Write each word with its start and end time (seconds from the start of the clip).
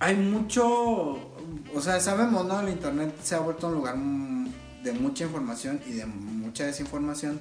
hay 0.00 0.16
mucho, 0.16 0.66
o 1.74 1.80
sea, 1.80 2.00
sabemos, 2.00 2.44
¿no? 2.46 2.60
El 2.60 2.70
internet 2.70 3.14
se 3.22 3.34
ha 3.36 3.40
vuelto 3.40 3.68
un 3.68 3.74
lugar 3.74 3.96
mm, 3.96 4.48
de 4.82 4.92
mucha 4.94 5.24
información 5.24 5.80
y 5.86 5.92
de 5.92 6.06
mucha 6.06 6.64
desinformación. 6.66 7.40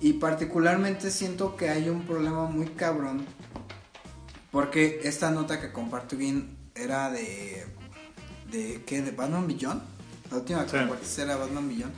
Y 0.00 0.14
particularmente 0.14 1.10
siento 1.10 1.56
que 1.56 1.70
hay 1.70 1.88
un 1.88 2.02
problema 2.02 2.46
muy 2.46 2.66
cabrón. 2.68 3.24
Porque 4.50 5.00
esta 5.04 5.30
nota 5.30 5.60
que 5.60 5.72
comparto 5.72 6.16
bien 6.16 6.56
era 6.74 7.10
de. 7.10 7.64
¿De 8.50 8.82
qué? 8.84 9.00
¿De 9.02 9.12
Batman 9.12 9.46
Millón? 9.46 9.80
La 10.30 10.38
última 10.38 10.64
que 10.64 10.70
Sí. 10.70 10.76
compartiste 10.78 11.22
era 11.22 11.36
Batman 11.36 11.68
Millón. 11.68 11.92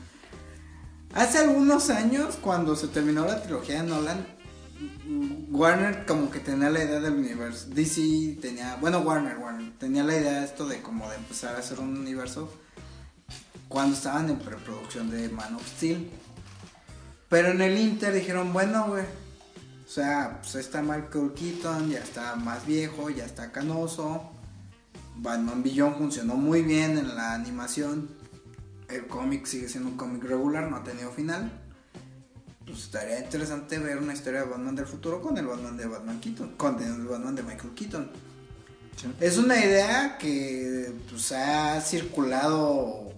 Hace 1.15 1.39
algunos 1.39 1.89
años, 1.91 2.37
cuando 2.41 2.77
se 2.77 2.89
terminó 2.89 3.25
la 3.25 3.43
trilogía 3.43 3.83
de 3.83 3.89
Nolan, 3.89 4.27
Warner 5.51 6.07
como 6.07 6.31
que 6.31 6.41
tenía 6.41 6.71
la 6.71 6.83
idea 6.83 7.01
del 7.01 7.15
universo. 7.15 7.69
DC 7.71 8.39
tenía. 8.41 8.77
Bueno, 8.81 9.01
Warner, 9.01 9.39
Warner. 9.39 9.73
Tenía 9.79 10.05
la 10.05 10.17
idea 10.17 10.41
de 10.41 10.45
esto 10.45 10.67
de 10.67 10.81
como 10.83 11.09
de 11.11 11.17
empezar 11.17 11.57
a 11.57 11.59
hacer 11.59 11.81
un 11.81 11.97
universo. 11.97 12.53
Cuando 13.69 13.97
estaban 13.97 14.29
en 14.31 14.39
preproducción 14.39 15.11
de 15.11 15.29
Man 15.29 15.55
of 15.55 15.67
Steel. 15.67 16.11
Pero 17.29 17.49
en 17.49 17.61
el 17.63 17.79
Inter 17.79 18.13
dijeron, 18.13 18.53
bueno, 18.53 18.89
güey. 18.89 19.05
O 19.87 19.89
sea, 19.89 20.39
pues 20.41 20.55
está 20.55 20.83
Michael 20.83 21.33
Keaton, 21.35 21.91
ya 21.91 21.99
está 21.99 22.35
más 22.37 22.67
viejo, 22.67 23.11
ya 23.11 23.25
está 23.25 23.53
canoso. 23.53 24.31
Batman 25.17 25.63
Beyond 25.63 25.99
funcionó 25.99 26.35
muy 26.35 26.63
bien 26.63 26.99
en 26.99 27.15
la 27.15 27.35
animación. 27.35 28.09
El 28.89 29.07
cómic 29.07 29.47
sigue 29.47 29.69
siendo 29.69 29.91
un 29.91 29.97
cómic 29.97 30.25
regular, 30.25 30.71
no 30.71 30.77
ha 30.77 30.85
tenido 30.85 31.11
final. 31.11 31.62
Pues 32.73 32.85
estaría 32.85 33.21
interesante 33.21 33.79
ver 33.79 33.99
una 33.99 34.15
historia 34.15 34.41
de 34.41 34.49
Batman 34.49 34.75
del 34.75 34.87
futuro 34.87 35.21
con 35.21 35.37
el 35.37 35.47
Batman 35.47 35.77
de 35.77 35.85
Batman 35.85 36.19
Keaton, 36.21 36.55
con 36.57 36.83
el 36.83 37.05
Batman 37.05 37.35
de 37.35 37.43
Michael 37.43 37.75
Keaton. 37.75 38.11
Es 39.21 39.37
una 39.37 39.63
idea 39.63 40.17
que 40.17 40.91
pues, 41.11 41.33
ha 41.33 41.79
circulado 41.83 43.13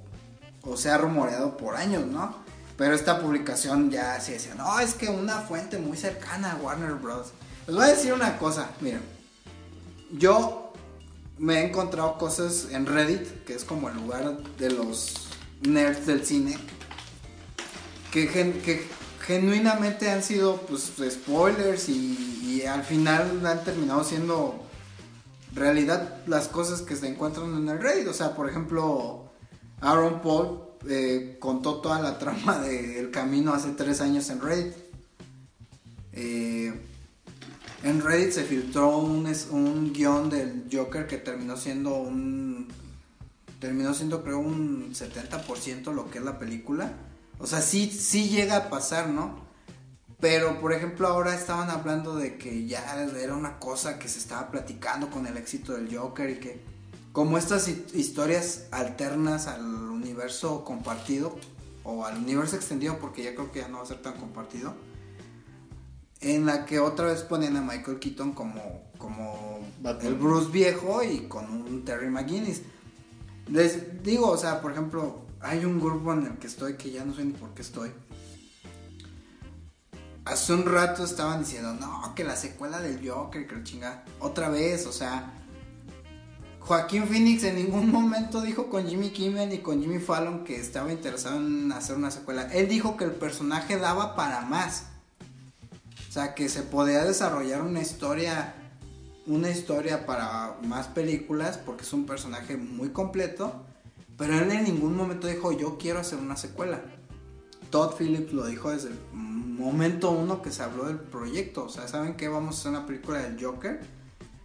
o 0.62 0.76
se 0.76 0.90
ha 0.90 0.98
rumoreado 0.98 1.56
por 1.56 1.76
años, 1.76 2.04
¿no? 2.04 2.34
Pero 2.76 2.96
esta 2.96 3.20
publicación 3.20 3.92
ya 3.92 4.20
se 4.20 4.32
decía, 4.32 4.56
no, 4.56 4.80
es 4.80 4.94
que 4.94 5.08
una 5.08 5.38
fuente 5.42 5.78
muy 5.78 5.96
cercana 5.96 6.54
a 6.54 6.56
Warner 6.56 6.94
Bros. 6.94 7.28
Les 7.68 7.76
voy 7.76 7.84
a 7.84 7.88
decir 7.88 8.12
una 8.12 8.36
cosa, 8.38 8.70
miren. 8.80 9.02
Yo 10.10 10.72
me 11.38 11.60
he 11.60 11.68
encontrado 11.68 12.18
cosas 12.18 12.66
en 12.72 12.86
Reddit, 12.86 13.44
que 13.44 13.54
es 13.54 13.62
como 13.62 13.88
el 13.88 13.94
lugar 13.94 14.36
de 14.58 14.70
los 14.70 15.28
nerds 15.60 16.06
del 16.06 16.26
cine, 16.26 16.58
que, 18.10 18.88
genuinamente 19.26 20.10
han 20.10 20.22
sido 20.22 20.60
pues 20.62 20.92
spoilers 21.10 21.88
y, 21.88 22.62
al 22.68 22.82
final 22.82 23.44
han 23.44 23.62
terminado 23.62 24.04
siendo 24.04 24.62
realidad 25.54 26.22
las 26.26 26.48
cosas 26.48 26.80
que 26.80 26.96
se 26.96 27.08
encuentran 27.08 27.54
en 27.56 27.68
el 27.68 27.78
Reddit. 27.78 28.08
O 28.08 28.14
sea, 28.14 28.34
por 28.34 28.48
ejemplo, 28.48 29.30
Aaron 29.80 30.22
Paul 30.22 30.60
eh, 30.88 31.36
contó 31.40 31.76
toda 31.80 32.00
la 32.00 32.18
trama 32.18 32.58
del 32.62 33.10
camino 33.10 33.52
hace 33.52 33.70
tres 33.70 34.00
años 34.00 34.30
en 34.30 34.40
Reddit. 34.40 34.74
Eh, 36.12 36.72
en 37.82 38.00
Reddit 38.00 38.32
se 38.32 38.44
filtró 38.44 38.96
un, 38.98 39.30
un 39.50 39.92
guion 39.92 40.30
del 40.30 40.64
Joker 40.72 41.06
que 41.06 41.18
terminó 41.18 41.56
siendo 41.56 41.96
un... 41.96 42.68
Terminó 43.60 43.94
siendo 43.94 44.22
creo 44.22 44.38
un 44.38 44.94
70% 44.94 45.92
lo 45.92 46.10
que 46.10 46.18
es 46.18 46.24
la 46.24 46.38
película. 46.38 46.92
O 47.38 47.46
sea, 47.46 47.60
sí, 47.60 47.90
sí 47.90 48.28
llega 48.28 48.56
a 48.56 48.70
pasar, 48.70 49.08
¿no? 49.08 49.42
Pero, 50.20 50.60
por 50.60 50.72
ejemplo, 50.72 51.06
ahora 51.08 51.34
estaban 51.34 51.68
hablando 51.70 52.16
de 52.16 52.38
que 52.38 52.66
ya 52.66 52.96
era 53.20 53.34
una 53.34 53.58
cosa 53.58 53.98
que 53.98 54.08
se 54.08 54.18
estaba 54.18 54.50
platicando 54.50 55.10
con 55.10 55.26
el 55.26 55.36
éxito 55.36 55.74
del 55.74 55.94
Joker 55.94 56.30
y 56.30 56.40
que 56.40 56.62
como 57.12 57.36
estas 57.36 57.68
hi- 57.68 57.84
historias 57.92 58.64
alternas 58.70 59.46
al 59.46 59.62
universo 59.64 60.64
compartido 60.64 61.36
o 61.82 62.06
al 62.06 62.16
universo 62.16 62.56
extendido, 62.56 62.98
porque 62.98 63.22
ya 63.22 63.34
creo 63.34 63.52
que 63.52 63.60
ya 63.60 63.68
no 63.68 63.78
va 63.78 63.82
a 63.82 63.86
ser 63.86 64.00
tan 64.00 64.14
compartido, 64.14 64.74
en 66.20 66.46
la 66.46 66.64
que 66.64 66.78
otra 66.80 67.06
vez 67.06 67.20
ponen 67.22 67.56
a 67.58 67.60
Michael 67.60 67.98
Keaton 67.98 68.32
como, 68.32 68.62
como 68.96 69.60
Batman. 69.82 70.06
el 70.06 70.14
Bruce 70.14 70.50
viejo 70.50 71.02
y 71.02 71.28
con 71.28 71.44
un 71.50 71.84
Terry 71.84 72.08
McGuinness. 72.08 72.62
Les 73.48 74.02
digo, 74.02 74.30
o 74.30 74.38
sea, 74.38 74.62
por 74.62 74.72
ejemplo, 74.72 75.23
hay 75.44 75.64
un 75.64 75.78
grupo 75.78 76.12
en 76.12 76.26
el 76.26 76.38
que 76.38 76.46
estoy 76.46 76.74
que 76.74 76.90
ya 76.90 77.04
no 77.04 77.14
sé 77.14 77.24
ni 77.24 77.32
por 77.32 77.50
qué 77.50 77.62
estoy. 77.62 77.90
Hace 80.24 80.54
un 80.54 80.64
rato 80.64 81.04
estaban 81.04 81.40
diciendo, 81.40 81.74
no, 81.74 82.14
que 82.14 82.24
la 82.24 82.34
secuela 82.34 82.80
del 82.80 83.06
Joker, 83.06 83.46
que 83.46 83.56
la 83.56 83.62
chinga. 83.62 84.04
Otra 84.20 84.48
vez, 84.48 84.86
o 84.86 84.92
sea. 84.92 85.32
Joaquín 86.60 87.06
Phoenix 87.06 87.44
en 87.44 87.56
ningún 87.56 87.92
momento 87.92 88.40
dijo 88.40 88.70
con 88.70 88.88
Jimmy 88.88 89.10
Kimmel 89.10 89.50
ni 89.50 89.58
con 89.58 89.82
Jimmy 89.82 89.98
Fallon 89.98 90.44
que 90.44 90.58
estaba 90.58 90.90
interesado 90.90 91.36
en 91.36 91.70
hacer 91.72 91.94
una 91.96 92.10
secuela. 92.10 92.50
Él 92.50 92.68
dijo 92.68 92.96
que 92.96 93.04
el 93.04 93.12
personaje 93.12 93.76
daba 93.76 94.16
para 94.16 94.40
más. 94.40 94.86
O 96.08 96.12
sea, 96.12 96.34
que 96.34 96.48
se 96.48 96.62
podía 96.62 97.04
desarrollar 97.04 97.60
una 97.60 97.82
historia. 97.82 98.54
Una 99.26 99.50
historia 99.50 100.06
para 100.06 100.56
más 100.62 100.86
películas. 100.86 101.58
Porque 101.58 101.82
es 101.82 101.92
un 101.92 102.06
personaje 102.06 102.56
muy 102.56 102.88
completo. 102.88 103.66
Pero 104.16 104.38
él 104.38 104.50
en 104.50 104.64
ningún 104.64 104.96
momento 104.96 105.26
dijo, 105.26 105.52
yo 105.52 105.78
quiero 105.78 106.00
hacer 106.00 106.18
una 106.18 106.36
secuela. 106.36 106.82
Todd 107.70 107.94
Phillips 107.98 108.32
lo 108.32 108.46
dijo 108.46 108.70
desde 108.70 108.88
el 108.90 108.98
momento 109.12 110.10
uno 110.10 110.42
que 110.42 110.50
se 110.50 110.62
habló 110.62 110.86
del 110.86 110.98
proyecto. 110.98 111.64
O 111.64 111.68
sea, 111.68 111.88
¿saben 111.88 112.14
qué? 112.14 112.28
Vamos 112.28 112.56
a 112.56 112.58
hacer 112.60 112.70
una 112.70 112.86
película 112.86 113.18
del 113.18 113.42
Joker. 113.42 113.80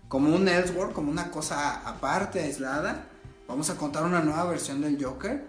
Como 0.08 0.36
un 0.36 0.48
Elseworld, 0.48 0.94
como 0.94 1.12
una 1.12 1.30
cosa 1.30 1.88
aparte, 1.88 2.42
aislada. 2.42 3.08
Vamos 3.48 3.70
a 3.70 3.76
contar 3.76 4.04
una 4.04 4.22
nueva 4.22 4.46
versión 4.46 4.82
del 4.82 5.04
Joker. 5.04 5.48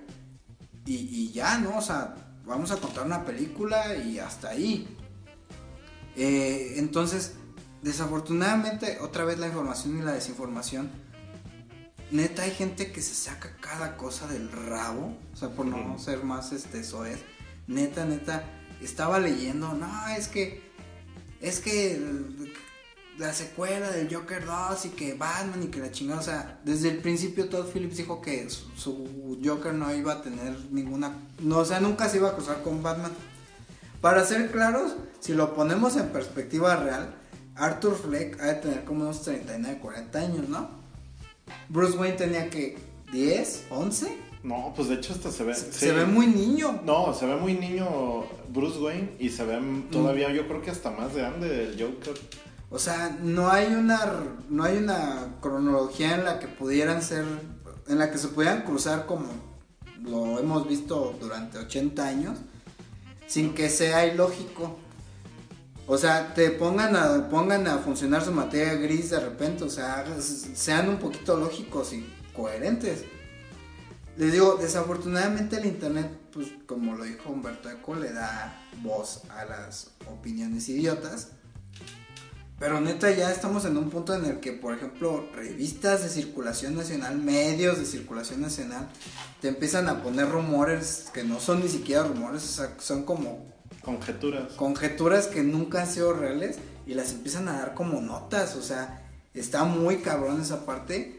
Y, 0.84 0.94
y 0.94 1.32
ya, 1.32 1.59
¿no? 1.59 1.78
O 1.78 1.82
sea, 1.82 2.14
vamos 2.44 2.70
a 2.70 2.76
contar 2.76 3.06
una 3.06 3.25
película 3.25 3.97
y 3.97 4.19
hasta 4.19 4.50
ahí. 4.50 4.86
Eh, 6.16 6.75
entonces, 6.76 7.34
desafortunadamente, 7.82 8.98
otra 9.00 9.25
vez 9.25 9.38
la 9.38 9.47
información 9.47 9.98
y 9.98 10.03
la 10.03 10.12
desinformación. 10.12 10.91
Neta, 12.10 12.43
hay 12.43 12.50
gente 12.50 12.91
que 12.91 13.03
se 13.03 13.15
saca 13.15 13.56
cada 13.60 13.97
cosa 13.97 14.26
del 14.26 14.50
rabo. 14.50 15.16
O 15.32 15.37
sea, 15.37 15.50
por 15.50 15.66
no 15.66 15.98
ser 15.98 16.25
más 16.25 16.53
este, 16.53 16.82
soez. 16.82 17.21
Neta, 17.66 18.04
neta. 18.04 18.44
Estaba 18.81 19.19
leyendo, 19.21 19.72
no, 19.75 20.09
es 20.09 20.28
que. 20.28 20.62
Es 21.41 21.60
que. 21.60 22.00
La 23.19 23.34
secuela 23.34 23.91
del 23.91 24.12
Joker 24.12 24.47
2 24.47 24.87
y 24.87 24.88
que 24.91 25.12
Batman 25.12 25.62
y 25.62 25.66
que 25.66 25.81
la 25.81 25.91
chingada. 25.91 26.21
O 26.21 26.25
sea, 26.25 26.60
desde 26.65 26.88
el 26.88 26.98
principio 26.98 27.48
Todd 27.48 27.71
Phillips 27.71 27.98
dijo 27.98 28.22
que 28.22 28.48
su, 28.48 28.71
su 28.77 29.41
Joker 29.44 29.75
no 29.75 29.94
iba 29.94 30.15
a 30.15 30.22
tener 30.22 30.59
ninguna. 30.71 31.12
No, 31.38 31.59
o 31.59 31.65
sea, 31.65 31.81
nunca 31.81 32.09
se 32.09 32.16
iba 32.16 32.31
a 32.31 32.34
cruzar 32.34 32.62
con 32.62 32.82
Batman. 32.82 33.12
Para 34.00 34.25
ser 34.25 34.50
claros, 34.50 34.97
si 35.21 35.34
lo 35.34 35.54
ponemos 35.54 35.97
en 35.97 36.09
perspectiva 36.09 36.77
real, 36.77 37.15
Arthur 37.54 37.94
Fleck 37.94 38.41
ha 38.41 38.47
de 38.47 38.54
tener 38.54 38.84
como 38.84 39.03
unos 39.03 39.22
39, 39.22 39.78
40 39.81 40.19
años, 40.19 40.48
¿no? 40.48 40.79
Bruce 41.68 41.96
Wayne 41.96 42.16
tenía 42.16 42.50
que 42.50 42.78
10, 43.12 43.66
11. 43.70 44.30
No, 44.42 44.72
pues 44.74 44.88
de 44.88 44.94
hecho 44.94 45.12
hasta 45.12 45.30
se 45.30 45.44
ve. 45.44 45.54
Se, 45.54 45.72
sí. 45.72 45.78
se 45.80 45.92
ve 45.92 46.06
muy 46.06 46.26
niño. 46.26 46.80
No, 46.84 47.12
se 47.14 47.26
ve 47.26 47.36
muy 47.36 47.54
niño 47.54 48.24
Bruce 48.48 48.78
Wayne 48.78 49.16
y 49.18 49.28
se 49.28 49.44
ve 49.44 49.60
todavía, 49.90 50.32
yo 50.32 50.48
creo 50.48 50.62
que 50.62 50.70
hasta 50.70 50.90
más 50.90 51.14
grande 51.14 51.64
el 51.64 51.80
Joker. 51.80 52.14
O 52.70 52.78
sea, 52.78 53.18
no 53.22 53.50
hay 53.50 53.74
una 53.74 54.12
no 54.48 54.64
hay 54.64 54.78
una 54.78 55.36
cronología 55.40 56.14
en 56.14 56.24
la 56.24 56.38
que 56.38 56.46
pudieran 56.46 57.02
ser 57.02 57.24
en 57.88 57.98
la 57.98 58.10
que 58.10 58.18
se 58.18 58.28
pudieran 58.28 58.62
cruzar 58.62 59.06
como 59.06 59.26
lo 60.02 60.38
hemos 60.38 60.68
visto 60.68 61.14
durante 61.20 61.58
80 61.58 62.06
años 62.06 62.38
sin 63.26 63.54
que 63.54 63.68
sea 63.68 64.06
ilógico. 64.06 64.76
O 65.92 65.98
sea, 65.98 66.33
te 66.34 66.53
pongan 66.53 66.95
a 66.95 67.28
pongan 67.28 67.66
a 67.66 67.78
funcionar 67.78 68.25
su 68.25 68.31
materia 68.31 68.75
gris 68.75 69.10
de 69.10 69.19
repente, 69.19 69.65
o 69.65 69.69
sea, 69.69 70.04
sean 70.21 70.89
un 70.89 70.98
poquito 70.98 71.37
lógicos 71.37 71.92
y 71.92 72.09
coherentes. 72.33 73.03
Les 74.16 74.31
digo, 74.31 74.54
desafortunadamente 74.54 75.57
el 75.57 75.66
internet, 75.66 76.09
pues 76.33 76.47
como 76.66 76.95
lo 76.95 77.03
dijo 77.03 77.31
Humberto 77.31 77.69
Eco, 77.69 77.97
le 77.97 78.13
da 78.13 78.57
voz 78.83 79.22
a 79.31 79.45
las 79.45 79.91
opiniones 80.07 80.69
idiotas. 80.69 81.31
Pero 82.60 82.81
neta, 82.81 83.10
ya 83.10 83.33
estamos 83.33 83.65
en 83.65 83.77
un 83.77 83.91
punto 83.91 84.15
en 84.15 84.25
el 84.27 84.39
que, 84.39 84.53
por 84.53 84.77
ejemplo, 84.77 85.28
revistas 85.34 86.04
de 86.04 86.09
circulación 86.09 86.77
nacional, 86.77 87.19
medios 87.19 87.81
de 87.81 87.84
circulación 87.84 88.42
nacional, 88.42 88.89
te 89.41 89.48
empiezan 89.48 89.89
a 89.89 90.04
poner 90.04 90.28
rumores 90.28 91.07
que 91.13 91.25
no 91.25 91.41
son 91.41 91.63
ni 91.63 91.69
siquiera 91.69 92.04
rumores, 92.04 92.45
o 92.45 92.47
sea, 92.47 92.77
son 92.78 93.03
como 93.03 93.51
Conjeturas. 93.82 94.53
conjeturas 94.54 95.27
que 95.27 95.42
nunca 95.42 95.82
han 95.82 95.88
sido 95.88 96.12
reales 96.12 96.59
y 96.86 96.94
las 96.94 97.12
empiezan 97.12 97.48
a 97.48 97.53
dar 97.59 97.74
como 97.74 98.00
notas, 98.00 98.56
o 98.56 98.62
sea, 98.62 99.09
está 99.32 99.65
muy 99.65 99.98
cabrón 99.98 100.41
esa 100.41 100.66
parte 100.66 101.18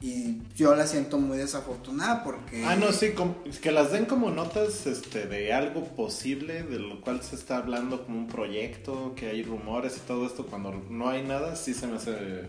y 0.00 0.42
yo 0.54 0.74
la 0.74 0.86
siento 0.86 1.18
muy 1.18 1.38
desafortunada 1.38 2.24
porque... 2.24 2.64
Ah, 2.64 2.76
no, 2.76 2.92
sí, 2.92 3.14
que 3.62 3.72
las 3.72 3.90
den 3.90 4.04
como 4.04 4.30
notas 4.30 4.86
este, 4.86 5.26
de 5.26 5.52
algo 5.52 5.84
posible, 5.84 6.62
de 6.62 6.78
lo 6.78 7.00
cual 7.00 7.22
se 7.22 7.36
está 7.36 7.56
hablando 7.56 8.04
como 8.04 8.18
un 8.18 8.26
proyecto, 8.26 9.14
que 9.14 9.28
hay 9.28 9.42
rumores 9.42 9.96
y 9.96 10.00
todo 10.00 10.26
esto, 10.26 10.46
cuando 10.46 10.72
no 10.90 11.08
hay 11.08 11.22
nada, 11.22 11.56
sí 11.56 11.72
se 11.72 11.86
me 11.86 11.96
hace 11.96 12.42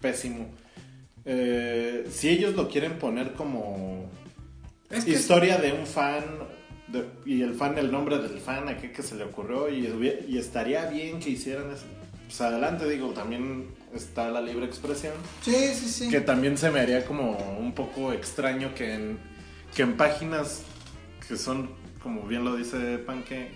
pésimo. 0.00 0.46
eh, 1.24 2.08
si 2.12 2.28
ellos 2.28 2.54
lo 2.54 2.68
quieren 2.68 2.98
poner 2.98 3.32
como 3.32 4.08
Es 4.90 5.04
que 5.04 5.12
historia 5.12 5.58
de 5.58 5.72
un 5.72 5.86
fan 5.86 6.24
de- 6.92 7.08
y 7.24 7.42
el 7.42 7.54
fan, 7.54 7.78
el 7.78 7.90
nombre 7.92 8.18
del 8.18 8.38
fan, 8.40 8.68
a 8.68 8.76
qué 8.78 8.92
que 8.92 9.02
se 9.02 9.14
le 9.14 9.24
ocurrió 9.24 9.68
y, 9.68 9.86
y 10.28 10.38
estaría 10.38 10.86
bien 10.86 11.20
que 11.20 11.30
hicieran 11.30 11.70
eso. 11.70 11.84
Pues 12.26 12.40
adelante, 12.42 12.88
digo, 12.88 13.08
también 13.10 13.68
está 13.94 14.28
la 14.30 14.40
libre 14.40 14.64
expresión. 14.66 15.14
Sí, 15.42 15.54
sí, 15.74 15.88
sí. 15.88 16.08
Que 16.08 16.20
también 16.20 16.56
se 16.56 16.70
me 16.70 16.80
haría 16.80 17.04
como 17.04 17.36
un 17.58 17.72
poco 17.74 18.12
extraño 18.12 18.72
que 18.74 18.94
en, 18.94 19.18
que 19.74 19.82
en 19.82 19.96
páginas 19.96 20.62
que 21.26 21.36
son, 21.36 21.70
como 22.02 22.22
bien 22.22 22.44
lo 22.44 22.54
dice 22.56 22.98
Panque, 22.98 23.50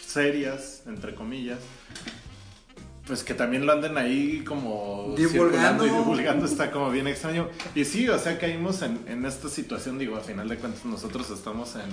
serias, 0.00 0.82
entre 0.86 1.14
comillas, 1.14 1.58
pues 3.08 3.24
que 3.24 3.32
también 3.34 3.66
lo 3.66 3.72
anden 3.72 3.96
ahí 3.96 4.44
como 4.46 5.14
Divulgando. 5.16 5.86
y 5.86 5.90
divulgando 5.90 6.44
está 6.44 6.70
como 6.70 6.90
bien 6.90 7.08
extraño. 7.08 7.48
Y 7.74 7.86
sí, 7.86 8.06
o 8.08 8.18
sea, 8.18 8.38
caímos 8.38 8.82
en, 8.82 9.00
en 9.08 9.24
esta 9.24 9.48
situación, 9.48 9.98
digo, 9.98 10.16
a 10.16 10.20
final 10.20 10.46
de 10.48 10.56
cuentas 10.56 10.84
nosotros 10.84 11.30
estamos 11.30 11.74
en, 11.74 11.90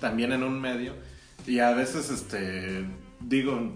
también 0.00 0.32
en 0.32 0.42
un 0.42 0.60
medio 0.60 0.94
y 1.46 1.60
a 1.60 1.70
veces, 1.70 2.10
este, 2.10 2.84
digo, 3.20 3.72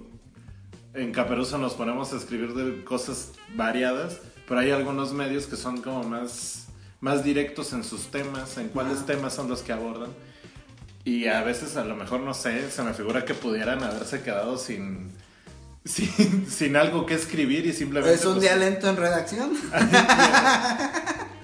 en 0.93 1.13
Caperuso 1.13 1.57
nos 1.57 1.75
ponemos 1.75 2.13
a 2.13 2.17
escribir 2.17 2.53
de 2.55 2.85
cosas 2.85 3.33
variadas, 3.55 4.19
pero 4.49 4.61
hay 4.61 4.73
algunos 4.73 5.13
medios 5.13 5.47
que 5.47 5.57
son 5.57 5.81
como 5.81 6.03
más, 6.03 6.67
más 7.01 7.23
directos 7.23 7.73
en 7.73 7.85
sus 7.85 8.09
temas, 8.09 8.59
en 8.59 8.69
cuáles 8.69 8.99
Ajá. 8.99 9.07
temas 9.07 9.35
son 9.35 9.49
los 9.49 9.63
que 9.63 9.73
abordan. 9.73 10.11
Y 11.05 11.27
a 11.27 11.43
veces, 11.43 11.77
a 11.77 11.85
lo 11.85 11.97
mejor, 11.97 12.21
no 12.21 12.35
sé, 12.35 12.71
se 12.71 12.83
me 12.83 12.93
figura 12.93 13.25
que 13.25 13.35
pudieran 13.35 13.83
haberse 13.83 14.21
quedado 14.23 14.59
sin, 14.59 15.11
sin, 15.85 16.47
sin 16.51 16.77
algo 16.77 17.07
que 17.07 17.15
escribir 17.15 17.67
y 17.67 17.73
simplemente... 17.73 18.15
Es 18.15 18.25
un 18.25 18.35
pues, 18.35 18.43
día 18.43 18.57
lento 18.57 18.89
en 18.89 18.97
redacción. 18.97 19.53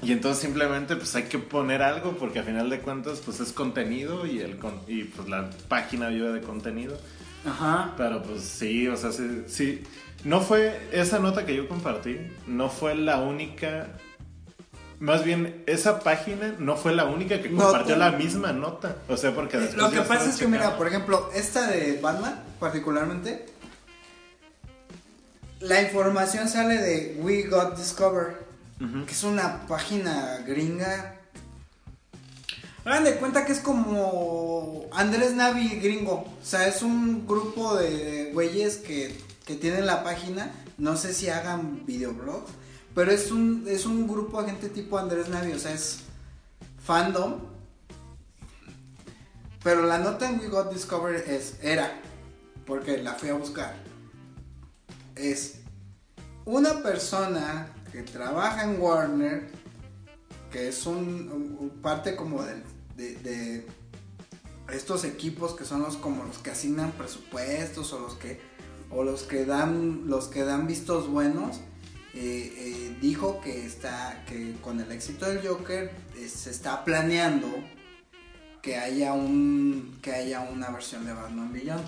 Y 0.00 0.12
entonces 0.12 0.42
simplemente 0.42 0.96
pues 0.96 1.14
hay 1.16 1.24
que 1.24 1.38
poner 1.38 1.82
algo 1.82 2.12
porque 2.12 2.38
a 2.38 2.42
final 2.42 2.70
de 2.70 2.80
cuentas 2.80 3.20
pues 3.24 3.40
es 3.40 3.52
contenido 3.52 4.26
y, 4.26 4.40
el, 4.40 4.56
con- 4.56 4.80
y 4.86 5.04
pues 5.04 5.28
la 5.28 5.50
página 5.68 6.08
vive 6.08 6.32
de 6.32 6.40
contenido. 6.40 6.96
Ajá. 7.44 7.94
Pero 7.96 8.22
pues 8.22 8.42
sí, 8.42 8.88
o 8.88 8.96
sea, 8.96 9.12
sí, 9.12 9.42
sí. 9.48 9.82
No 10.24 10.40
fue 10.40 10.80
esa 10.92 11.18
nota 11.18 11.44
que 11.46 11.54
yo 11.54 11.68
compartí, 11.68 12.16
no 12.46 12.70
fue 12.70 12.94
la 12.94 13.18
única. 13.18 13.88
Más 14.98 15.24
bien, 15.24 15.62
esa 15.66 16.00
página 16.00 16.54
no 16.58 16.76
fue 16.76 16.92
la 16.92 17.04
única 17.04 17.40
que 17.40 17.50
compartió 17.50 17.96
la 17.96 18.12
misma 18.12 18.52
nota. 18.52 18.96
O 19.08 19.16
sea, 19.16 19.32
porque 19.32 19.58
después 19.58 19.80
Lo 19.80 19.90
que 19.90 20.00
pasa 20.00 20.28
es 20.30 20.36
que, 20.36 20.48
mira, 20.48 20.76
por 20.76 20.88
ejemplo, 20.88 21.30
esta 21.34 21.68
de 21.68 22.00
Batman, 22.02 22.42
particularmente, 22.58 23.46
la 25.60 25.82
información 25.82 26.48
sale 26.48 26.76
de 26.78 27.16
We 27.20 27.44
Got 27.44 27.76
Discover, 27.76 28.46
que 28.78 29.12
es 29.12 29.24
una 29.24 29.66
página 29.66 30.38
gringa. 30.46 31.16
Hagan 32.84 33.04
de 33.04 33.16
cuenta 33.16 33.44
que 33.44 33.52
es 33.52 33.60
como 33.60 34.86
Andrés 34.92 35.34
Navi 35.34 35.80
gringo. 35.80 36.26
O 36.40 36.44
sea, 36.44 36.66
es 36.68 36.82
un 36.82 37.26
grupo 37.26 37.76
de 37.76 38.30
güeyes 38.32 38.76
que, 38.76 39.14
que 39.44 39.56
tienen 39.56 39.86
la 39.86 40.04
página. 40.04 40.52
No 40.78 40.96
sé 40.96 41.12
si 41.12 41.28
hagan 41.28 41.84
videoblogs. 41.84 42.50
Pero 42.94 43.10
es 43.10 43.30
un, 43.30 43.64
es 43.68 43.84
un 43.84 44.08
grupo 44.08 44.42
de 44.42 44.52
gente 44.52 44.68
tipo 44.68 44.96
Andrés 44.96 45.28
Navi. 45.28 45.52
O 45.52 45.58
sea, 45.58 45.72
es 45.74 46.00
fandom. 46.82 47.40
Pero 49.62 49.82
la 49.82 49.98
nota 49.98 50.28
en 50.28 50.40
We 50.40 50.48
Got 50.48 50.72
Discover 50.72 51.16
es, 51.16 51.56
era, 51.60 52.00
porque 52.64 52.98
la 52.98 53.14
fui 53.14 53.28
a 53.28 53.34
buscar, 53.34 53.74
es 55.18 55.60
una 56.44 56.82
persona 56.82 57.68
que 57.92 58.02
trabaja 58.02 58.64
en 58.64 58.80
Warner, 58.80 59.50
que 60.50 60.68
es 60.68 60.86
un, 60.86 61.78
parte 61.82 62.16
como 62.16 62.42
de, 62.42 62.62
de 62.96 63.66
estos 64.72 65.04
equipos 65.04 65.54
que 65.54 65.64
son 65.64 65.82
los 65.82 65.96
como 65.96 66.24
los 66.24 66.38
que 66.38 66.50
asignan 66.50 66.92
presupuestos 66.92 67.92
o 67.92 68.00
los 68.00 68.14
que 68.14 68.40
o 68.90 69.02
los 69.02 69.22
que 69.22 69.44
dan 69.44 70.08
los 70.08 70.28
que 70.28 70.44
dan 70.44 70.66
vistos 70.66 71.08
buenos 71.08 71.60
eh, 72.14 72.52
eh, 72.56 72.96
dijo 73.00 73.40
que 73.40 73.64
está 73.64 74.24
que 74.26 74.56
con 74.62 74.80
el 74.80 74.90
éxito 74.90 75.26
del 75.26 75.46
Joker 75.46 75.90
eh, 76.16 76.28
se 76.28 76.50
está 76.50 76.84
planeando 76.84 77.46
que 78.62 78.76
haya 78.76 79.12
un 79.12 79.98
que 80.02 80.12
haya 80.12 80.40
una 80.40 80.70
versión 80.70 81.04
de 81.04 81.12
Batman 81.12 81.52
Beyond. 81.52 81.84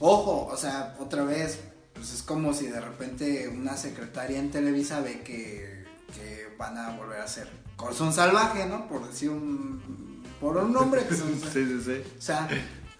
Ojo, 0.00 0.46
o 0.46 0.56
sea, 0.56 0.96
otra 0.98 1.24
vez, 1.24 1.60
pues 2.00 2.14
es 2.14 2.22
como 2.22 2.54
si 2.54 2.66
de 2.66 2.80
repente 2.80 3.46
una 3.48 3.76
secretaria 3.76 4.38
en 4.38 4.50
Televisa 4.50 5.02
ve 5.02 5.20
que, 5.20 5.84
que 6.14 6.48
van 6.56 6.78
a 6.78 6.96
volver 6.96 7.20
a 7.20 7.24
hacer 7.24 7.46
Corazón 7.76 8.14
Salvaje, 8.14 8.64
¿no? 8.64 8.88
Por 8.88 9.06
decir 9.06 9.28
un 9.28 10.24
por 10.40 10.56
un 10.56 10.72
nombre 10.72 11.04
que 11.04 11.14
Sí, 11.14 11.26
sí, 11.52 11.82
sí. 11.84 12.02
o 12.18 12.22
sea, 12.22 12.48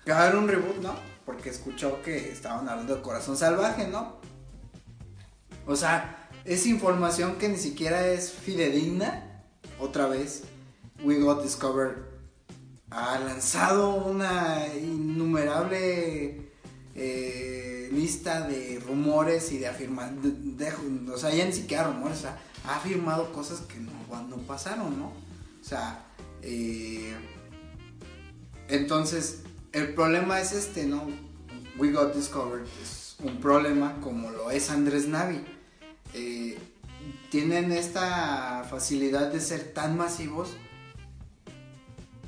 que 0.04 0.12
va 0.12 0.18
a 0.18 0.22
haber 0.24 0.36
un 0.36 0.46
reboot, 0.46 0.82
¿no? 0.82 0.94
Porque 1.24 1.48
escuchó 1.48 2.02
que 2.02 2.30
estaban 2.30 2.68
hablando 2.68 2.96
de 2.96 3.00
Corazón 3.00 3.38
Salvaje, 3.38 3.88
¿no? 3.88 4.16
O 5.66 5.76
sea, 5.76 6.28
es 6.44 6.66
información 6.66 7.36
que 7.36 7.48
ni 7.48 7.56
siquiera 7.56 8.06
es 8.06 8.30
fidedigna. 8.30 9.42
Otra 9.78 10.08
vez, 10.08 10.42
We 11.02 11.20
Got 11.20 11.42
Discovered 11.42 11.96
ha 12.90 13.18
lanzado 13.18 13.94
una 13.94 14.66
innumerable 14.76 16.50
eh, 16.94 17.79
lista 17.90 18.46
de 18.46 18.80
rumores 18.86 19.52
y 19.52 19.58
de 19.58 19.68
afirmaciones. 19.68 21.08
o 21.12 21.18
sea, 21.18 21.34
ya 21.34 21.44
ni 21.44 21.52
siquiera 21.52 21.84
rumores, 21.84 22.18
o 22.18 22.20
sea, 22.22 22.38
ha 22.64 22.76
afirmado 22.76 23.32
cosas 23.32 23.60
que 23.60 23.78
no, 23.78 23.92
no 24.28 24.36
pasaron, 24.38 24.98
¿no? 24.98 25.06
O 25.06 25.64
sea, 25.64 26.04
eh, 26.42 27.14
entonces, 28.68 29.42
el 29.72 29.94
problema 29.94 30.40
es 30.40 30.52
este, 30.52 30.86
¿no? 30.86 31.06
We 31.78 31.92
Got 31.92 32.14
Discovered 32.14 32.66
es 32.82 33.16
un 33.22 33.40
problema 33.40 34.00
como 34.00 34.30
lo 34.30 34.50
es 34.50 34.70
Andrés 34.70 35.08
Navi. 35.08 35.44
Eh, 36.14 36.58
tienen 37.30 37.72
esta 37.72 38.66
facilidad 38.68 39.32
de 39.32 39.40
ser 39.40 39.72
tan 39.72 39.96
masivos 39.96 40.50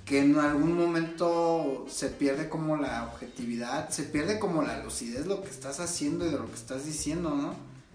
que 0.05 0.21
en 0.21 0.37
algún 0.39 0.77
momento 0.77 1.87
se 1.89 2.09
pierde 2.09 2.49
como 2.49 2.77
la 2.77 3.05
objetividad, 3.05 3.89
se 3.91 4.03
pierde 4.05 4.39
como 4.39 4.63
la 4.63 4.83
lucidez 4.83 5.27
lo 5.27 5.43
que 5.43 5.51
estás 5.51 5.81
haciendo 5.81 6.27
y 6.27 6.31
de 6.31 6.39
lo 6.39 6.47
que 6.47 6.55
estás 6.55 6.85
diciendo, 6.85 7.31
¿no? 7.31 7.51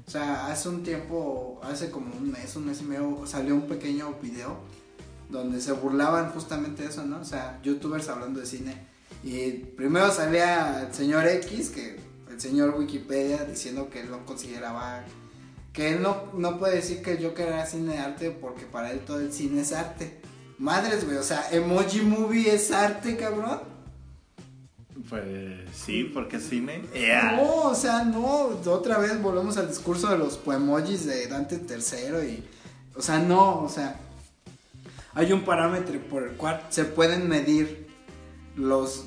O 0.07 0.09
sea, 0.09 0.47
hace 0.47 0.69
un 0.69 0.83
tiempo, 0.83 1.59
hace 1.63 1.91
como 1.91 2.15
un 2.15 2.31
mes, 2.31 2.55
un 2.55 2.65
mes 2.65 2.79
y 2.81 2.85
medio, 2.85 3.23
salió 3.25 3.55
un 3.55 3.67
pequeño 3.67 4.13
video 4.21 4.57
donde 5.29 5.59
se 5.59 5.73
burlaban 5.73 6.31
justamente 6.31 6.85
eso, 6.85 7.05
¿no? 7.05 7.19
O 7.19 7.25
sea, 7.25 7.59
youtubers 7.61 8.07
hablando 8.07 8.39
de 8.39 8.45
cine. 8.45 8.87
Y 9.21 9.51
primero 9.51 10.09
salía 10.09 10.83
el 10.87 10.93
señor 10.93 11.27
X, 11.27 11.71
que 11.71 11.99
el 12.31 12.39
señor 12.39 12.75
Wikipedia, 12.77 13.43
diciendo 13.43 13.89
que 13.89 13.99
él 13.99 14.09
no 14.09 14.25
consideraba, 14.25 15.03
que 15.73 15.91
él 15.91 16.01
no, 16.01 16.31
no 16.33 16.57
puede 16.57 16.77
decir 16.77 17.01
que 17.01 17.21
Joker 17.21 17.49
era 17.49 17.65
cine 17.65 17.93
de 17.93 17.99
arte 17.99 18.31
porque 18.31 18.65
para 18.65 18.91
él 18.91 18.99
todo 18.99 19.19
el 19.19 19.33
cine 19.33 19.61
es 19.61 19.73
arte. 19.73 20.21
Madres, 20.57 21.05
güey, 21.05 21.17
o 21.17 21.23
sea, 21.23 21.49
Emoji 21.51 22.01
Movie 22.01 22.53
es 22.53 22.71
arte, 22.71 23.15
cabrón. 23.15 23.59
Pues 25.09 25.23
sí, 25.73 26.03
porque 26.03 26.37
es 26.37 26.49
cine. 26.49 26.83
No, 27.35 27.69
o 27.69 27.75
sea, 27.75 28.03
no, 28.03 28.47
otra 28.65 28.97
vez 28.97 29.21
volvemos 29.21 29.57
al 29.57 29.67
discurso 29.69 30.09
de 30.09 30.17
los 30.17 30.37
poemojis 30.37 31.05
de 31.05 31.27
Dante 31.27 31.55
III 31.55 32.27
y, 32.27 32.43
o 32.95 33.01
sea, 33.01 33.19
no, 33.19 33.61
o 33.61 33.69
sea, 33.69 33.99
hay 35.13 35.31
un 35.31 35.43
parámetro 35.43 35.99
por 36.09 36.23
el 36.23 36.31
cual 36.33 36.61
se 36.69 36.85
pueden 36.85 37.29
medir 37.29 37.87
los, 38.55 39.05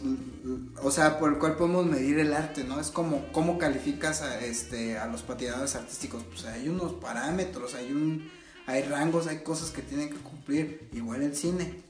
o 0.83 0.90
sea, 0.90 1.19
por 1.19 1.33
el 1.33 1.38
cual 1.38 1.57
podemos 1.57 1.85
medir 1.85 2.19
el 2.21 2.33
arte, 2.33 2.64
¿no? 2.64 2.80
Es 2.80 2.90
como 2.90 3.26
cómo 3.33 3.59
calificas 3.59 4.23
a, 4.23 4.40
este, 4.40 4.97
a 4.97 5.07
los 5.07 5.23
patinadores 5.23 5.75
artísticos, 5.75 6.23
pues 6.23 6.45
hay 6.47 6.69
unos 6.69 6.95
parámetros, 6.95 7.75
hay 7.75 7.92
un, 7.92 8.30
hay 8.70 8.82
rangos, 8.82 9.26
hay 9.26 9.38
cosas 9.38 9.70
que 9.70 9.82
tienen 9.82 10.08
que 10.10 10.16
cumplir, 10.16 10.88
igual 10.92 11.22
el 11.22 11.34
cine. 11.36 11.82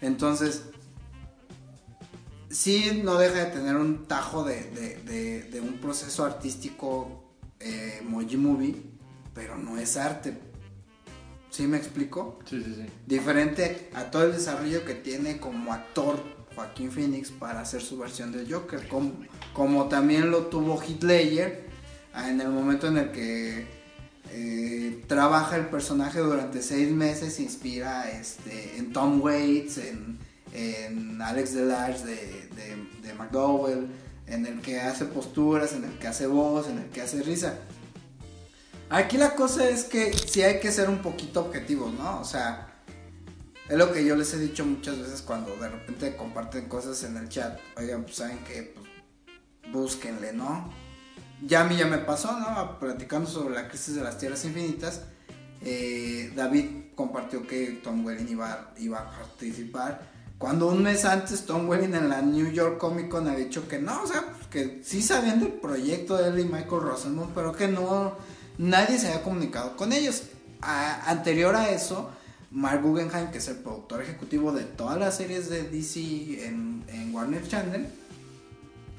Entonces, 0.00 0.62
sí 2.50 3.00
no 3.04 3.18
deja 3.18 3.44
de 3.44 3.50
tener 3.50 3.76
un 3.76 4.06
tajo 4.06 4.44
de, 4.44 4.62
de- 4.70 4.96
de- 5.04 5.42
de 5.44 5.60
un 5.60 5.74
proceso 5.78 6.24
artístico 6.24 7.22
eh, 7.60 8.02
Moji 8.04 8.36
Movie, 8.36 8.82
pero 9.34 9.56
no 9.56 9.78
es 9.78 9.96
arte. 9.96 10.36
¿Sí 11.50 11.66
me 11.66 11.76
explico? 11.76 12.38
Sí, 12.48 12.62
sí, 12.64 12.74
sí. 12.74 12.86
Diferente 13.06 13.90
a 13.94 14.10
todo 14.10 14.24
el 14.24 14.32
desarrollo 14.32 14.84
que 14.84 14.94
tiene 14.94 15.38
como 15.38 15.72
actor 15.72 16.18
Joaquín 16.54 16.90
Phoenix 16.90 17.30
para 17.30 17.60
hacer 17.60 17.82
su 17.82 17.98
versión 17.98 18.32
de 18.32 18.50
Joker, 18.50 18.88
como, 18.88 19.12
como 19.52 19.88
también 19.88 20.30
lo 20.30 20.46
tuvo 20.46 20.82
Ledger 21.02 21.66
ah, 22.14 22.28
en 22.30 22.40
el 22.40 22.48
momento 22.48 22.88
en 22.88 22.96
el 22.98 23.10
que 23.12 23.66
eh, 24.32 25.04
trabaja 25.06 25.56
el 25.56 25.66
personaje 25.66 26.20
durante 26.20 26.62
seis 26.62 26.90
meses, 26.90 27.34
se 27.34 27.42
inspira 27.42 28.10
este, 28.10 28.76
en 28.78 28.92
Tom 28.92 29.20
Waits, 29.20 29.78
en, 29.78 30.18
en 30.52 31.20
Alex 31.20 31.54
Delarge 31.54 32.04
de, 32.04 32.16
de, 32.56 33.06
de 33.06 33.14
McDowell, 33.14 33.88
en 34.26 34.46
el 34.46 34.60
que 34.60 34.80
hace 34.80 35.04
posturas, 35.04 35.72
en 35.74 35.84
el 35.84 35.98
que 35.98 36.08
hace 36.08 36.26
voz, 36.26 36.68
en 36.68 36.78
el 36.78 36.86
que 36.90 37.02
hace 37.02 37.22
risa. 37.22 37.58
Aquí 38.88 39.16
la 39.16 39.34
cosa 39.34 39.68
es 39.68 39.84
que 39.84 40.12
sí 40.12 40.42
hay 40.42 40.60
que 40.60 40.70
ser 40.70 40.88
un 40.90 40.98
poquito 40.98 41.40
objetivos, 41.40 41.92
¿no? 41.94 42.20
O 42.20 42.24
sea, 42.24 42.68
es 43.68 43.78
lo 43.78 43.90
que 43.92 44.04
yo 44.04 44.16
les 44.16 44.34
he 44.34 44.38
dicho 44.38 44.66
muchas 44.66 44.98
veces 44.98 45.22
cuando 45.22 45.56
de 45.56 45.68
repente 45.68 46.14
comparten 46.14 46.68
cosas 46.68 47.02
en 47.04 47.16
el 47.16 47.28
chat. 47.28 47.58
Oigan, 47.78 48.02
pues 48.02 48.16
saben 48.16 48.38
que 48.44 48.74
pues, 48.74 49.72
búsquenle, 49.72 50.34
¿no? 50.34 50.70
Ya 51.44 51.62
a 51.62 51.64
mí 51.64 51.76
ya 51.76 51.86
me 51.86 51.98
pasó, 51.98 52.38
¿no? 52.38 52.78
Platicando 52.78 53.28
sobre 53.28 53.54
la 53.54 53.68
crisis 53.68 53.96
de 53.96 54.02
las 54.02 54.18
tierras 54.18 54.44
infinitas. 54.44 55.02
eh, 55.60 56.32
David 56.36 56.66
compartió 56.94 57.46
que 57.46 57.80
Tom 57.82 58.04
Welling 58.04 58.28
iba, 58.28 58.72
iba 58.78 59.00
a 59.00 59.10
participar. 59.10 60.10
Cuando 60.38 60.68
un 60.68 60.82
mes 60.82 61.04
antes 61.04 61.46
Tom 61.46 61.68
Welling 61.68 61.94
en 61.94 62.08
la 62.08 62.20
New 62.20 62.50
York 62.50 62.78
Comic 62.78 63.08
Con 63.08 63.28
había 63.28 63.44
dicho 63.44 63.68
que 63.68 63.78
no, 63.78 64.02
o 64.02 64.06
sea, 64.06 64.24
que 64.50 64.82
sí 64.84 65.00
sabían 65.00 65.40
del 65.40 65.52
proyecto 65.52 66.16
de 66.16 66.28
él 66.28 66.40
y 66.40 66.44
Michael 66.44 66.82
Rosenbaum, 66.82 67.30
pero 67.34 67.52
que 67.52 67.68
no, 67.68 68.16
nadie 68.58 68.98
se 68.98 69.08
había 69.08 69.22
comunicado 69.22 69.76
con 69.76 69.92
ellos. 69.92 70.24
Anterior 70.60 71.54
a 71.56 71.70
eso, 71.70 72.10
Mark 72.50 72.82
Guggenheim, 72.82 73.30
que 73.30 73.38
es 73.38 73.48
el 73.48 73.56
productor 73.56 74.02
ejecutivo 74.02 74.52
de 74.52 74.64
todas 74.64 74.98
las 74.98 75.16
series 75.16 75.48
de 75.48 75.64
DC 75.64 76.44
en 76.44 77.10
Warner 77.12 77.46
Channel, 77.46 77.88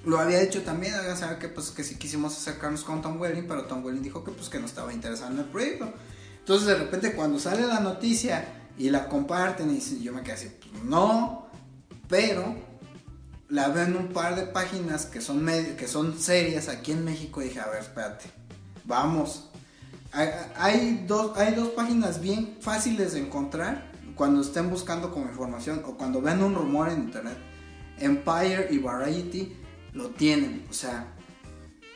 lo 0.05 0.19
había 0.19 0.39
dicho 0.39 0.61
también, 0.63 0.93
hagan 0.95 1.17
saber 1.17 1.39
que 1.39 1.47
pues 1.47 1.71
que 1.71 1.83
sí 1.83 1.95
quisimos 1.95 2.35
acercarnos 2.37 2.83
con 2.83 3.01
Tom 3.01 3.19
Welling, 3.19 3.47
pero 3.47 3.65
Tom 3.65 3.83
Welling 3.85 4.01
dijo 4.01 4.23
que 4.23 4.31
pues 4.31 4.49
que 4.49 4.59
no 4.59 4.65
estaba 4.65 4.93
interesado 4.93 5.31
en 5.31 5.39
el 5.39 5.45
proyecto. 5.45 5.93
Entonces 6.39 6.67
de 6.67 6.75
repente 6.75 7.13
cuando 7.13 7.39
sale 7.39 7.65
la 7.65 7.79
noticia 7.79 8.45
y 8.77 8.89
la 8.89 9.07
comparten 9.07 9.71
y 9.75 10.03
yo 10.03 10.11
me 10.11 10.21
quedé 10.21 10.33
así, 10.33 10.51
pues 10.71 10.83
no, 10.83 11.47
pero 12.09 12.55
la 13.47 13.69
veo 13.69 13.83
en 13.85 13.95
un 13.95 14.07
par 14.09 14.35
de 14.35 14.43
páginas 14.43 15.05
que 15.05 15.21
son 15.21 15.45
que 15.77 15.87
son 15.87 16.19
serias 16.19 16.67
aquí 16.67 16.91
en 16.91 17.05
México 17.05 17.39
dije, 17.39 17.59
a 17.59 17.67
ver, 17.67 17.81
espérate, 17.81 18.25
vamos. 18.83 19.49
Hay, 20.11 20.29
hay 20.57 21.05
dos, 21.07 21.37
hay 21.37 21.55
dos 21.55 21.69
páginas 21.69 22.19
bien 22.21 22.57
fáciles 22.59 23.13
de 23.13 23.19
encontrar 23.19 23.91
cuando 24.15 24.41
estén 24.41 24.69
buscando 24.69 25.11
como 25.11 25.27
información 25.27 25.81
o 25.85 25.97
cuando 25.97 26.21
vean 26.21 26.43
un 26.43 26.55
rumor 26.55 26.89
en 26.89 27.03
internet. 27.03 27.37
Empire 27.99 28.67
y 28.69 28.79
Variety 28.79 29.62
lo 29.93 30.09
tienen. 30.09 30.65
O 30.69 30.73
sea, 30.73 31.07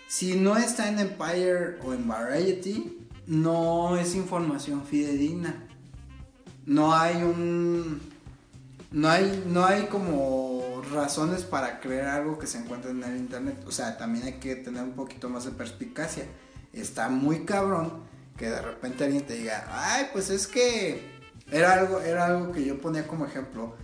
si 0.08 0.36
no 0.36 0.58
está 0.58 0.90
en 0.90 1.00
Empire 1.00 1.80
o 1.84 1.94
en 1.94 2.08
Variety, 2.08 2.98
no 3.28 3.98
es 3.98 4.16
información 4.16 4.86
fidedigna. 4.86 5.68
No 6.66 6.94
hay 6.94 7.18
un. 7.18 8.02
No 8.90 9.10
hay, 9.10 9.44
no 9.48 9.66
hay 9.66 9.88
como 9.88 10.82
razones 10.94 11.44
para 11.44 11.82
creer 11.82 12.06
algo 12.06 12.40
que 12.40 12.48
se 12.48 12.58
encuentra 12.58 12.92
en 12.92 13.04
el 13.04 13.18
internet. 13.18 13.58
O 13.68 13.72
sea, 13.72 13.98
también 13.98 14.26
hay 14.26 14.34
que 14.34 14.56
tener 14.56 14.82
un 14.84 14.94
poquito 14.94 15.30
más 15.30 15.44
de 15.44 15.52
perspicacia. 15.52 16.26
Está 16.72 17.10
muy 17.10 17.44
cabrón 17.44 18.08
que 18.38 18.50
de 18.50 18.62
repente 18.62 19.04
alguien 19.04 19.26
te 19.26 19.36
diga, 19.36 19.68
ay, 19.70 20.08
pues 20.14 20.30
es 20.30 20.48
que 20.48 21.18
era 21.52 21.74
algo, 21.74 22.00
era 22.02 22.28
algo 22.28 22.54
que 22.54 22.64
yo 22.64 22.80
ponía 22.80 23.08
como 23.08 23.26
ejemplo. 23.26 23.76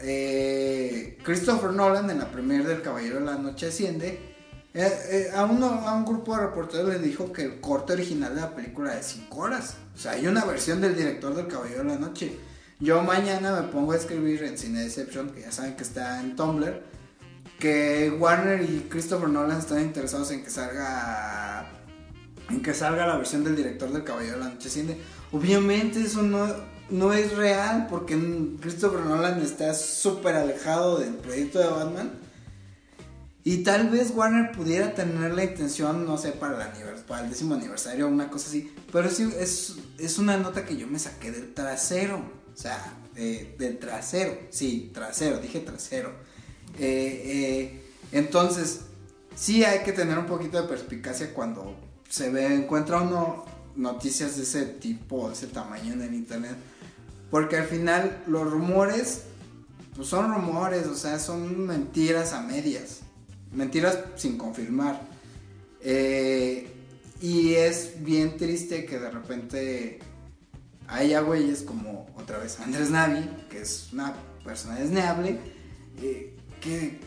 Eh, 0.00 1.18
Christopher 1.22 1.70
Nolan 1.72 2.10
en 2.10 2.18
la 2.18 2.30
premier 2.30 2.64
del 2.66 2.82
Caballero 2.82 3.20
de 3.20 3.26
la 3.26 3.36
Noche 3.36 3.66
Asciende. 3.68 4.34
eh, 4.74 4.92
eh, 5.10 5.30
a, 5.34 5.40
a 5.40 5.94
un 5.94 6.04
grupo 6.04 6.34
de 6.36 6.42
reporteros 6.42 6.88
le 6.88 6.98
dijo 6.98 7.32
que 7.32 7.42
el 7.42 7.60
corte 7.60 7.92
original 7.92 8.34
de 8.34 8.40
la 8.40 8.54
película 8.54 8.92
es 8.98 9.06
de 9.06 9.12
5 9.20 9.38
horas. 9.38 9.76
O 9.94 9.98
sea, 9.98 10.12
hay 10.12 10.26
una 10.26 10.44
versión 10.44 10.80
del 10.80 10.96
director 10.96 11.34
del 11.34 11.46
Caballero 11.46 11.84
de 11.84 11.90
la 11.90 11.98
Noche. 11.98 12.38
Yo 12.80 13.02
mañana 13.02 13.60
me 13.60 13.68
pongo 13.68 13.92
a 13.92 13.96
escribir 13.96 14.42
en 14.42 14.58
Cine 14.58 14.82
Deception, 14.82 15.30
que 15.30 15.42
ya 15.42 15.52
saben 15.52 15.76
que 15.76 15.84
está 15.84 16.20
en 16.20 16.34
Tumblr, 16.36 16.82
que 17.58 18.10
Warner 18.18 18.62
y 18.62 18.88
Christopher 18.90 19.28
Nolan 19.28 19.58
están 19.58 19.80
interesados 19.80 20.30
en 20.32 20.42
que 20.42 20.50
salga 20.50 21.70
en 22.50 22.60
que 22.62 22.74
salga 22.74 23.06
la 23.06 23.16
versión 23.16 23.42
del 23.42 23.56
director 23.56 23.90
del 23.90 24.04
Caballero 24.04 24.34
de 24.38 24.44
la 24.44 24.50
Noche 24.50 24.68
Asciende. 24.68 25.00
Obviamente 25.32 26.00
eso 26.00 26.22
no, 26.22 26.46
no 26.90 27.12
es 27.12 27.36
real 27.36 27.86
porque 27.88 28.18
Christopher 28.60 29.00
Nolan 29.00 29.40
está 29.40 29.74
súper 29.74 30.36
alejado 30.36 30.98
del 30.98 31.14
proyecto 31.14 31.58
de 31.58 31.66
Batman. 31.66 32.12
Y 33.46 33.58
tal 33.58 33.90
vez 33.90 34.10
Warner 34.14 34.52
pudiera 34.52 34.94
tener 34.94 35.34
la 35.34 35.44
intención, 35.44 36.06
no 36.06 36.16
sé, 36.16 36.32
para 36.32 36.72
el, 36.72 37.00
para 37.02 37.24
el 37.24 37.30
décimo 37.30 37.54
aniversario 37.54 38.06
o 38.06 38.08
una 38.08 38.30
cosa 38.30 38.48
así. 38.48 38.72
Pero 38.90 39.10
sí, 39.10 39.30
es, 39.38 39.76
es 39.98 40.18
una 40.18 40.38
nota 40.38 40.64
que 40.64 40.78
yo 40.78 40.86
me 40.86 40.98
saqué 40.98 41.30
del 41.30 41.52
trasero. 41.52 42.22
O 42.54 42.56
sea, 42.56 42.94
del 43.14 43.78
trasero. 43.78 44.38
Sí, 44.50 44.90
trasero, 44.94 45.38
dije 45.38 45.60
trasero. 45.60 46.10
Eh, 46.78 47.22
eh, 47.24 47.82
entonces, 48.12 48.80
sí 49.34 49.62
hay 49.62 49.80
que 49.80 49.92
tener 49.92 50.18
un 50.18 50.26
poquito 50.26 50.60
de 50.60 50.68
perspicacia 50.68 51.34
cuando 51.34 51.76
se 52.08 52.30
ve, 52.30 52.46
encuentra 52.46 53.02
uno 53.02 53.44
noticias 53.76 54.36
de 54.36 54.44
ese 54.44 54.64
tipo, 54.66 55.28
de 55.28 55.34
ese 55.34 55.48
tamaño 55.48 55.92
en 55.92 56.02
el 56.02 56.14
internet. 56.14 56.56
Porque 57.34 57.56
al 57.56 57.66
final 57.66 58.22
los 58.28 58.48
rumores, 58.48 59.22
pues 59.96 60.06
son 60.06 60.32
rumores, 60.32 60.86
o 60.86 60.94
sea, 60.94 61.18
son 61.18 61.66
mentiras 61.66 62.32
a 62.32 62.40
medias. 62.42 63.00
Mentiras 63.50 63.98
sin 64.14 64.38
confirmar. 64.38 65.00
Eh, 65.80 66.68
y 67.20 67.54
es 67.54 68.04
bien 68.04 68.36
triste 68.36 68.84
que 68.84 69.00
de 69.00 69.10
repente 69.10 69.98
haya 70.86 71.22
güeyes 71.22 71.62
como 71.62 72.06
otra 72.16 72.38
vez 72.38 72.60
Andrés 72.60 72.90
Navi, 72.90 73.28
que 73.50 73.62
es 73.62 73.88
una 73.92 74.14
persona 74.44 74.76
desneable, 74.76 75.40
eh, 76.00 76.36
que 76.60 77.00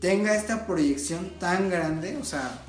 tenga 0.00 0.34
esta 0.34 0.66
proyección 0.66 1.38
tan 1.38 1.70
grande, 1.70 2.16
o 2.20 2.24
sea, 2.24 2.60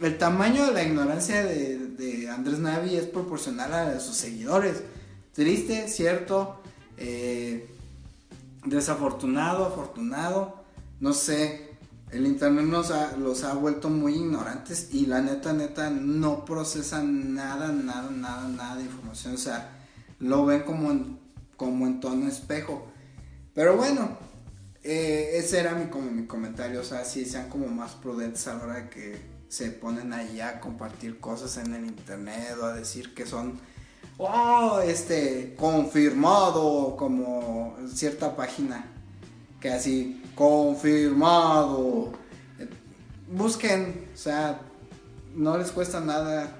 el 0.00 0.16
tamaño 0.16 0.64
de 0.68 0.72
la 0.72 0.84
ignorancia 0.84 1.44
de, 1.44 1.76
de 1.76 2.30
Andrés 2.30 2.60
Navi 2.60 2.96
es 2.96 3.04
proporcional 3.04 3.74
a 3.74 4.00
sus 4.00 4.16
seguidores. 4.16 4.84
Triste, 5.34 5.88
cierto, 5.88 6.60
eh, 6.96 7.68
desafortunado, 8.64 9.66
afortunado, 9.66 10.62
no 11.00 11.12
sé, 11.12 11.70
el 12.12 12.26
internet 12.26 12.64
nos 12.66 12.90
ha- 12.92 13.16
los 13.16 13.42
ha 13.42 13.54
vuelto 13.54 13.90
muy 13.90 14.14
ignorantes 14.14 14.88
y 14.92 15.06
la 15.06 15.20
neta, 15.20 15.52
neta, 15.52 15.90
no 15.90 16.44
procesan 16.44 17.34
nada, 17.34 17.72
nada, 17.72 18.10
nada, 18.10 18.48
nada 18.48 18.76
de 18.76 18.84
información, 18.84 19.34
o 19.34 19.38
sea, 19.38 19.70
lo 20.20 20.46
ven 20.46 20.62
como 20.62 20.92
en, 20.92 21.18
como 21.56 21.86
en 21.86 21.98
tono 22.00 22.28
espejo. 22.28 22.86
Pero 23.54 23.76
bueno, 23.76 24.16
eh, 24.84 25.32
ese 25.34 25.58
era 25.60 25.74
mi, 25.74 25.86
como 25.90 26.10
mi 26.10 26.26
comentario, 26.26 26.80
o 26.80 26.84
sea, 26.84 27.04
si 27.04 27.24
sean 27.24 27.48
como 27.48 27.66
más 27.66 27.92
prudentes 27.92 28.46
a 28.46 28.54
la 28.54 28.64
hora 28.64 28.74
de 28.74 28.88
que 28.90 29.18
se 29.48 29.70
ponen 29.70 30.12
ahí 30.12 30.40
a 30.40 30.60
compartir 30.60 31.18
cosas 31.18 31.56
en 31.56 31.74
el 31.74 31.84
internet 31.86 32.56
o 32.60 32.66
a 32.66 32.72
decir 32.74 33.14
que 33.14 33.26
son, 33.26 33.58
oh, 34.18 34.80
este, 34.80 35.54
confirmado, 35.58 36.96
como 36.96 37.76
cierta 37.92 38.34
página 38.36 38.86
que 39.60 39.70
así, 39.70 40.22
confirmado. 40.34 42.12
Busquen, 43.28 44.08
o 44.12 44.16
sea, 44.16 44.60
no 45.34 45.56
les 45.56 45.70
cuesta 45.72 46.00
nada, 46.00 46.54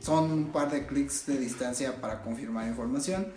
son 0.00 0.30
un 0.30 0.52
par 0.52 0.70
de 0.70 0.86
clics 0.86 1.26
de 1.26 1.38
distancia 1.38 2.00
para 2.00 2.22
confirmar 2.22 2.68
información 2.68 3.32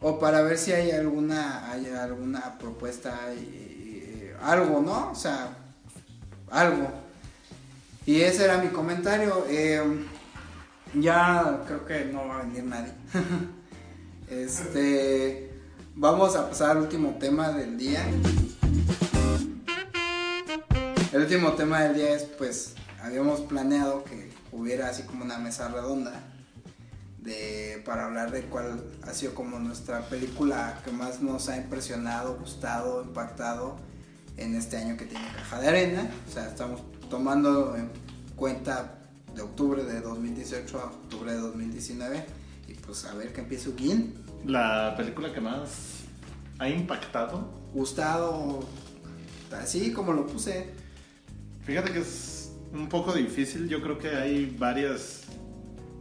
o 0.00 0.18
para 0.18 0.42
ver 0.42 0.58
si 0.58 0.72
hay 0.72 0.90
alguna 0.90 1.72
hay 1.72 1.86
alguna 1.86 2.58
propuesta 2.58 3.18
y- 3.34 4.30
algo 4.42 4.80
no 4.80 5.10
o 5.10 5.14
sea 5.14 5.56
algo. 6.50 6.88
Y 8.06 8.20
ese 8.20 8.44
era 8.44 8.58
mi 8.58 8.68
comentario. 8.68 9.44
Eh, 9.48 9.82
ya 10.94 11.64
creo 11.66 11.84
que 11.84 12.04
no 12.06 12.26
va 12.26 12.40
a 12.40 12.42
venir 12.42 12.64
nadie 12.64 12.92
este 14.30 15.50
vamos 15.94 16.36
a 16.36 16.48
pasar 16.48 16.70
al 16.70 16.78
último 16.78 17.16
tema 17.18 17.50
del 17.50 17.76
día 17.76 18.04
el 21.12 21.20
último 21.20 21.52
tema 21.52 21.82
del 21.82 21.94
día 21.94 22.14
es 22.14 22.24
pues 22.24 22.74
habíamos 23.02 23.40
planeado 23.40 24.04
que 24.04 24.30
hubiera 24.52 24.88
así 24.88 25.02
como 25.02 25.24
una 25.24 25.38
mesa 25.38 25.68
redonda 25.68 26.12
de, 27.18 27.82
para 27.84 28.06
hablar 28.06 28.30
de 28.30 28.42
cuál 28.42 28.84
ha 29.02 29.12
sido 29.12 29.34
como 29.34 29.58
nuestra 29.58 30.08
película 30.08 30.80
que 30.84 30.90
más 30.90 31.20
nos 31.20 31.48
ha 31.48 31.56
impresionado, 31.56 32.36
gustado, 32.38 33.02
impactado 33.02 33.76
en 34.36 34.54
este 34.54 34.76
año 34.76 34.96
que 34.96 35.04
tiene 35.04 35.26
Caja 35.34 35.60
de 35.60 35.68
Arena. 35.68 36.10
O 36.28 36.32
sea, 36.32 36.46
estamos 36.46 36.82
tomando 37.10 37.76
en 37.76 37.90
cuenta 38.36 38.97
de 39.38 39.44
octubre 39.44 39.84
de 39.84 40.00
2018 40.00 40.80
a 40.80 40.86
octubre 40.86 41.32
de 41.32 41.38
2019 41.38 42.26
y 42.66 42.74
pues 42.74 43.04
a 43.04 43.14
ver 43.14 43.32
que 43.32 43.40
empiece 43.40 43.68
Uguín. 43.68 44.14
La 44.44 44.94
película 44.96 45.32
que 45.32 45.40
más 45.40 46.02
ha 46.58 46.68
impactado, 46.68 47.48
Gustado, 47.72 48.60
así 49.52 49.92
como 49.92 50.12
lo 50.12 50.26
puse. 50.26 50.70
fíjate 51.64 51.92
que 51.92 52.00
es 52.00 52.52
un 52.72 52.88
poco 52.88 53.12
difícil. 53.12 53.68
Yo 53.68 53.80
creo 53.80 53.96
que 53.96 54.08
hay 54.08 54.56
varias 54.58 55.22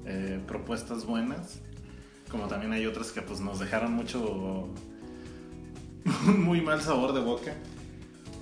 eh, 0.06 0.42
propuestas 0.48 1.06
buenas, 1.06 1.60
como 2.32 2.48
también 2.48 2.74
hay 2.74 2.88
otras 2.88 3.12
que 3.12 3.22
pues 3.22 3.40
nos 3.40 3.60
dejaron 3.60 3.94
mucho, 3.94 4.68
muy 6.26 6.62
mal 6.62 6.82
sabor 6.82 7.14
de 7.14 7.22
boca. 7.22 7.54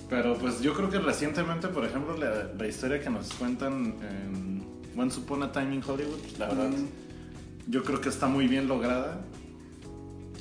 Pero 0.10 0.38
pues 0.38 0.62
yo 0.62 0.74
creo 0.74 0.90
que 0.90 1.00
recientemente, 1.00 1.68
por 1.68 1.84
ejemplo, 1.84 2.16
la, 2.16 2.54
la 2.58 2.68
historia 2.68 3.02
que 3.02 3.10
nos 3.10 3.34
cuentan 3.34 3.96
en 4.02 4.55
Once 4.98 5.20
Upon 5.20 5.44
a 5.44 5.52
Time 5.52 5.76
in 5.76 5.82
Hollywood, 5.86 6.20
la 6.40 6.48
verdad. 6.48 6.70
Mm. 6.70 7.72
Yo 7.72 7.84
creo 7.84 8.00
que 8.02 8.10
está 8.10 8.28
muy 8.28 8.48
bien 8.48 8.68
lograda. 8.68 9.22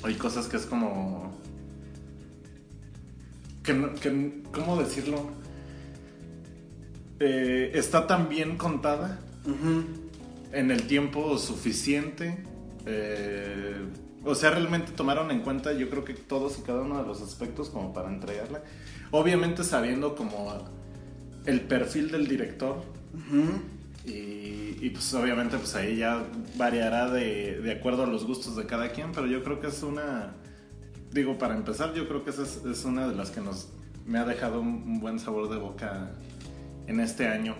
Hay 0.03 0.15
cosas 0.15 0.47
que 0.47 0.57
es 0.57 0.65
como... 0.65 1.35
Que, 3.63 3.73
que- 4.01 4.43
¿Cómo 4.51 4.77
decirlo? 4.77 5.29
Eh, 7.19 7.71
está 7.73 8.05
tan 8.07 8.29
bien 8.29 8.57
contada 8.57 9.19
en 10.51 10.71
el 10.71 10.83
tiempo 10.87 11.37
suficiente. 11.37 12.43
eh, 12.85 13.75
o 14.23 14.33
sea, 14.35 14.51
realmente 14.51 14.91
tomaron 14.91 15.29
en 15.31 15.41
cuenta 15.41 15.71
yo 15.73 15.87
creo 15.89 16.03
que 16.03 16.13
todos 16.15 16.57
y 16.57 16.61
cada 16.63 16.81
uno 16.81 16.99
de 16.99 17.07
los 17.07 17.21
aspectos 17.21 17.69
como 17.69 17.93
para 17.93 18.09
entregarla. 18.09 18.63
Obviamente 19.11 19.63
sabiendo 19.63 20.15
como 20.15 20.51
el 21.45 21.61
perfil 21.61 22.11
del 22.11 22.27
director. 22.27 22.77
Ujú. 23.13 23.74
Y, 24.07 24.89
pues 24.91 25.13
obviamente 25.15 25.57
pues 25.57 25.73
ahí 25.75 25.97
ya 25.97 26.23
variará 26.57 27.09
de, 27.09 27.59
de 27.59 27.71
acuerdo 27.71 28.03
a 28.03 28.05
los 28.05 28.23
gustos 28.25 28.55
de 28.55 28.65
cada 28.65 28.89
quien, 28.89 29.11
pero 29.11 29.25
yo 29.25 29.43
creo 29.43 29.59
que 29.59 29.67
es 29.67 29.81
una, 29.81 30.35
digo, 31.11 31.37
para 31.37 31.55
empezar, 31.55 31.93
yo 31.93 32.07
creo 32.07 32.23
que 32.23 32.29
esa 32.29 32.43
es, 32.43 32.85
una 32.85 33.07
de 33.07 33.15
las 33.15 33.31
que 33.31 33.41
nos 33.41 33.69
me 34.05 34.19
ha 34.19 34.25
dejado 34.25 34.61
un, 34.61 34.83
un 34.85 34.99
buen 34.99 35.17
sabor 35.17 35.49
de 35.49 35.57
boca 35.57 36.11
en 36.87 36.99
este 36.99 37.27
año. 37.27 37.55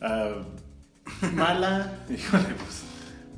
Ah, 0.00 0.42
mala, 1.34 2.04
híjole, 2.08 2.54
pues 2.54 2.84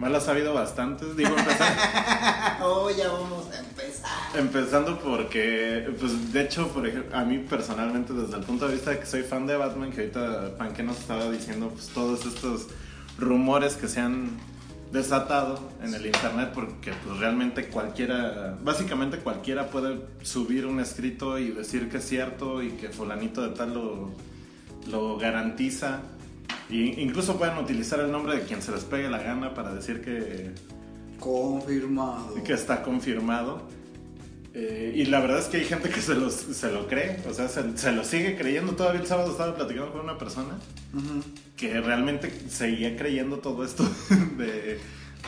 malas 0.00 0.26
ha 0.26 0.30
habido 0.32 0.54
bastantes, 0.54 1.14
digo, 1.14 1.36
empezar, 1.36 2.58
Oh, 2.62 2.90
ya 2.90 3.08
vamos 3.08 3.46
a 3.52 3.58
empezar. 3.58 4.10
Empezando 4.34 4.98
porque, 4.98 5.94
pues 6.00 6.32
de 6.32 6.42
hecho, 6.42 6.68
por 6.68 6.86
ejemplo, 6.86 7.16
a 7.16 7.24
mí 7.24 7.38
personalmente, 7.38 8.14
desde 8.14 8.36
el 8.36 8.42
punto 8.42 8.66
de 8.66 8.74
vista 8.74 8.90
de 8.90 8.98
que 8.98 9.06
soy 9.06 9.22
fan 9.22 9.46
de 9.46 9.56
Batman, 9.56 9.92
que 9.92 10.00
ahorita 10.00 10.56
Panque 10.56 10.82
nos 10.82 10.98
estaba 10.98 11.30
diciendo, 11.30 11.68
pues 11.68 11.88
todos 11.88 12.24
estos 12.24 12.68
rumores 13.18 13.74
que 13.74 13.88
se 13.88 14.00
han 14.00 14.30
desatado 14.90 15.60
en 15.82 15.94
el 15.94 16.06
internet, 16.06 16.50
porque 16.54 16.92
pues 17.04 17.18
realmente 17.18 17.68
cualquiera, 17.68 18.56
básicamente 18.62 19.18
cualquiera 19.18 19.68
puede 19.68 20.00
subir 20.22 20.66
un 20.66 20.80
escrito 20.80 21.38
y 21.38 21.50
decir 21.50 21.90
que 21.90 21.98
es 21.98 22.08
cierto 22.08 22.62
y 22.62 22.70
que 22.70 22.88
fulanito 22.88 23.42
de 23.42 23.54
tal 23.54 23.74
lo, 23.74 24.10
lo 24.90 25.18
garantiza. 25.18 26.00
Y 26.70 27.00
incluso 27.00 27.36
pueden 27.36 27.58
utilizar 27.58 28.00
el 28.00 28.10
nombre 28.12 28.36
de 28.36 28.42
quien 28.42 28.62
se 28.62 28.72
les 28.72 28.84
pegue 28.84 29.08
la 29.08 29.18
gana 29.18 29.54
para 29.54 29.74
decir 29.74 30.00
que, 30.02 30.52
Confirmado. 31.18 32.42
que 32.42 32.52
está 32.52 32.82
confirmado. 32.82 33.68
Eh, 34.52 34.92
y 34.96 35.04
la 35.04 35.20
verdad 35.20 35.38
es 35.38 35.46
que 35.46 35.58
hay 35.58 35.64
gente 35.64 35.90
que 35.90 36.00
se, 36.00 36.14
los, 36.14 36.34
se 36.34 36.72
lo 36.72 36.88
cree, 36.88 37.22
o 37.28 37.32
sea, 37.32 37.48
se, 37.48 37.76
se 37.78 37.92
lo 37.92 38.04
sigue 38.04 38.36
creyendo. 38.36 38.72
Todavía 38.72 39.00
el 39.00 39.06
sábado 39.06 39.30
estaba 39.30 39.54
platicando 39.54 39.92
con 39.92 40.00
una 40.00 40.18
persona 40.18 40.58
que 41.56 41.80
realmente 41.80 42.32
seguía 42.48 42.96
creyendo 42.96 43.38
todo 43.38 43.64
esto 43.64 43.84
de, 44.38 44.80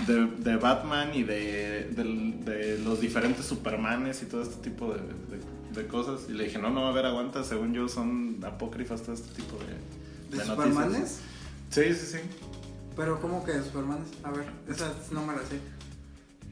de, 0.06 0.26
de 0.38 0.56
Batman 0.56 1.10
y 1.14 1.22
de, 1.22 1.84
de 1.90 2.78
los 2.84 3.00
diferentes 3.00 3.46
Supermanes 3.46 4.22
y 4.22 4.26
todo 4.26 4.42
este 4.42 4.56
tipo 4.70 4.92
de 4.92 5.86
cosas. 5.86 6.28
Y 6.28 6.32
le 6.32 6.44
dije, 6.44 6.58
no, 6.58 6.70
no, 6.70 6.88
a 6.88 6.92
ver, 6.92 7.06
aguanta, 7.06 7.44
según 7.44 7.74
yo 7.74 7.88
son 7.88 8.38
apócrifas 8.44 9.02
todo 9.02 9.14
este 9.14 9.32
tipo 9.34 9.56
de, 9.56 10.01
¿De 10.32 10.38
de 10.38 10.44
Supermanes? 10.44 11.20
Sí, 11.70 11.82
sí, 11.94 12.06
sí. 12.06 12.18
Pero, 12.96 13.20
¿cómo 13.20 13.44
que 13.44 13.52
de 13.52 13.62
Supermanes? 13.62 14.08
A 14.24 14.30
ver, 14.32 14.46
esa 14.68 14.92
no 15.12 15.24
me 15.24 15.34
la 15.34 15.42
sé. 15.42 15.60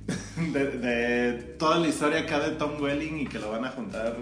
De, 0.52 0.66
de 0.78 1.32
toda 1.58 1.78
la 1.78 1.88
historia 1.88 2.20
acá 2.20 2.40
de 2.40 2.52
Tom 2.52 2.80
Welling 2.80 3.20
y 3.20 3.26
que 3.26 3.38
lo 3.38 3.50
van 3.50 3.64
a 3.64 3.70
juntar. 3.70 4.16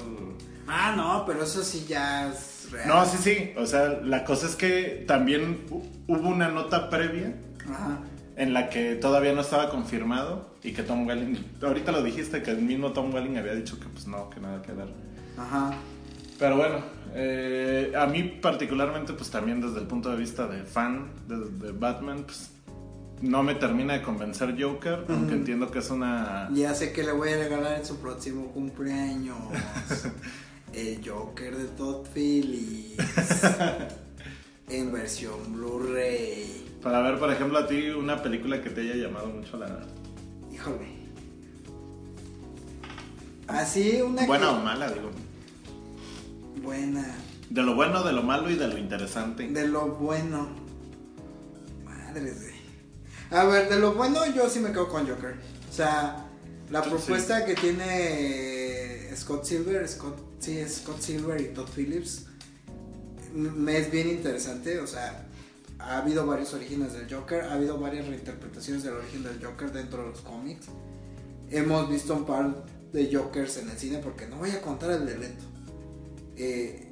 Ah, 0.66 0.92
no, 0.96 1.24
pero 1.26 1.44
eso 1.44 1.62
sí 1.62 1.86
ya 1.88 2.28
es 2.30 2.68
real. 2.70 2.88
No, 2.88 3.06
sí, 3.06 3.16
sí. 3.20 3.52
O 3.56 3.64
sea, 3.66 3.88
la 4.02 4.24
cosa 4.24 4.46
es 4.46 4.56
que 4.56 5.04
también 5.06 5.66
hu- 5.70 5.88
hubo 6.08 6.28
una 6.28 6.48
nota 6.48 6.90
previa 6.90 7.34
Ajá. 7.70 8.00
en 8.36 8.52
la 8.52 8.68
que 8.68 8.96
todavía 8.96 9.32
no 9.32 9.40
estaba 9.40 9.70
confirmado 9.70 10.50
y 10.62 10.72
que 10.72 10.82
Tom 10.82 11.06
Welling, 11.06 11.38
ahorita 11.62 11.92
lo 11.92 12.02
dijiste, 12.02 12.42
que 12.42 12.50
el 12.50 12.60
mismo 12.60 12.92
Tom 12.92 13.14
Welling 13.14 13.36
había 13.38 13.54
dicho 13.54 13.78
que 13.78 13.86
pues 13.86 14.06
no, 14.06 14.28
que 14.28 14.40
nada 14.40 14.60
que 14.60 14.72
ver. 14.72 14.88
Ajá. 15.38 15.72
Pero 16.38 16.56
bueno, 16.56 16.80
eh, 17.14 17.92
a 17.96 18.06
mí 18.06 18.22
particularmente 18.22 19.12
pues 19.12 19.30
también 19.30 19.60
desde 19.60 19.80
el 19.80 19.86
punto 19.86 20.10
de 20.10 20.16
vista 20.16 20.46
de 20.46 20.64
fan 20.64 21.10
de, 21.26 21.66
de 21.66 21.72
Batman, 21.72 22.24
pues 22.24 22.50
no 23.22 23.42
me 23.42 23.54
termina 23.54 23.94
de 23.94 24.02
convencer 24.02 24.56
Joker, 24.60 25.04
aunque 25.08 25.34
entiendo 25.34 25.70
que 25.70 25.80
es 25.80 25.90
una... 25.90 26.48
Ya 26.52 26.74
sé 26.74 26.92
que 26.92 27.02
le 27.02 27.12
voy 27.12 27.30
a 27.30 27.36
regalar 27.36 27.78
en 27.78 27.84
su 27.84 27.98
próximo 27.98 28.48
cumpleaños. 28.52 29.36
El 30.72 31.00
Joker 31.08 31.56
de 31.56 31.64
Todd 31.68 32.06
Phillips. 32.14 32.96
en 34.68 34.92
versión 34.92 35.52
Blu-ray. 35.52 36.78
Para 36.82 37.00
ver, 37.00 37.18
por 37.18 37.32
ejemplo, 37.32 37.58
a 37.58 37.66
ti 37.66 37.88
una 37.88 38.22
película 38.22 38.62
que 38.62 38.70
te 38.70 38.82
haya 38.82 38.94
llamado 38.94 39.28
mucho 39.28 39.56
la... 39.56 39.80
Híjole. 40.52 40.98
Así 43.48 44.00
una 44.02 44.26
Buena 44.26 44.50
o 44.50 44.60
mala, 44.60 44.90
digo. 44.90 45.10
Buena. 46.62 47.04
De 47.50 47.62
lo 47.62 47.74
bueno, 47.74 48.02
de 48.04 48.12
lo 48.12 48.22
malo 48.22 48.50
y 48.50 48.56
de 48.56 48.68
lo 48.68 48.76
interesante. 48.78 49.48
De 49.48 49.66
lo 49.68 49.86
bueno. 49.96 50.48
Madres 51.84 52.40
de. 52.40 52.54
A 53.30 53.44
ver, 53.44 53.68
de 53.68 53.78
lo 53.78 53.94
bueno 53.94 54.20
yo 54.34 54.48
sí 54.48 54.60
me 54.60 54.70
quedo 54.70 54.88
con 54.88 55.06
Joker. 55.08 55.36
O 55.68 55.72
sea, 55.72 56.26
la 56.70 56.82
Sí. 56.82 56.90
propuesta 56.90 57.44
que 57.44 57.54
tiene 57.54 59.10
Scott 59.16 59.44
Silver, 59.44 59.86
Scott, 59.88 60.18
sí, 60.38 60.62
Scott 60.68 61.00
Silver 61.00 61.40
y 61.40 61.48
Todd 61.54 61.68
Phillips, 61.74 62.26
me 63.32 63.78
es 63.78 63.90
bien 63.90 64.08
interesante. 64.08 64.78
O 64.80 64.86
sea, 64.86 65.26
ha 65.78 65.98
habido 65.98 66.26
varios 66.26 66.52
orígenes 66.54 66.92
del 66.94 67.12
Joker, 67.12 67.42
ha 67.44 67.52
habido 67.54 67.78
varias 67.78 68.06
reinterpretaciones 68.08 68.82
del 68.82 68.94
origen 68.94 69.22
del 69.22 69.44
Joker 69.44 69.72
dentro 69.72 70.02
de 70.02 70.10
los 70.10 70.20
cómics. 70.22 70.66
Hemos 71.50 71.88
visto 71.88 72.14
un 72.14 72.24
par 72.26 72.64
de 72.92 73.14
Jokers 73.14 73.58
en 73.58 73.70
el 73.70 73.78
cine, 73.78 73.98
porque 73.98 74.26
no 74.26 74.36
voy 74.36 74.50
a 74.50 74.60
contar 74.60 74.90
el 74.90 75.06
de 75.06 75.18
Leto. 75.18 75.44
Eh, 76.38 76.84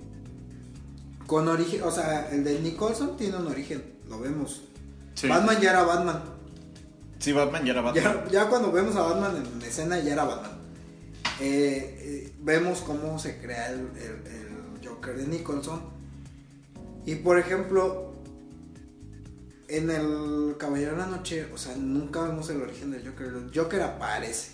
con 1.26 1.48
origen, 1.48 1.82
o 1.82 1.90
sea, 1.90 2.28
el 2.30 2.44
de 2.44 2.60
Nicholson 2.60 3.16
tiene 3.16 3.36
un 3.36 3.46
origen, 3.48 3.82
lo 4.08 4.20
vemos. 4.20 4.62
Sí. 5.14 5.28
Batman 5.28 5.60
ya 5.60 5.70
era 5.70 5.82
Batman. 5.82 6.22
Sí, 7.18 7.32
Batman 7.32 7.64
ya 7.64 7.72
era 7.72 7.80
Batman. 7.80 8.04
Ya, 8.04 8.30
ya 8.30 8.48
cuando 8.48 8.70
vemos 8.70 8.94
a 8.96 9.02
Batman 9.02 9.44
en 9.54 9.62
escena 9.62 9.98
ya 10.00 10.12
era 10.12 10.24
Batman. 10.24 10.52
Eh, 11.40 11.98
eh, 12.00 12.32
vemos 12.42 12.80
cómo 12.80 13.18
se 13.18 13.38
crea 13.38 13.70
el, 13.72 13.80
el- 13.96 14.26
el 14.82 14.86
Joker 14.88 15.16
de 15.16 15.26
Nicholson. 15.26 15.80
Y 17.04 17.16
por 17.16 17.38
ejemplo, 17.38 18.12
en 19.68 19.90
el 19.90 20.56
Caballero 20.58 20.92
de 20.92 20.98
la 20.98 21.06
Noche, 21.06 21.46
o 21.52 21.58
sea, 21.58 21.74
nunca 21.76 22.22
vemos 22.22 22.48
el 22.50 22.60
origen 22.62 22.90
del 22.92 23.06
Joker. 23.08 23.26
El 23.26 23.50
Joker 23.54 23.82
aparece. 23.82 24.52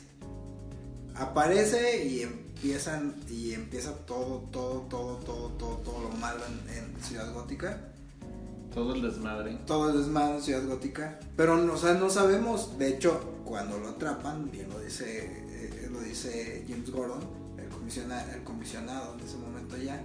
Aparece 1.14 2.05
y 2.07 2.41
empiezan 2.66 3.14
y 3.29 3.55
empieza 3.55 3.92
todo, 4.07 4.44
todo, 4.53 4.83
todo, 4.88 5.16
todo, 5.16 5.48
todo, 5.59 5.77
todo 5.79 6.03
lo 6.03 6.11
malo 6.11 6.40
en- 6.46 6.77
en 6.94 7.03
Ciudad 7.03 7.33
Gótica 7.35 7.88
Todo 8.72 8.94
el 8.94 9.03
desmadre. 9.03 9.59
todo 9.66 9.90
el 9.90 9.98
desmadre 9.98 10.37
en 10.37 10.42
Ciudad 10.42 10.64
Gótica. 10.68 11.18
Pero, 11.37 11.57
no- 11.57 11.72
o 11.72 11.77
sea, 11.77 11.94
no 11.94 12.09
sabemos. 12.09 12.79
De 12.79 12.88
hecho, 12.88 13.20
cuando 13.44 13.79
lo 13.79 13.88
atrapan, 13.88 14.48
bien 14.53 14.68
lo 14.70 14.79
dice, 14.79 15.27
eh, 15.27 15.88
lo 15.90 16.01
dice 16.03 16.64
James 16.68 16.90
Gordon, 16.92 17.20
el, 17.59 17.68
comisiona- 17.68 18.33
el 18.33 18.44
comisionado 18.44 19.14
en 19.18 19.27
ese 19.27 19.37
momento 19.38 19.77
ya. 19.77 20.01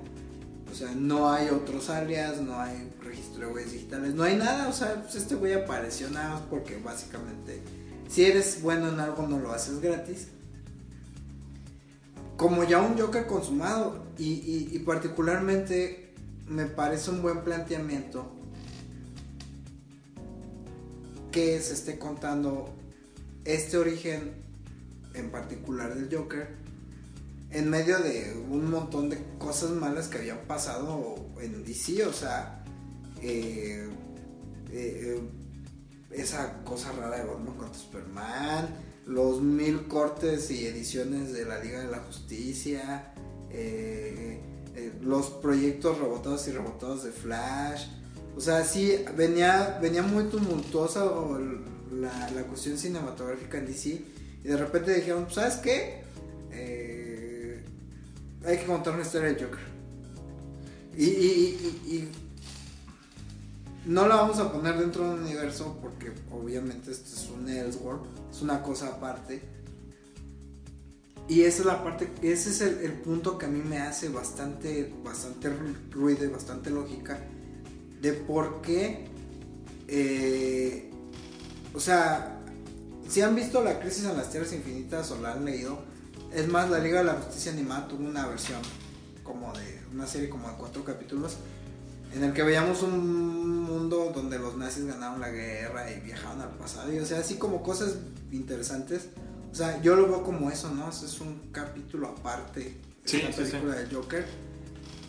O 0.71 0.73
sea, 0.75 0.91
no 0.95 1.29
hay 1.31 1.49
otros 1.49 1.89
alias, 1.91 2.41
no 2.41 2.59
hay 2.59 2.91
registro 3.03 3.47
de 3.47 3.53
huellas 3.53 3.71
digitales, 3.71 4.15
no 4.15 4.23
hay 4.23 4.35
nada. 4.35 4.67
O 4.67 4.73
sea, 4.73 4.95
pues 5.03 5.13
este 5.15 5.35
güey 5.35 5.53
apareció 5.53 6.09
nada 6.09 6.31
más 6.31 6.41
porque 6.49 6.77
básicamente, 6.77 7.61
si 8.09 8.25
eres 8.25 8.63
bueno 8.63 8.89
en 8.89 8.99
algo, 8.99 9.27
no 9.27 9.37
lo 9.37 9.51
haces 9.53 9.79
gratis. 9.79 10.29
Como 12.37 12.63
ya 12.63 12.79
un 12.79 12.97
Joker 12.97 13.25
consumado, 13.25 14.05
y, 14.17 14.79
particularmente 14.85 16.13
me 16.47 16.65
parece 16.65 17.11
un 17.11 17.21
buen 17.21 17.43
planteamiento 17.43 18.31
que 21.31 21.59
se 21.59 21.73
esté 21.73 21.99
contando 21.99 22.73
este 23.43 23.77
origen 23.77 24.33
en 25.13 25.29
particular 25.29 25.93
del 25.93 26.15
Joker 26.15 26.55
en 27.51 27.69
medio 27.69 27.99
de 27.99 28.33
un 28.49 28.69
montón 28.69 29.09
de 29.09 29.17
cosas 29.37 29.71
malas 29.71 30.07
que 30.07 30.19
habían 30.19 30.39
pasado 30.39 31.15
en 31.41 31.63
DC, 31.63 32.05
o 32.05 32.13
sea, 32.13 32.63
eh, 33.21 33.89
eh, 34.71 35.17
eh, 35.17 35.21
esa 36.11 36.63
cosa 36.63 36.91
rara 36.91 37.17
de 37.17 37.25
Batman 37.25 37.55
contra 37.55 37.79
Superman, 37.79 38.67
los 39.07 39.41
mil 39.41 39.87
cortes 39.87 40.51
y 40.51 40.67
ediciones 40.67 41.33
de 41.33 41.45
la 41.45 41.59
Liga 41.63 41.79
de 41.79 41.87
la 41.87 41.99
Justicia, 41.99 43.13
eh, 43.49 44.41
eh, 44.75 44.91
los 45.01 45.29
proyectos 45.29 45.97
rebotados 45.97 46.47
y 46.47 46.51
rebotados 46.51 47.03
de 47.03 47.11
Flash, 47.11 47.87
o 48.35 48.39
sea, 48.39 48.63
sí, 48.63 48.93
venía, 49.15 49.79
venía 49.81 50.03
muy 50.03 50.25
tumultuosa 50.25 51.05
la, 51.91 52.43
cuestión 52.43 52.77
cinematográfica 52.77 53.57
en 53.57 53.65
DC. 53.65 54.01
Y 54.43 54.47
de 54.47 54.57
repente 54.57 54.93
dijeron, 54.93 55.23
"Pues, 55.23 55.35
¿sabes 55.35 55.55
qué? 55.55 56.03
Eh, 56.51 57.63
hay 58.45 58.57
que 58.59 58.65
contar 58.65 58.93
una 58.93 59.01
historia 59.01 59.33
de 59.33 59.43
Joker. 59.43 59.59
Y- 60.95 62.07
no 63.87 64.07
la 64.07 64.15
vamos 64.17 64.39
a 64.39 64.51
poner 64.51 64.77
dentro 64.77 65.03
de 65.03 65.15
un 65.15 65.21
universo 65.23 65.77
porque 65.81 66.11
obviamente 66.31 66.91
esto 66.91 67.15
es 67.15 67.29
un 67.29 67.49
Elseworld, 67.49 68.01
es 68.31 68.41
una 68.41 68.61
cosa 68.61 68.87
aparte. 68.87 69.41
Y 71.29 71.41
esa 71.41 71.59
es 71.59 71.65
la 71.65 71.83
parte, 71.83 72.09
ese 72.21 72.49
es 72.51 72.61
el, 72.61 72.77
el 72.79 72.93
punto 72.93 73.37
que 73.37 73.47
a 73.47 73.49
mí 73.49 73.61
me 73.61 73.79
hace 73.79 74.07
bastante, 74.07 74.93
bastante 75.03 75.49
ruido 75.91 76.23
y 76.23 76.27
bastante 76.27 76.69
lógica 76.69 77.19
de 78.01 78.13
por 78.13 78.61
qué, 78.61 79.07
eh, 79.87 80.91
o 81.73 81.79
sea, 81.79 82.39
si 83.09 83.21
han 83.21 83.35
visto 83.35 83.63
la 83.63 83.79
crisis 83.79 84.05
en 84.05 84.17
las 84.17 84.29
tierras 84.29 84.53
infinitas 84.53 85.11
o 85.11 85.19
la 85.19 85.33
han 85.33 85.45
leído, 85.45 85.79
es 86.33 86.47
más, 86.47 86.69
la 86.69 86.79
Liga 86.79 86.99
de 86.99 87.05
la 87.05 87.13
Justicia 87.13 87.51
Animada 87.51 87.87
tuvo 87.87 88.05
una 88.05 88.27
versión 88.27 88.61
como 89.23 89.51
de 89.53 89.81
una 89.93 90.07
serie 90.07 90.29
como 90.29 90.49
de 90.49 90.55
cuatro 90.57 90.83
capítulos 90.83 91.37
en 92.13 92.23
el 92.23 92.33
que 92.33 92.43
veíamos 92.43 92.83
un 92.83 93.63
mundo 93.63 94.11
donde 94.13 94.39
los 94.39 94.57
nazis 94.57 94.85
ganaron 94.85 95.19
la 95.19 95.29
guerra 95.29 95.91
y 95.91 95.99
viajaban 95.99 96.41
al 96.41 96.51
pasado 96.51 96.91
y 96.93 96.99
o 96.99 97.05
sea 97.05 97.19
así 97.19 97.35
como 97.35 97.63
cosas 97.63 97.95
interesantes. 98.31 99.09
O 99.51 99.55
sea 99.55 99.81
yo 99.81 99.95
lo 99.95 100.07
veo 100.07 100.23
como 100.23 100.49
eso 100.49 100.69
no 100.69 100.89
es 100.89 101.19
un 101.19 101.49
capítulo 101.51 102.07
aparte 102.07 102.77
de 103.05 103.23
la 103.23 103.29
película 103.29 103.75
sí, 103.75 103.79
de 103.85 103.95
Joker 103.95 104.25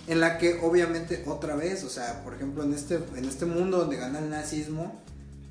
en 0.07 0.21
la 0.21 0.39
que 0.39 0.61
obviamente 0.63 1.25
otra 1.27 1.55
vez 1.55 1.85
o 1.85 1.89
sea 1.89 2.23
por 2.25 2.35
ejemplo 2.35 2.63
en 2.63 2.73
este 2.73 3.01
en 3.17 3.25
este 3.25 3.47
mundo 3.47 3.79
donde 3.79 3.97
gana 3.97 4.21
el 4.21 4.31
nazismo 4.31 5.03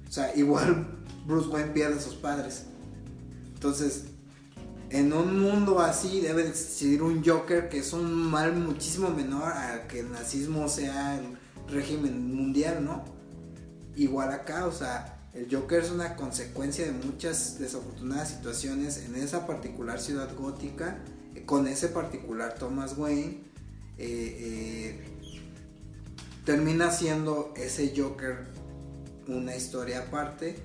o 0.07 0.11
sea 0.11 0.35
igual 0.35 0.87
Bruce 1.27 1.49
Wayne 1.49 1.71
pierde 1.71 1.95
a 1.95 2.01
sus 2.01 2.15
padres. 2.15 2.63
Entonces 3.53 4.05
en 4.89 5.11
un 5.11 5.39
mundo 5.39 5.79
así 5.79 6.21
debe 6.21 6.43
de 6.43 6.49
existir 6.49 7.01
un 7.01 7.23
Joker 7.23 7.69
que 7.69 7.79
es 7.79 7.93
un 7.93 8.13
mal 8.13 8.55
muchísimo 8.55 9.09
menor 9.09 9.51
a 9.51 9.87
que 9.87 9.99
el 9.99 10.11
nazismo 10.11 10.69
sea 10.69 11.19
el 11.19 11.37
régimen 11.69 12.33
mundial, 12.33 12.85
¿no? 12.85 13.03
Igual 13.95 14.31
acá, 14.31 14.65
o 14.65 14.71
sea, 14.71 15.17
el 15.33 15.53
Joker 15.53 15.83
es 15.83 15.91
una 15.91 16.15
consecuencia 16.15 16.85
de 16.85 16.91
muchas 16.91 17.59
desafortunadas 17.59 18.29
situaciones 18.29 18.97
en 19.05 19.15
esa 19.15 19.45
particular 19.45 19.99
ciudad 19.99 20.33
gótica, 20.35 20.97
con 21.45 21.67
ese 21.67 21.89
particular 21.89 22.55
Thomas 22.55 22.97
Wayne, 22.97 23.43
eh, 23.97 24.37
eh, 24.39 24.99
termina 26.45 26.91
siendo 26.91 27.53
ese 27.57 27.93
Joker 27.95 28.45
una 29.27 29.55
historia 29.55 29.99
aparte, 29.99 30.55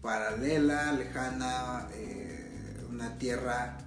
paralela, 0.00 0.92
lejana, 0.92 1.88
eh, 1.94 2.29
una 2.90 3.18
tierra, 3.18 3.78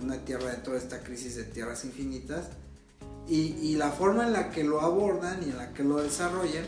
una 0.00 0.18
tierra 0.24 0.50
dentro 0.50 0.72
de 0.72 0.78
esta 0.78 1.02
crisis 1.02 1.36
de 1.36 1.44
tierras 1.44 1.84
infinitas 1.84 2.46
y, 3.28 3.54
y, 3.62 3.76
la 3.76 3.90
forma 3.90 4.26
en 4.26 4.32
la 4.32 4.50
que 4.50 4.64
lo 4.64 4.80
abordan 4.80 5.42
y 5.42 5.50
en 5.50 5.56
la 5.56 5.72
que 5.72 5.84
lo 5.84 6.02
desarrollan, 6.02 6.64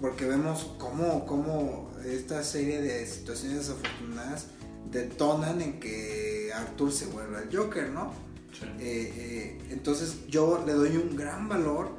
porque 0.00 0.26
vemos 0.26 0.70
cómo, 0.78 1.26
cómo 1.26 1.90
esta 2.04 2.42
serie 2.44 2.80
de 2.80 3.04
situaciones 3.06 3.58
desafortunadas 3.58 4.46
detonan 4.90 5.60
en 5.60 5.80
que 5.80 6.52
Arthur 6.54 6.92
se 6.92 7.06
vuelva 7.06 7.40
el 7.40 7.56
Joker, 7.56 7.88
¿no? 7.88 8.12
Sí. 8.52 8.66
Eh, 8.78 9.12
eh, 9.16 9.58
entonces 9.70 10.26
yo 10.28 10.62
le 10.66 10.72
doy 10.72 10.96
un 10.96 11.16
gran 11.16 11.48
valor 11.48 11.90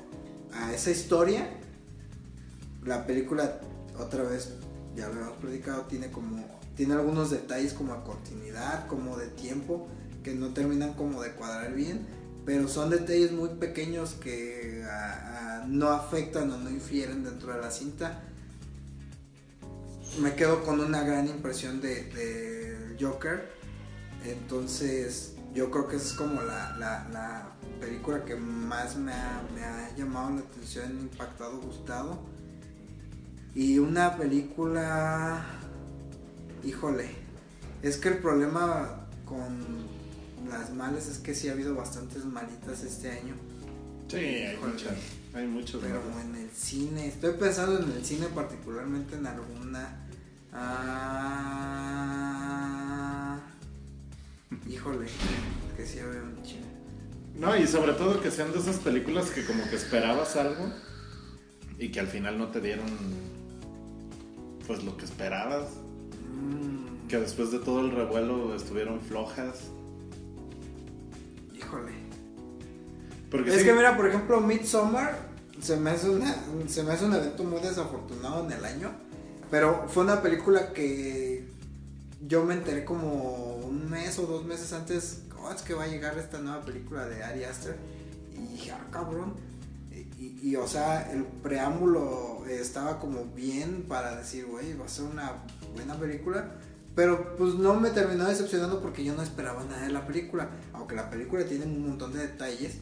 a 0.54 0.74
esa 0.74 0.92
historia. 0.92 1.50
La 2.86 3.06
película, 3.06 3.60
otra 3.98 4.24
vez, 4.24 4.54
ya 4.96 5.08
lo 5.08 5.22
hemos 5.22 5.38
predicado, 5.38 5.84
tiene 5.84 6.12
como 6.12 6.44
tiene 6.76 6.94
algunos 6.94 7.30
detalles 7.30 7.74
como 7.74 7.94
a 7.94 8.04
continuidad, 8.04 8.88
como 8.88 9.18
de 9.18 9.28
tiempo, 9.28 9.88
que 10.24 10.34
no 10.34 10.54
terminan 10.54 10.94
como 10.94 11.22
de 11.22 11.32
cuadrar 11.34 11.74
bien 11.74 12.24
pero 12.46 12.68
son 12.68 12.90
detalles 12.90 13.32
muy 13.32 13.50
pequeños 13.50 14.14
que 14.14 14.84
no 15.68 15.90
afectan 15.90 16.52
o 16.52 16.58
no 16.58 16.70
infieren 16.70 17.24
dentro 17.24 17.54
de 17.54 17.62
la 17.62 17.72
cinta. 17.72 18.22
Me 20.20 20.36
quedo 20.36 20.64
con 20.64 20.80
una 20.80 21.04
gran 21.04 21.28
impresión 21.28 21.82
de, 21.82 22.96
Joker. 23.00 23.50
Entonces, 24.26 25.36
yo 25.54 25.72
creo 25.72 25.88
que 25.88 25.96
esa 25.96 26.08
es 26.08 26.14
como 26.14 26.42
la, 26.42 26.78
la, 26.78 27.08
la 27.12 27.52
película 27.80 28.24
que 28.24 28.36
más 28.36 28.96
me 28.98 29.12
ha, 29.14 29.90
llamado 29.98 30.32
la 30.32 30.42
atención, 30.42 30.92
impactado, 31.00 31.60
gustado. 31.62 32.20
Y 33.56 33.80
una 33.80 34.18
película, 34.18 35.46
híjole, 36.64 37.10
es 37.82 37.98
que 37.98 38.10
el 38.10 38.18
problema 38.20 39.08
con 39.26 39.58
las 40.50 40.74
malas 40.74 41.08
es 41.08 41.20
que 41.20 41.34
sí 41.36 41.50
ha 41.50 41.54
habido 41.54 41.76
bastantes 41.76 42.26
malitas 42.26 42.84
este 42.84 43.12
año. 43.12 43.36
Sí, 44.08 44.18
hay 44.18 44.58
muchas. 44.58 44.94
Hay 45.34 45.48
muchos. 45.48 45.82
Pero 45.82 46.02
malas. 46.02 46.26
en 46.26 46.36
el 46.36 46.50
cine, 46.52 47.08
estoy 47.08 47.34
pensando 47.34 47.80
en 47.84 47.92
el 47.92 48.06
cine 48.06 48.28
particularmente 48.28 49.16
en 49.16 49.26
alguna. 49.28 50.00
Ah, 50.52 51.34
híjole, 54.70 55.08
que 55.76 55.86
sí 55.86 56.00
había 56.00 56.22
un 56.22 56.44
chingo. 56.44 56.68
No, 57.36 57.58
y 57.58 57.66
sobre 57.66 57.94
todo 57.94 58.22
que 58.22 58.30
sean 58.30 58.52
de 58.52 58.60
esas 58.60 58.78
películas 58.78 59.32
que 59.32 59.44
como 59.46 59.68
que 59.70 59.76
esperabas 59.76 60.36
algo 60.36 60.72
y 61.80 61.90
que 61.90 62.00
al 62.00 62.08
final 62.08 62.38
no 62.38 62.50
te 62.50 62.62
dieron 62.62 62.86
pues 64.68 64.84
lo 64.84 64.96
que 64.96 65.06
esperabas. 65.06 65.66
Mm. 66.44 67.08
Que 67.08 67.20
después 67.20 67.52
de 67.52 67.60
todo 67.60 67.82
el 67.82 67.92
revuelo 67.92 68.56
estuvieron 68.56 69.02
flojas. 69.02 69.70
Híjole. 71.56 71.92
Porque 73.30 73.52
es 73.52 73.60
sí, 73.60 73.66
que 73.66 73.74
mira, 73.74 73.96
por 73.96 74.08
ejemplo, 74.08 74.42
Midsommar 74.42 75.34
se 75.62 75.78
me, 75.78 75.92
hace 75.92 76.10
una, 76.10 76.36
se 76.68 76.84
me 76.84 76.92
hace 76.92 77.06
un 77.06 77.14
evento 77.16 77.44
muy 77.44 77.62
desafortunado 77.62 78.46
en 78.46 78.52
el 78.52 78.66
año. 78.66 78.92
Pero 79.50 79.86
fue 79.88 80.04
una 80.04 80.22
película 80.22 80.74
que 80.74 81.48
yo 82.28 82.44
me 82.44 82.56
enteré 82.56 82.84
como 82.86 83.56
un 83.58 83.90
mes 83.90 84.18
o 84.20 84.24
dos 84.24 84.46
meses 84.46 84.74
antes. 84.74 85.24
Oh, 85.40 85.52
es 85.52 85.62
que 85.62 85.74
va 85.74 85.84
a 85.84 85.88
llegar 85.88 86.18
esta 86.18 86.40
nueva 86.40 86.62
película 86.62 87.06
de 87.06 87.24
Ari 87.24 87.44
Aster. 87.44 87.78
Y 88.34 88.54
dije, 88.54 88.72
ah, 88.72 88.88
cabrón. 88.92 89.34
Y, 90.42 90.56
o 90.56 90.68
sea, 90.68 91.12
el 91.12 91.26
preámbulo 91.26 92.46
estaba 92.48 93.00
como 93.00 93.26
bien 93.36 93.86
para 93.88 94.16
decir, 94.16 94.46
güey, 94.46 94.74
va 94.78 94.86
a 94.86 94.90
ser 94.90 95.06
una 95.06 95.44
buena 95.76 95.96
película. 95.96 96.56
Pero 96.96 97.36
pues 97.38 97.56
no 97.56 97.74
me 97.74 97.90
terminó 97.90 98.26
decepcionando 98.26 98.80
porque 98.80 99.04
yo 99.04 99.16
no 99.16 99.24
esperaba 99.24 99.64
nada 99.66 99.86
de 99.86 99.92
la 99.92 100.06
película. 100.08 100.50
Aunque 100.74 100.96
la 100.96 101.10
película 101.10 101.44
tiene 101.46 101.66
un 101.66 101.88
montón 101.88 102.14
de 102.14 102.20
detalles. 102.20 102.78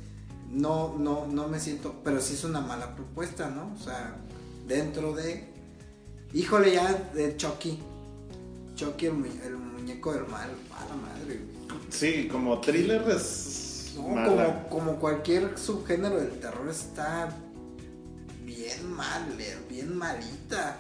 No, 0.50 0.96
no, 1.00 1.26
no 1.26 1.48
me 1.48 1.60
siento. 1.60 2.02
Pero 2.04 2.22
sí 2.22 2.34
es 2.34 2.44
una 2.44 2.62
mala 2.62 2.96
propuesta, 2.96 3.50
¿no? 3.50 3.74
O 3.74 3.84
sea, 3.84 4.16
dentro 4.68 5.14
de. 5.14 5.50
Híjole, 6.34 6.74
ya 6.74 6.94
de 7.14 7.38
Chucky. 7.38 7.80
Chucky, 8.76 9.06
el, 9.08 9.14
mu 9.14 9.26
el 9.44 9.56
muñeco 9.58 10.14
del 10.14 10.28
mal. 10.28 10.50
A 10.76 10.86
la 10.86 10.96
madre. 10.96 11.40
Sí, 11.90 12.28
como 12.30 12.60
thriller 12.60 13.04
es. 13.10 13.51
No, 13.96 14.08
mala. 14.10 14.64
como, 14.70 14.70
como 14.70 15.00
cualquier 15.00 15.58
subgénero 15.58 16.18
del 16.20 16.40
terror 16.40 16.68
está 16.70 17.30
bien 18.46 18.92
mal, 18.94 19.24
bien 19.70 19.98
malita. 19.98 20.78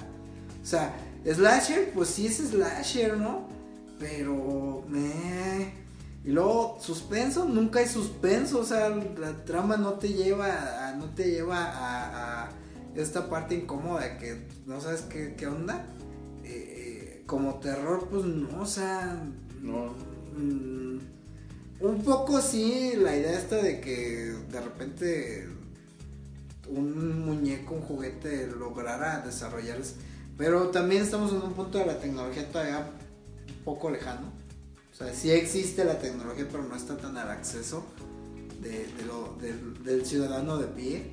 O 0.61 0.65
sea, 0.65 0.93
Slasher, 1.25 1.91
pues 1.93 2.09
sí 2.09 2.27
es 2.27 2.37
slasher, 2.37 3.17
¿no? 3.17 3.47
Pero 3.99 4.83
me... 4.87 5.79
Y 6.23 6.29
luego 6.31 6.77
suspenso, 6.79 7.45
nunca 7.45 7.79
hay 7.79 7.87
suspenso, 7.87 8.59
o 8.59 8.63
sea, 8.63 8.89
la 8.89 9.43
trama 9.43 9.75
no 9.77 9.93
te 9.93 10.09
lleva 10.09 10.89
a, 10.89 10.93
no 10.95 11.05
te 11.15 11.31
lleva 11.31 11.63
a, 11.65 12.43
a 12.45 12.49
esta 12.95 13.27
parte 13.27 13.55
incómoda 13.55 14.19
que 14.19 14.47
no 14.67 14.79
sabes 14.79 15.01
qué, 15.01 15.33
qué 15.35 15.47
onda. 15.47 15.83
Eh, 16.43 17.23
como 17.25 17.55
terror, 17.55 18.07
pues 18.11 18.23
no, 18.25 18.61
o 18.61 18.65
sea, 18.67 19.17
No. 19.61 19.93
mm, 20.37 20.99
un 21.81 22.03
poco 22.03 22.41
sí 22.41 22.93
la 22.97 23.15
idea 23.15 23.37
esta 23.37 23.57
de 23.57 23.81
que 23.81 24.35
de 24.51 24.61
repente 24.61 25.47
un 26.69 27.25
muñeco, 27.25 27.75
un 27.75 27.81
juguete 27.81 28.47
lograra 28.47 29.21
desarrollar 29.21 29.79
pero 30.37 30.69
también 30.69 31.03
estamos 31.03 31.31
en 31.31 31.41
un 31.41 31.53
punto 31.53 31.77
de 31.77 31.85
la 31.85 31.99
tecnología 31.99 32.49
todavía 32.51 32.89
un 33.47 33.63
poco 33.63 33.91
lejano. 33.91 34.31
O 34.91 34.95
sea, 34.95 35.13
sí 35.13 35.29
existe 35.29 35.85
la 35.85 35.99
tecnología, 35.99 36.47
pero 36.51 36.63
no 36.63 36.75
está 36.75 36.97
tan 36.97 37.15
al 37.15 37.29
acceso 37.29 37.85
del, 38.59 39.83
del 39.83 40.05
ciudadano 40.05 40.57
de 40.57 40.65
pie. 40.65 41.11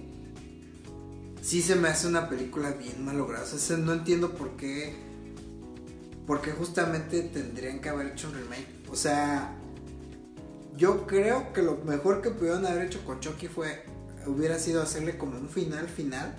Sí 1.42 1.60
se 1.60 1.76
me 1.76 1.88
hace 1.88 2.06
una 2.06 2.28
película 2.30 2.70
bien 2.70 3.04
malograda. 3.04 3.44
O 3.44 3.58
sea, 3.58 3.76
no 3.76 3.92
entiendo 3.92 4.32
por 4.32 4.56
qué. 4.56 4.96
Porque 6.26 6.52
justamente 6.52 7.20
tendrían 7.22 7.80
que 7.80 7.90
haber 7.90 8.06
hecho 8.08 8.28
un 8.28 8.34
remake. 8.34 8.66
O 8.90 8.96
sea, 8.96 9.57
yo 10.78 11.06
creo 11.06 11.52
que 11.52 11.60
lo 11.60 11.76
mejor 11.84 12.22
que 12.22 12.30
pudieron 12.30 12.64
haber 12.64 12.86
hecho 12.86 13.04
con 13.04 13.20
Chucky 13.20 13.48
fue. 13.48 13.82
Hubiera 14.26 14.58
sido 14.58 14.82
hacerle 14.82 15.18
como 15.18 15.38
un 15.38 15.48
final 15.48 15.88
final 15.88 16.34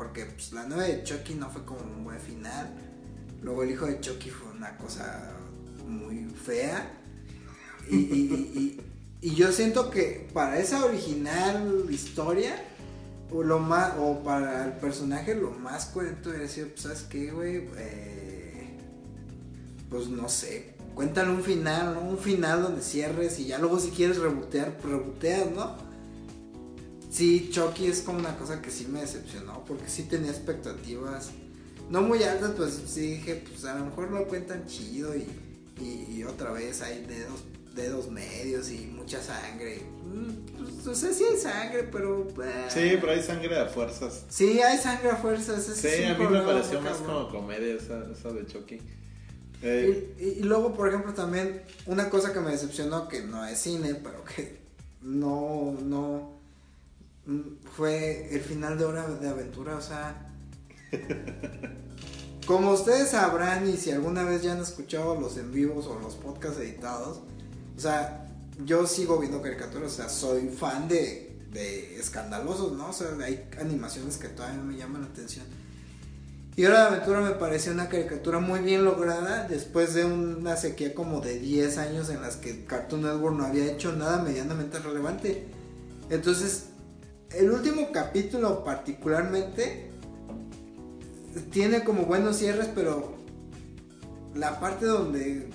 porque 0.00 0.24
pues, 0.24 0.52
la 0.52 0.66
nueva 0.66 0.84
de 0.84 1.04
Chucky 1.04 1.34
no 1.34 1.50
fue 1.50 1.62
como 1.64 1.80
un 1.80 2.04
buen 2.04 2.18
final. 2.18 2.70
Luego 3.42 3.62
el 3.62 3.70
hijo 3.72 3.86
de 3.86 4.00
Chucky 4.00 4.30
fue 4.30 4.50
una 4.50 4.76
cosa 4.78 5.32
muy 5.86 6.26
fea. 6.30 6.90
Y, 7.90 8.80
yo 9.20 9.52
siento 9.52 9.90
que 9.90 10.26
para 10.32 10.58
esa 10.58 10.82
original 10.86 11.84
historia 11.90 12.56
o 13.30 13.42
lo 13.42 13.58
más, 13.58 13.92
o 13.98 14.22
para 14.22 14.64
el 14.64 14.72
personaje 14.72 15.34
lo 15.34 15.50
más 15.50 15.86
coherente 15.86 16.30
hubiera 16.30 16.48
sido, 16.48 16.68
pues, 16.68 16.80
¿sabes 16.80 17.02
qué, 17.02 17.30
güey? 17.30 17.68
Eh, 17.76 18.78
pues 19.90 20.08
no 20.08 20.30
sé, 20.30 20.69
cuéntale 20.94 21.30
un 21.30 21.42
final, 21.42 21.94
¿no? 21.94 22.00
Un 22.02 22.18
final 22.18 22.62
donde 22.62 22.82
cierres 22.82 23.38
y 23.38 23.46
ya 23.46 23.58
luego 23.58 23.78
si 23.78 23.90
quieres 23.90 24.18
rebotear, 24.18 24.76
pues 24.78 24.92
reboteas, 24.92 25.50
¿no? 25.50 25.76
Sí, 27.10 27.50
Chucky 27.52 27.86
es 27.86 28.02
como 28.02 28.18
una 28.20 28.36
cosa 28.36 28.62
que 28.62 28.70
sí 28.70 28.86
me 28.88 29.00
decepcionó, 29.00 29.64
porque 29.66 29.88
sí 29.88 30.04
tenía 30.04 30.30
expectativas, 30.30 31.30
no 31.88 32.02
muy 32.02 32.22
altas, 32.22 32.52
pues 32.56 32.80
sí 32.86 33.00
dije, 33.16 33.42
pues 33.48 33.64
a 33.64 33.76
lo 33.78 33.86
mejor 33.86 34.10
lo 34.12 34.28
cuentan 34.28 34.64
chido 34.66 35.16
y, 35.16 35.26
y, 35.80 36.18
y 36.18 36.24
otra 36.24 36.52
vez 36.52 36.82
hay 36.82 37.04
dedos, 37.06 37.40
dedos 37.74 38.08
medios 38.10 38.70
y 38.70 38.86
mucha 38.86 39.20
sangre. 39.20 39.82
Mm, 40.04 40.56
Pues, 40.56 40.86
o 40.86 40.94
sea, 40.94 41.12
sí 41.12 41.24
hay 41.24 41.36
sangre, 41.36 41.82
pero... 41.90 42.28
eh, 42.44 42.66
Sí, 42.68 42.96
pero 43.00 43.10
hay 43.12 43.22
sangre 43.22 43.58
a 43.58 43.66
fuerzas. 43.66 44.24
Sí, 44.28 44.60
hay 44.60 44.78
sangre 44.78 45.10
a 45.10 45.16
fuerzas. 45.16 45.68
ese 45.68 45.96
Sí, 45.96 46.04
a 46.04 46.14
mí 46.16 46.26
me 46.28 46.42
pareció 46.42 46.80
más 46.80 46.98
como 46.98 47.28
comedia 47.28 47.74
esa, 47.74 48.04
esa 48.12 48.30
de 48.32 48.46
Chucky. 48.46 48.78
Eh, 49.62 50.14
Y, 50.18 50.24
y- 50.24 50.42
luego, 50.42 50.74
por 50.74 50.88
ejemplo, 50.88 51.12
también 51.14 51.62
una 51.86 52.08
cosa 52.10 52.32
que 52.32 52.40
me 52.40 52.50
decepcionó, 52.50 53.08
que 53.08 53.22
no 53.22 53.44
es 53.44 53.58
cine, 53.58 53.94
pero 54.02 54.24
que 54.24 54.58
no, 55.02 55.76
no, 55.82 56.32
mm, 57.26 57.40
fue 57.76 58.34
el 58.34 58.40
final 58.40 58.78
de 58.78 58.84
Hora 58.84 59.06
de 59.08 59.28
Aventura, 59.28 59.76
o 59.76 59.82
sea... 59.82 60.26
Como 62.46 62.72
ustedes 62.72 63.10
sabrán 63.10 63.68
y 63.68 63.76
si 63.76 63.92
alguna 63.92 64.24
vez 64.24 64.42
ya 64.42 64.52
han 64.52 64.60
escuchado 64.60 65.14
los 65.20 65.36
en 65.36 65.52
vivos 65.52 65.86
o 65.86 66.00
los 66.00 66.16
podcasts 66.16 66.58
editados, 66.58 67.20
o 67.76 67.80
sea, 67.80 68.26
yo 68.64 68.86
sigo 68.86 69.18
viendo 69.18 69.40
caricaturas, 69.40 69.92
o 69.92 69.96
sea, 69.96 70.08
soy 70.08 70.48
fan 70.48 70.88
de, 70.88 71.38
de 71.52 71.96
escandalosos, 72.00 72.72
¿no? 72.72 72.88
O 72.88 72.92
sea, 72.92 73.08
hay 73.22 73.46
animaciones 73.60 74.16
que 74.16 74.28
todavía 74.28 74.60
me 74.60 74.76
llaman 74.76 75.02
la 75.02 75.08
atención. 75.08 75.46
Y 76.56 76.64
Hora 76.66 76.80
de 76.80 76.86
Aventura 76.96 77.20
me 77.20 77.30
pareció 77.30 77.72
una 77.72 77.88
caricatura 77.88 78.38
muy 78.38 78.60
bien 78.60 78.84
lograda 78.84 79.46
después 79.48 79.94
de 79.94 80.04
una 80.04 80.56
sequía 80.56 80.94
como 80.94 81.20
de 81.20 81.38
10 81.38 81.78
años 81.78 82.10
en 82.10 82.20
las 82.20 82.36
que 82.36 82.64
Cartoon 82.64 83.02
Network 83.02 83.36
no 83.36 83.46
había 83.46 83.70
hecho 83.72 83.92
nada 83.92 84.22
medianamente 84.22 84.78
relevante. 84.78 85.46
Entonces, 86.10 86.64
el 87.30 87.50
último 87.50 87.92
capítulo 87.92 88.64
particularmente 88.64 89.90
tiene 91.50 91.84
como 91.84 92.02
buenos 92.04 92.36
cierres, 92.36 92.68
pero 92.74 93.14
la 94.34 94.58
parte 94.60 94.84
donde 94.86 95.48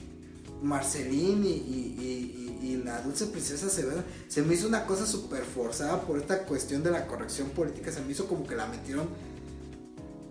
Marceline 0.64 1.46
y, 1.46 1.50
y- 1.50 2.42
la 2.84 3.02
dulce 3.02 3.26
princesa 3.28 3.68
se 3.68 3.84
ven, 3.84 4.04
se 4.28 4.44
me 4.44 4.54
hizo 4.54 4.68
una 4.68 4.86
cosa 4.86 5.08
súper 5.08 5.44
forzada 5.44 6.02
por 6.02 6.20
esta 6.20 6.44
cuestión 6.44 6.84
de 6.84 6.92
la 6.92 7.08
corrección 7.08 7.50
política, 7.50 7.92
se 7.92 8.02
me 8.02 8.12
hizo 8.12 8.28
como 8.28 8.46
que 8.46 8.56
la 8.56 8.68
metieron 8.68 9.08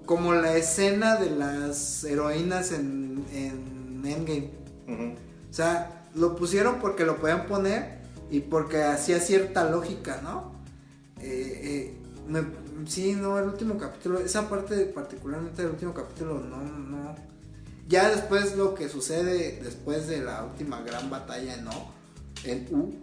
como 0.06 0.34
la 0.34 0.56
escena 0.56 1.16
de 1.16 1.30
las 1.30 2.04
heroínas 2.04 2.72
en, 2.72 3.24
en 3.32 4.02
Endgame. 4.04 4.50
O 5.50 5.54
sea, 5.54 6.04
lo 6.14 6.36
pusieron 6.36 6.78
porque 6.80 7.04
lo 7.04 7.16
podían 7.16 7.46
poner 7.46 7.98
y 8.30 8.40
porque 8.40 8.82
hacía 8.82 9.20
cierta 9.20 9.68
lógica, 9.70 10.20
¿no? 10.22 10.52
Eh, 11.20 11.60
eh, 11.64 11.94
me- 12.28 12.86
sí, 12.86 13.14
no, 13.14 13.38
el 13.38 13.46
último 13.46 13.78
capítulo, 13.78 14.18
esa 14.20 14.48
parte 14.48 14.76
particularmente 14.86 15.62
del 15.62 15.70
último 15.72 15.94
capítulo, 15.94 16.40
no, 16.40 16.56
no. 16.62 17.14
Ya 17.88 18.08
después 18.10 18.56
lo 18.56 18.74
que 18.74 18.88
sucede 18.88 19.60
después 19.62 20.06
de 20.08 20.22
la 20.22 20.44
última 20.44 20.80
gran 20.82 21.10
batalla 21.10 21.54
en 21.54 21.68
O, 21.68 21.90
en 22.44 22.66
U, 22.74 22.94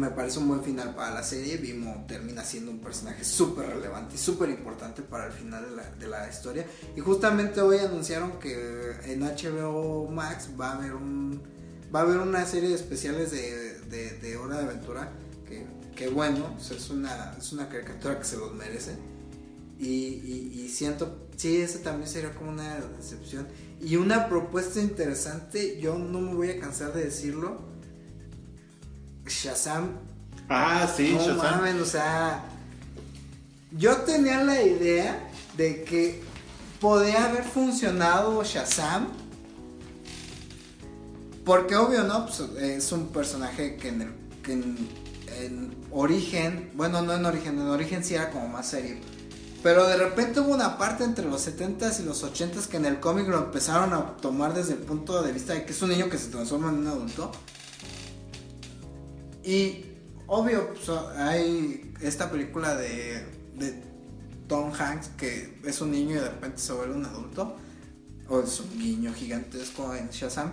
me 0.00 0.10
parece 0.10 0.38
un 0.38 0.48
buen 0.48 0.62
final 0.62 0.94
para 0.94 1.14
la 1.14 1.22
serie. 1.22 1.56
Vimo 1.58 2.04
termina 2.08 2.42
siendo 2.44 2.70
un 2.70 2.80
personaje 2.80 3.22
súper 3.24 3.66
relevante 3.68 4.14
y 4.16 4.18
súper 4.18 4.48
importante 4.50 5.02
para 5.02 5.26
el 5.26 5.32
final 5.32 5.64
de 5.68 5.76
la, 5.76 5.90
de 5.98 6.08
la 6.08 6.28
historia. 6.28 6.66
Y 6.96 7.00
justamente 7.00 7.60
hoy 7.60 7.78
anunciaron 7.78 8.38
que 8.40 8.92
en 9.04 9.20
HBO 9.20 10.08
Max 10.10 10.48
va 10.60 10.72
a 10.72 10.76
haber 10.76 10.94
un 10.94 11.40
va 11.94 12.00
a 12.00 12.02
haber 12.02 12.18
una 12.18 12.46
serie 12.46 12.68
de 12.68 12.74
especiales 12.76 13.30
de, 13.32 14.14
de, 14.20 14.36
Hora 14.36 14.58
de 14.58 14.64
Aventura. 14.64 15.10
Que, 15.46 15.66
que 15.96 16.08
bueno, 16.08 16.56
es, 16.58 16.90
una, 16.90 17.34
es 17.38 17.52
una 17.52 17.68
caricatura 17.68 18.18
que 18.18 18.24
se 18.24 18.36
los 18.36 18.54
merece. 18.54 18.92
Y, 19.78 19.86
y- 19.86 20.60
y 20.64 20.68
siento, 20.68 21.26
sí, 21.36 21.56
ese 21.60 21.78
también 21.78 22.08
sería 22.08 22.34
como 22.34 22.50
una 22.50 22.76
decepción. 22.96 23.48
Y 23.80 23.96
una 23.96 24.28
propuesta 24.28 24.80
interesante, 24.80 25.80
yo 25.80 25.98
no 25.98 26.20
me 26.20 26.34
voy 26.34 26.50
a 26.50 26.60
cansar 26.60 26.92
de 26.92 27.04
decirlo. 27.04 27.62
Shazam 29.30 29.92
Ah, 30.48 30.86
sí, 30.94 31.12
no 31.14 31.20
Shazam. 31.20 31.36
mames, 31.36 31.80
o 31.80 31.84
sea, 31.86 32.42
yo 33.72 33.98
tenía 33.98 34.42
la 34.42 34.60
idea 34.62 35.30
de 35.56 35.84
que 35.84 36.22
podía 36.80 37.26
haber 37.26 37.44
funcionado 37.44 38.42
Shazam. 38.42 39.08
Porque 41.44 41.76
obvio, 41.76 42.02
¿no? 42.04 42.26
Pues, 42.26 42.40
es 42.60 42.92
un 42.92 43.08
personaje 43.08 43.76
que 43.76 43.88
en, 43.88 44.02
el, 44.02 44.12
que 44.42 44.52
en, 44.52 44.88
en 45.40 45.74
origen, 45.90 46.70
bueno, 46.74 47.00
no 47.02 47.14
en 47.14 47.24
origen, 47.24 47.58
en 47.58 47.66
origen 47.68 48.04
sí 48.04 48.14
era 48.14 48.30
como 48.30 48.48
más 48.48 48.68
serio. 48.68 48.96
Pero 49.62 49.86
de 49.86 49.96
repente 49.96 50.40
hubo 50.40 50.52
una 50.54 50.78
parte 50.78 51.04
entre 51.04 51.26
los 51.26 51.46
70s 51.46 52.00
y 52.00 52.04
los 52.04 52.24
80s 52.24 52.66
que 52.66 52.78
en 52.78 52.86
el 52.86 52.98
cómic 52.98 53.28
lo 53.28 53.38
empezaron 53.38 53.92
a 53.92 54.16
tomar 54.16 54.54
desde 54.54 54.72
el 54.72 54.78
punto 54.80 55.22
de 55.22 55.32
vista 55.32 55.52
de 55.52 55.64
que 55.64 55.72
es 55.72 55.82
un 55.82 55.90
niño 55.90 56.08
que 56.08 56.18
se 56.18 56.28
transforma 56.28 56.70
en 56.70 56.78
un 56.78 56.86
adulto. 56.86 57.30
Y 59.44 59.84
obvio, 60.26 60.74
hay 61.16 61.94
esta 62.00 62.30
película 62.30 62.74
de, 62.76 63.24
de 63.56 63.82
Tom 64.48 64.72
Hanks 64.72 65.08
que 65.16 65.60
es 65.64 65.80
un 65.80 65.92
niño 65.92 66.16
y 66.16 66.20
de 66.20 66.28
repente 66.28 66.58
se 66.58 66.72
vuelve 66.72 66.94
un 66.94 67.06
adulto. 67.06 67.56
O 68.28 68.40
es 68.40 68.60
un 68.60 68.78
niño 68.78 69.12
gigantesco 69.12 69.94
en 69.94 70.08
Shazam. 70.10 70.52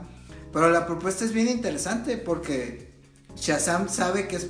Pero 0.52 0.70
la 0.70 0.86
propuesta 0.88 1.26
es 1.26 1.34
bien 1.34 1.48
interesante 1.48 2.18
porque 2.18 2.92
Shazam 3.36 3.90
sabe 3.90 4.28
que 4.28 4.38
es 4.38 4.48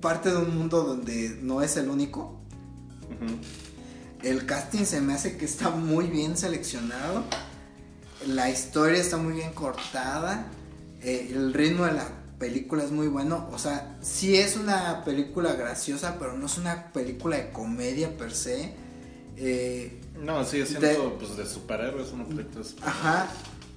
parte 0.00 0.30
de 0.30 0.38
un 0.38 0.56
mundo 0.56 0.82
donde 0.82 1.38
no 1.42 1.62
es 1.62 1.76
el 1.76 1.88
único. 1.88 2.40
El 4.22 4.46
casting 4.46 4.84
se 4.84 5.00
me 5.00 5.14
hace 5.14 5.36
que 5.36 5.44
está 5.44 5.70
muy 5.70 6.06
bien 6.08 6.36
seleccionado. 6.36 7.24
La 8.26 8.50
historia 8.50 9.00
está 9.00 9.16
muy 9.16 9.34
bien 9.34 9.52
cortada. 9.52 10.46
eh, 11.02 11.30
el 11.32 11.54
ritmo 11.54 11.84
de 11.86 11.92
la 11.92 12.08
película 12.40 12.82
es 12.82 12.90
muy 12.90 13.06
bueno. 13.06 13.48
O 13.52 13.58
sea, 13.58 13.96
sí 14.02 14.34
es 14.36 14.56
una 14.56 15.04
película 15.04 15.52
graciosa, 15.52 16.16
pero 16.18 16.36
no 16.36 16.46
es 16.46 16.58
una 16.58 16.92
película 16.92 17.36
de 17.36 17.50
comedia 17.52 18.16
per 18.18 18.32
se. 18.32 18.74
Eh, 19.36 20.00
No, 20.20 20.44
sigue 20.44 20.66
siendo 20.66 21.16
pues 21.18 21.36
de 21.36 21.46
superhéroes, 21.46 22.10
una 22.12 22.24
película 22.24 22.64
de. 22.64 22.70
Ajá. 22.84 23.28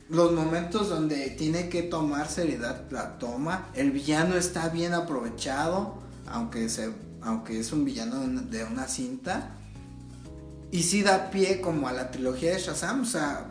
Los 0.10 0.32
momentos 0.34 0.90
donde 0.90 1.30
tiene 1.32 1.70
que 1.70 1.84
tomar 1.84 2.28
seriedad 2.30 2.84
la 2.92 3.20
toma. 3.20 3.70
El 3.76 3.92
villano 3.92 4.36
está 4.36 4.70
bien 4.70 4.94
aprovechado, 4.94 6.00
aunque 6.28 6.68
se, 6.70 6.92
aunque 7.22 7.60
es 7.60 7.72
un 7.72 7.86
villano 7.86 8.20
de 8.22 8.26
una- 8.28 8.42
de 8.42 8.64
una 8.64 8.88
cinta. 8.88 9.52
Y 10.72 10.84
sí 10.84 11.04
da 11.04 11.30
pie 11.32 11.62
como 11.62 11.88
a 11.88 11.94
la 11.94 12.12
trilogía 12.12 12.54
de 12.54 12.60
Shazam. 12.60 13.02
O 13.02 13.06
sea, 13.06 13.46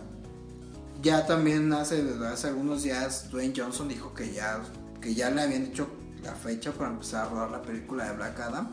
ya 1.03 1.27
también 1.27 1.72
hace, 1.72 2.05
hace 2.31 2.48
algunos 2.48 2.83
días 2.83 3.31
Dwayne 3.31 3.55
Johnson 3.57 3.88
dijo 3.88 4.12
que 4.14 4.33
ya, 4.33 4.61
que 5.02 5.14
ya 5.14 5.28
le 5.28 5.42
habían 5.42 5.64
hecho 5.64 5.88
la 6.22 6.34
fecha 6.34 6.72
para 6.72 6.90
empezar 6.90 7.26
a 7.26 7.28
rodar 7.28 7.50
la 7.50 7.62
película 7.62 8.06
de 8.08 8.16
Black 8.16 8.40
Adam. 8.40 8.72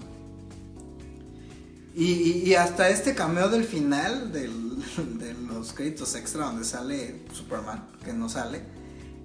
Y, 1.96 2.54
hasta 2.54 2.88
este 2.88 3.14
cameo 3.14 3.50
del 3.50 3.66
final 3.66 4.32
de 4.32 4.48
los 5.34 5.74
créditos 5.74 6.16
extra 6.16 6.46
donde 6.46 6.64
sale 6.64 7.24
Superman, 7.34 7.90
que 8.06 8.14
no 8.14 8.30
sale, 8.30 8.62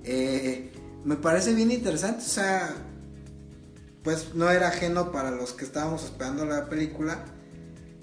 eh, 0.03 0.73
me 1.05 1.15
parece 1.17 1.55
bien 1.55 1.71
interesante. 1.71 2.25
O 2.25 2.29
sea, 2.29 2.75
pues 4.03 4.35
no 4.35 4.51
era 4.51 4.69
ajeno 4.69 5.13
para 5.13 5.31
los 5.31 5.53
que 5.53 5.65
estábamos 5.65 6.05
esperando 6.05 6.45
la 6.47 6.69
película, 6.69 7.25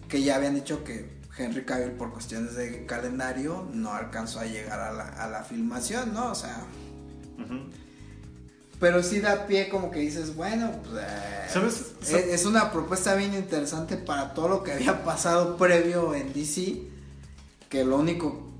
que 0.08 0.22
ya 0.24 0.36
habían 0.36 0.56
dicho 0.56 0.84
que 0.84 1.20
Henry 1.38 1.66
Cavill 1.66 1.92
por 1.92 2.14
cuestiones 2.14 2.56
de 2.56 2.86
calendario 2.86 3.68
no 3.74 3.94
alcanzó 3.94 4.40
a 4.40 4.46
llegar 4.46 4.80
a 4.80 5.28
la, 5.28 5.44
filmación, 5.44 6.14
¿no? 6.14 6.32
O 6.32 6.36
sea. 6.36 6.66
Pero 8.82 9.02
sí 9.04 9.22
da 9.22 9.46
pie 9.48 9.70
como 9.70 9.92
que 9.92 10.00
dices, 10.00 10.36
bueno, 10.36 10.72
pues, 10.84 11.02
eh, 11.02 11.48
¿Sabes? 11.48 11.94
es, 12.02 12.10
es 12.14 12.46
una 12.46 12.72
propuesta 12.74 13.16
bien 13.16 13.34
interesante 13.34 13.96
para 13.96 14.34
todo 14.34 14.50
lo 14.50 14.64
que 14.64 14.74
había 14.74 15.04
pasado 15.06 15.56
previo 15.56 16.14
en 16.16 16.34
DC, 16.34 16.82
que 17.70 17.86
lo 17.86 17.98
único, 17.98 18.52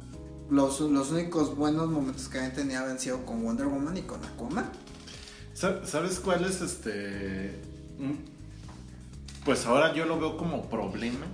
los, 0.50 0.80
los 0.80 1.12
únicos 1.12 1.58
buenos 1.58 1.90
momentos 1.90 2.30
que 2.30 2.38
habían 2.38 2.54
tenido 2.54 2.80
habían 2.82 3.00
sido 3.00 3.26
con 3.26 3.44
Wonder 3.44 3.66
Woman 3.68 3.98
y 3.98 4.02
con 4.04 4.24
Aquaman. 4.24 4.70
Sa- 5.54 5.86
¿Sabes 5.86 6.20
cuál 6.22 6.46
es 6.46 6.62
este? 6.62 7.60
Pues 9.44 9.66
ahora 9.66 9.94
yo 9.94 10.06
lo 10.06 10.20
veo 10.20 10.38
como 10.38 10.70
problema. 10.70 11.26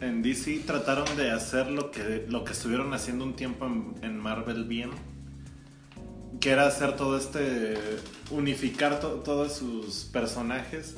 En 0.00 0.22
DC 0.22 0.62
trataron 0.66 1.16
de 1.16 1.30
hacer 1.30 1.68
lo 1.68 1.90
que, 1.90 2.26
lo 2.28 2.44
que 2.44 2.52
estuvieron 2.52 2.92
haciendo 2.92 3.24
un 3.24 3.34
tiempo 3.34 3.64
en, 3.66 3.94
en 4.02 4.18
Marvel 4.18 4.64
bien. 4.64 4.90
Que 6.40 6.50
era 6.50 6.66
hacer 6.66 6.96
todo 6.96 7.16
este. 7.18 7.76
unificar 8.30 9.00
to- 9.00 9.20
todos 9.24 9.52
sus 9.54 10.04
personajes 10.06 10.94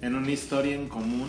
en 0.00 0.14
una 0.14 0.30
historia 0.30 0.74
en 0.74 0.88
común 0.88 1.28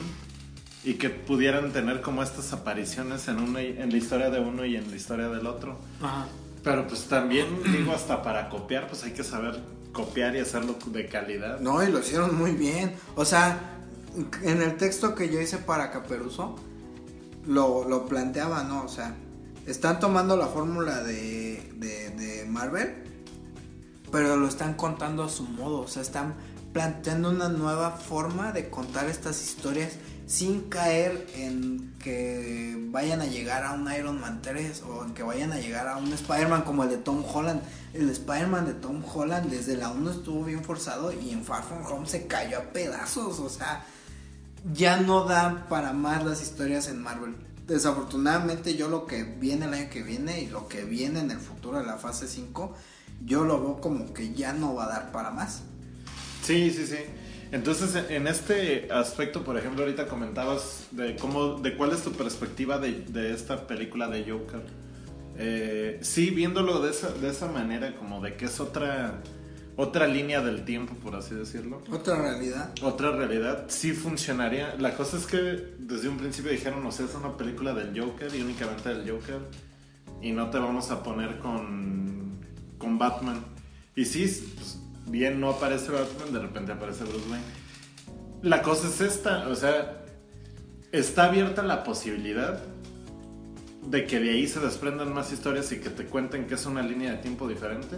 y 0.84 0.96
que 0.96 1.10
pudieran 1.10 1.72
tener 1.72 2.02
como 2.02 2.22
estas 2.24 2.52
apariciones 2.54 3.28
en, 3.28 3.40
una, 3.40 3.62
en 3.62 3.90
la 3.92 3.98
historia 3.98 4.30
de 4.30 4.40
uno 4.40 4.66
y 4.66 4.76
en 4.76 4.90
la 4.90 4.96
historia 4.96 5.30
del 5.30 5.48
otro. 5.48 5.80
Ajá. 6.02 6.28
Pero 6.64 6.88
pues 6.88 7.06
también 7.06 7.48
digo, 7.72 7.94
hasta 7.94 8.22
para 8.24 8.50
copiar, 8.50 8.88
pues 8.88 9.04
hay 9.04 9.12
que 9.12 9.24
saber 9.24 9.60
copiar 9.94 10.36
y 10.36 10.40
hacerlo 10.40 10.76
de 10.88 11.06
calidad. 11.08 11.60
No, 11.60 11.82
y 11.84 11.92
lo 11.92 12.00
hicieron 12.00 12.36
muy 12.36 12.52
bien. 12.52 12.96
O 13.16 13.24
sea, 13.24 13.78
en 14.44 14.62
el 14.62 14.76
texto 14.78 15.16
que 15.16 15.30
yo 15.30 15.40
hice 15.40 15.58
para 15.60 15.92
Caperuso, 15.92 16.56
lo, 17.46 17.88
lo 17.88 18.06
planteaba, 18.08 18.64
¿no? 18.64 18.84
O 18.84 18.90
sea, 18.90 19.16
están 19.68 20.00
tomando 20.00 20.36
la 20.38 20.48
fórmula 20.48 21.04
de, 21.04 21.72
de, 21.78 22.10
de 22.12 22.46
Marvel, 22.46 22.96
pero 24.16 24.38
lo 24.38 24.48
están 24.48 24.76
contando 24.76 25.26
a 25.26 25.30
su 25.30 25.44
modo. 25.44 25.82
O 25.82 25.88
sea, 25.90 26.02
están 26.02 26.36
planteando 26.72 27.32
una 27.32 27.50
nueva 27.50 27.92
forma 27.92 28.54
de 28.54 28.70
contar 28.70 29.10
estas 29.10 29.44
historias 29.44 29.92
sin 30.26 30.70
caer 30.70 31.28
en 31.36 31.94
que 32.00 32.78
vayan 32.92 33.20
a 33.20 33.26
llegar 33.26 33.66
a 33.66 33.74
un 33.74 33.92
Iron 33.92 34.22
Man 34.22 34.42
3 34.42 34.84
o 34.84 35.04
en 35.04 35.14
que 35.14 35.22
vayan 35.22 35.52
a 35.52 35.60
llegar 35.60 35.90
a 35.90 35.98
un 35.98 36.14
Spider-Man 36.14 36.62
como 36.62 36.86
el 36.86 36.92
de 36.92 36.98
Tom 36.98 37.26
Holland. 37.30 37.62
El 37.94 38.10
Spider-Man 38.10 38.68
de 38.68 38.76
Tom 38.76 39.04
Holland 39.04 39.50
desde 39.50 39.76
la 39.76 39.90
1 39.90 40.10
estuvo 40.10 40.46
bien 40.46 40.64
forzado 40.64 41.12
y 41.12 41.32
en 41.32 41.44
Far 41.44 41.66
From 41.66 41.86
Home 41.86 42.08
se 42.08 42.26
cayó 42.26 42.60
a 42.60 42.62
pedazos. 42.72 43.42
O 43.42 43.50
sea, 43.50 43.84
ya 44.72 44.96
no 44.96 45.26
dan 45.26 45.68
para 45.68 45.92
más 45.92 46.24
las 46.24 46.42
historias 46.42 46.88
en 46.88 47.04
Marvel. 47.04 47.36
Desafortunadamente 47.68 48.78
yo 48.78 48.88
lo 48.88 49.08
que 49.08 49.24
viene 49.24 49.66
el 49.66 49.74
año 49.74 49.90
que 49.90 50.04
viene 50.04 50.40
y 50.40 50.48
lo 50.48 50.70
que 50.70 50.86
viene 50.86 51.20
en 51.20 51.32
el 51.32 51.40
futuro 51.40 51.80
de 51.80 51.86
la 51.86 51.98
fase 51.98 52.30
5, 52.30 52.74
yo 53.26 53.44
lo 53.44 53.60
veo 53.60 53.82
como 53.82 54.14
que 54.14 54.34
ya 54.34 54.54
no 54.54 54.76
va 54.76 54.86
a 54.86 54.90
dar 54.90 55.12
para 55.12 55.32
más. 55.32 55.64
Sí, 56.44 56.72
sí, 56.72 56.86
sí. 56.86 57.00
Entonces, 57.52 57.96
en 58.10 58.28
este 58.28 58.92
aspecto, 58.92 59.44
por 59.44 59.58
ejemplo, 59.58 59.84
ahorita 59.84 60.08
comentabas 60.08 60.88
de 60.92 61.16
cómo, 61.16 61.56
de 61.56 61.76
cuál 61.76 61.92
es 61.92 62.04
tu 62.04 62.12
perspectiva 62.12 62.78
de, 62.80 63.06
de 63.08 63.34
esta 63.34 63.68
película 63.68 64.08
de 64.08 64.30
Joker. 64.30 64.62
Eh, 65.38 66.00
sí, 66.02 66.30
viéndolo 66.30 66.82
de 66.82 66.92
esa, 66.92 67.10
de 67.10 67.30
esa 67.30 67.48
manera, 67.48 67.96
como 67.98 68.22
de 68.22 68.36
que 68.36 68.46
es 68.46 68.60
otra, 68.60 69.22
otra 69.76 70.08
línea 70.08 70.42
del 70.42 70.66
tiempo, 70.66 70.94
por 70.96 71.16
así 71.16 71.36
decirlo. 71.36 71.82
Otra 71.92 72.22
realidad. 72.22 72.72
Otra 72.82 73.12
realidad, 73.12 73.66
sí 73.68 73.94
funcionaría. 73.94 74.76
La 74.80 74.96
cosa 74.96 75.18
es 75.18 75.26
que 75.26 75.38
desde 75.78 76.10
un 76.10 76.18
principio 76.18 76.52
dijeron, 76.52 76.86
o 76.86 76.92
sea, 76.92 77.06
es 77.06 77.16
una 77.16 77.36
película 77.38 77.74
del 77.74 78.00
Joker 78.00 78.34
y 78.34 78.42
únicamente 78.42 78.90
del 78.90 79.10
Joker. 79.10 79.40
Y 80.22 80.32
no 80.32 80.50
te 80.50 80.58
vamos 80.58 80.92
a 80.92 81.04
poner 81.04 81.38
con, 81.40 82.05
con 82.78 82.98
Batman. 82.98 83.44
Y 83.96 84.06
sí, 84.06 84.26
pues, 84.56 84.80
bien 85.08 85.40
no 85.40 85.50
aparece 85.50 85.92
Batman, 85.92 86.34
de 86.34 86.40
repente 86.40 86.72
aparece 86.72 87.04
Bruce 87.04 87.30
Wayne. 87.30 87.46
La 88.42 88.62
cosa 88.62 88.88
es 88.88 89.02
esta, 89.02 89.48
o 89.48 89.56
sea, 89.56 90.06
está 90.92 91.26
abierta 91.26 91.64
la 91.64 91.84
posibilidad 91.84 92.62
de 93.90 94.06
que 94.06 94.20
de 94.20 94.32
ahí 94.32 94.48
se 94.48 94.60
desprendan 94.60 95.14
más 95.14 95.32
historias 95.32 95.72
y 95.72 95.80
que 95.80 95.90
te 95.90 96.06
cuenten 96.06 96.48
que 96.48 96.56
es 96.56 96.66
una 96.66 96.82
línea 96.82 97.12
de 97.12 97.18
tiempo 97.18 97.48
diferente. 97.48 97.98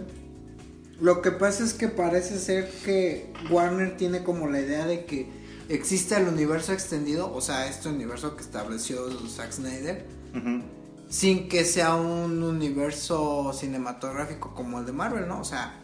Lo 1.00 1.22
que 1.22 1.30
pasa 1.30 1.64
es 1.64 1.74
que 1.74 1.88
parece 1.88 2.38
ser 2.38 2.68
que 2.84 3.32
Warner 3.50 3.96
tiene 3.96 4.24
como 4.24 4.48
la 4.48 4.60
idea 4.60 4.86
de 4.86 5.04
que 5.04 5.28
existe 5.68 6.16
el 6.16 6.26
universo 6.28 6.72
extendido, 6.72 7.32
o 7.32 7.40
sea, 7.40 7.68
este 7.68 7.88
universo 7.88 8.36
que 8.36 8.42
estableció 8.42 9.08
Zack 9.28 9.52
Snyder, 9.52 10.04
Ujú. 10.34 10.62
Sin 11.08 11.48
que 11.48 11.64
sea 11.64 11.94
un 11.94 12.42
universo 12.42 13.52
cinematográfico 13.52 14.54
como 14.54 14.80
el 14.80 14.86
de 14.86 14.92
Marvel, 14.92 15.26
¿no? 15.26 15.40
O 15.40 15.44
sea, 15.44 15.74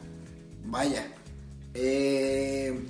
vaya. 0.65 1.07
Eh, 1.73 2.87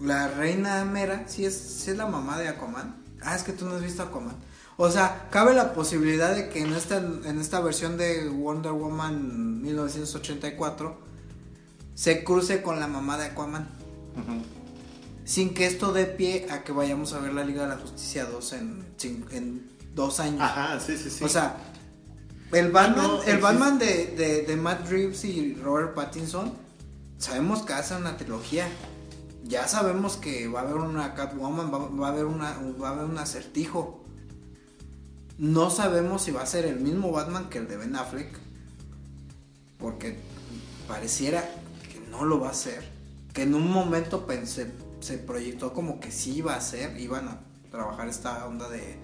la 0.00 0.28
reina 0.28 0.84
Mera, 0.84 1.24
sí 1.26 1.44
es, 1.44 1.56
sí 1.56 1.90
es 1.90 1.96
la 1.96 2.06
mamá 2.06 2.38
de 2.38 2.48
Aquaman. 2.48 2.96
Ah, 3.22 3.36
es 3.36 3.42
que 3.42 3.52
tú 3.52 3.66
no 3.66 3.76
has 3.76 3.82
visto 3.82 4.02
Aquaman. 4.02 4.36
O 4.76 4.90
sea, 4.90 5.28
cabe 5.30 5.54
la 5.54 5.72
posibilidad 5.72 6.34
de 6.34 6.48
que 6.48 6.60
en 6.60 6.72
esta, 6.72 6.98
en 6.98 7.40
esta 7.40 7.60
versión 7.60 7.96
de 7.96 8.28
Wonder 8.28 8.72
Woman 8.72 9.60
1984 9.62 10.98
se 11.94 12.22
cruce 12.22 12.62
con 12.62 12.78
la 12.78 12.86
mamá 12.86 13.18
de 13.18 13.26
Aquaman. 13.26 13.68
Ujú. 14.16 14.57
Sin 15.28 15.52
que 15.52 15.66
esto 15.66 15.92
dé 15.92 16.06
pie 16.06 16.46
a 16.48 16.64
que 16.64 16.72
vayamos 16.72 17.12
a 17.12 17.18
ver 17.18 17.34
la 17.34 17.44
Liga 17.44 17.64
de 17.64 17.68
la 17.68 17.76
Justicia 17.76 18.24
2 18.24 18.52
en, 18.54 18.86
en 19.30 19.70
dos 19.94 20.20
años. 20.20 20.40
Ajá, 20.40 20.80
sí, 20.80 20.96
sí, 20.96 21.10
sí. 21.10 21.22
O 21.22 21.28
sea, 21.28 21.58
el 22.50 22.72
Batman, 22.72 23.06
no, 23.06 23.22
el. 23.22 23.36
Batman 23.36 23.78
de, 23.78 24.06
de, 24.16 24.42
de 24.44 24.56
Matt 24.56 24.88
Reeves 24.88 25.26
y 25.26 25.54
Robert 25.56 25.92
Pattinson, 25.92 26.54
sabemos 27.18 27.60
que 27.60 27.74
hace 27.74 27.94
una 27.94 28.16
trilogía. 28.16 28.66
Ya 29.44 29.68
sabemos 29.68 30.16
que 30.16 30.48
va 30.48 30.60
a 30.60 30.62
haber 30.62 30.76
una 30.76 31.12
Catwoman, 31.12 31.70
va, 31.70 31.88
va 31.88 32.08
a 32.08 32.10
haber 32.10 32.24
una, 32.24 32.58
va 32.82 32.88
a 32.88 32.92
haber 32.92 33.04
un 33.04 33.18
acertijo. 33.18 34.02
No 35.36 35.68
sabemos 35.68 36.22
si 36.22 36.30
va 36.30 36.40
a 36.40 36.46
ser 36.46 36.64
el 36.64 36.80
mismo 36.80 37.12
Batman 37.12 37.50
que 37.50 37.58
el 37.58 37.68
de 37.68 37.76
Ben 37.76 37.96
Affleck. 37.96 38.34
Porque 39.78 40.18
pareciera 40.88 41.46
que 41.92 42.00
no 42.10 42.24
lo 42.24 42.40
va 42.40 42.48
a 42.48 42.54
ser. 42.54 42.82
Que 43.34 43.42
en 43.42 43.54
un 43.54 43.70
momento 43.70 44.26
pensé, 44.26 44.72
se 45.00 45.18
proyectó 45.18 45.72
como 45.72 46.00
que 46.00 46.10
sí 46.10 46.36
iba 46.38 46.54
a 46.54 46.60
ser. 46.60 46.98
Iban 47.00 47.28
a 47.28 47.40
trabajar 47.70 48.08
esta 48.08 48.46
onda 48.46 48.68
de, 48.68 48.96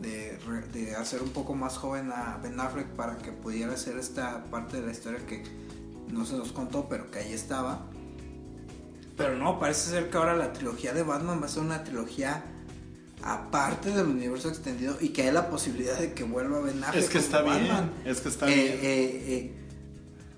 de, 0.00 0.94
hacer 0.96 1.22
un 1.22 1.30
poco 1.30 1.54
más 1.54 1.76
joven 1.76 2.10
a 2.12 2.38
Ben 2.42 2.58
Affleck 2.58 2.88
para 2.88 3.18
que 3.18 3.32
pudiera 3.32 3.72
hacer 3.74 3.98
esta 3.98 4.44
parte 4.50 4.80
de 4.80 4.86
la 4.86 4.92
historia 4.92 5.24
que 5.26 5.42
no 6.10 6.24
se 6.24 6.36
nos 6.36 6.52
contó, 6.52 6.88
pero 6.88 7.10
que 7.10 7.18
ahí 7.20 7.32
estaba. 7.32 7.80
Pero 9.16 9.36
no, 9.36 9.58
parece 9.58 9.90
ser 9.90 10.10
que 10.10 10.16
ahora 10.16 10.36
la 10.36 10.52
trilogía 10.52 10.92
de 10.94 11.02
Batman 11.02 11.40
va 11.42 11.46
a 11.46 11.48
ser 11.48 11.62
una 11.62 11.82
trilogía 11.84 12.44
aparte 13.22 13.90
del 13.90 14.06
universo 14.06 14.48
extendido 14.48 14.96
y 15.00 15.08
que 15.08 15.22
hay 15.22 15.32
la 15.32 15.50
posibilidad 15.50 15.98
de 15.98 16.12
que 16.14 16.22
vuelva 16.22 16.60
Ben 16.60 16.82
Affleck. 16.84 17.02
Es 17.04 17.10
que 17.10 17.18
está 17.18 17.42
como 17.42 17.54
bien, 17.54 17.68
Batman. 17.68 17.92
es 18.04 18.20
que 18.20 18.28
está 18.28 18.48
Eh, 18.48 18.54
bien. 18.54 18.66
eh, 18.74 19.34
eh, 19.34 19.54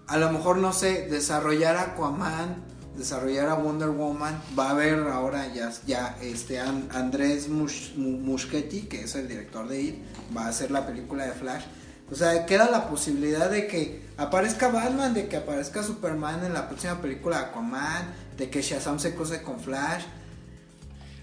a 0.06 0.16
lo 0.16 0.32
mejor, 0.32 0.56
no 0.56 0.72
sé, 0.72 1.06
desarrollar 1.08 1.76
Aquaman, 1.76 2.64
desarrollar 3.00 3.48
a 3.48 3.54
Wonder 3.54 3.88
Woman. 3.88 4.40
Va 4.56 4.68
a 4.68 4.70
haber 4.70 5.00
ahora 5.08 5.52
ya, 5.52 5.72
ya 5.86 6.16
este 6.22 6.60
An- 6.60 6.88
Andrés 6.92 7.50
Musch- 7.50 7.94
Mu- 7.96 8.18
Muschietti, 8.18 8.82
que 8.82 9.02
es 9.02 9.14
el 9.16 9.26
director 9.26 9.66
de 9.66 9.80
IT, 9.82 9.96
va 10.36 10.44
a 10.44 10.48
hacer 10.50 10.70
la 10.70 10.86
película 10.86 11.24
de 11.26 11.32
Flash. 11.32 11.64
O 12.12 12.14
sea, 12.14 12.44
queda 12.46 12.70
la 12.70 12.88
posibilidad 12.88 13.50
de 13.50 13.66
que 13.66 14.02
aparezca 14.16 14.68
Batman, 14.68 15.14
de 15.14 15.28
que 15.28 15.36
aparezca 15.36 15.82
Superman 15.82 16.44
en 16.44 16.54
la 16.54 16.68
próxima 16.68 17.00
película 17.00 17.38
de 17.38 17.44
Aquaman, 17.46 18.12
de 18.36 18.50
que 18.50 18.62
Shazam 18.62 18.98
se 18.98 19.14
cruce 19.14 19.42
con 19.42 19.60
Flash. 19.60 20.02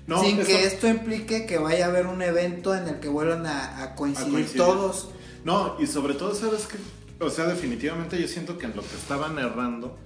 No, 0.07 0.21
sin 0.23 0.37
que 0.43 0.63
esto 0.63 0.87
implique 0.87 1.45
que 1.45 1.57
vaya 1.57 1.85
a 1.85 1.89
haber 1.89 2.07
un 2.07 2.21
evento 2.21 2.73
en 2.73 2.87
el 2.87 2.99
que 3.01 3.09
vuelvan 3.09 3.45
a, 3.45 3.83
a 3.83 3.95
coincidir, 3.95 4.31
coincidir. 4.31 4.61
todos. 4.61 5.09
No, 5.43 5.75
y 5.79 5.87
sobre 5.87 6.13
todo, 6.13 6.33
¿sabes 6.33 6.65
qué? 6.67 6.77
O 7.23 7.29
sea, 7.29 7.45
definitivamente 7.45 8.19
yo 8.21 8.27
siento 8.27 8.57
que 8.57 8.67
en 8.67 8.75
lo 8.75 8.81
que 8.83 8.95
estaban 8.95 9.37
errando 9.39 9.97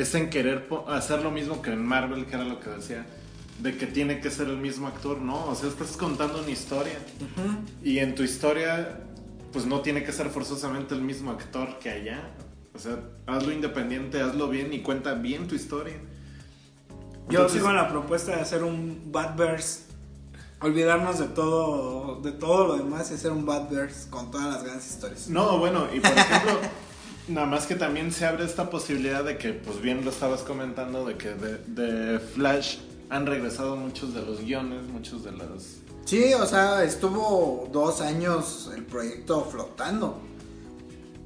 es 0.00 0.14
en 0.14 0.30
querer 0.30 0.68
hacer 0.86 1.22
lo 1.22 1.30
mismo 1.32 1.60
que 1.60 1.72
en 1.72 1.84
Marvel, 1.84 2.26
que 2.26 2.36
era 2.36 2.44
lo 2.44 2.60
que 2.60 2.70
decía, 2.70 3.04
de 3.58 3.76
que 3.76 3.86
tiene 3.86 4.20
que 4.20 4.30
ser 4.30 4.46
el 4.46 4.56
mismo 4.56 4.86
actor. 4.86 5.20
No, 5.20 5.46
o 5.46 5.54
sea, 5.56 5.68
estás 5.68 5.96
contando 5.96 6.38
una 6.38 6.50
historia. 6.50 6.98
Y 7.82 7.98
en 7.98 8.14
tu 8.14 8.22
historia, 8.22 9.00
pues 9.52 9.66
no 9.66 9.80
tiene 9.80 10.04
que 10.04 10.12
ser 10.12 10.30
forzosamente 10.30 10.94
el 10.94 11.02
mismo 11.02 11.32
actor 11.32 11.80
que 11.80 11.90
allá. 11.90 12.30
O 12.74 12.78
sea, 12.78 13.00
hazlo 13.26 13.50
independiente, 13.50 14.20
hazlo 14.20 14.48
bien 14.48 14.72
y 14.72 14.82
cuenta 14.82 15.14
bien 15.14 15.48
tu 15.48 15.56
historia. 15.56 15.96
Yo 17.28 17.48
sigo 17.48 17.68
en 17.68 17.76
la 17.76 17.88
propuesta 17.88 18.36
de 18.36 18.40
hacer 18.40 18.62
un 18.62 19.10
Batverse. 19.10 19.88
Olvidarnos 20.60 21.18
de 21.18 21.26
todo, 21.26 22.20
de 22.20 22.32
todo 22.32 22.66
lo 22.68 22.76
demás 22.76 23.10
y 23.10 23.14
hacer 23.14 23.32
un 23.32 23.44
Batverse 23.44 24.08
con 24.10 24.30
todas 24.30 24.46
las 24.46 24.62
grandes 24.62 24.88
historias. 24.90 25.28
No, 25.28 25.58
bueno, 25.58 25.86
y 25.92 26.00
por 26.00 26.10
ejemplo, 26.12 26.58
nada 27.28 27.46
más 27.46 27.66
que 27.66 27.74
también 27.74 28.12
se 28.12 28.26
abre 28.26 28.44
esta 28.44 28.70
posibilidad 28.70 29.24
de 29.24 29.38
que, 29.38 29.52
pues 29.52 29.80
bien 29.80 30.04
lo 30.04 30.10
estabas 30.10 30.42
comentando, 30.42 31.06
de 31.06 31.16
que 31.16 31.30
de, 31.30 31.58
de 31.58 32.18
Flash 32.18 32.78
han 33.10 33.26
regresado 33.26 33.76
muchos 33.76 34.14
de 34.14 34.22
los 34.22 34.40
guiones, 34.40 34.82
muchos 34.84 35.24
de 35.24 35.32
las... 35.32 35.78
Sí, 36.04 36.32
o 36.34 36.46
sea, 36.46 36.84
estuvo 36.84 37.68
dos 37.72 38.00
años 38.00 38.70
el 38.74 38.84
proyecto 38.84 39.44
flotando. 39.44 40.20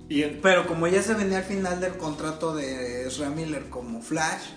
Y 0.08 0.24
Pero 0.24 0.66
como 0.66 0.88
ya 0.88 1.02
se 1.02 1.14
venía 1.14 1.38
al 1.38 1.44
final 1.44 1.80
del 1.80 1.96
contrato 1.96 2.54
de 2.54 3.06
Ezra 3.06 3.30
Miller 3.30 3.70
como 3.70 4.02
Flash 4.02 4.50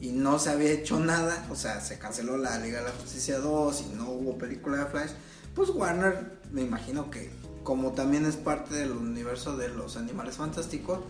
y 0.00 0.10
no 0.10 0.38
se 0.38 0.50
había 0.50 0.72
hecho 0.72 0.98
nada, 0.98 1.46
o 1.50 1.54
sea, 1.54 1.80
se 1.80 1.98
canceló 1.98 2.36
la 2.36 2.58
Liga 2.58 2.80
de 2.80 2.86
la 2.86 2.90
Justicia 2.90 3.38
2 3.38 3.84
y 3.88 3.94
no 3.94 4.10
hubo 4.10 4.36
película 4.36 4.78
de 4.78 4.86
Flash, 4.86 5.12
pues 5.54 5.70
Warner, 5.70 6.38
me 6.50 6.62
imagino 6.62 7.10
que 7.10 7.30
como 7.62 7.92
también 7.92 8.26
es 8.26 8.36
parte 8.36 8.74
del 8.74 8.92
universo 8.92 9.56
de 9.56 9.68
los 9.68 9.96
animales 9.96 10.36
fantásticos, 10.36 11.00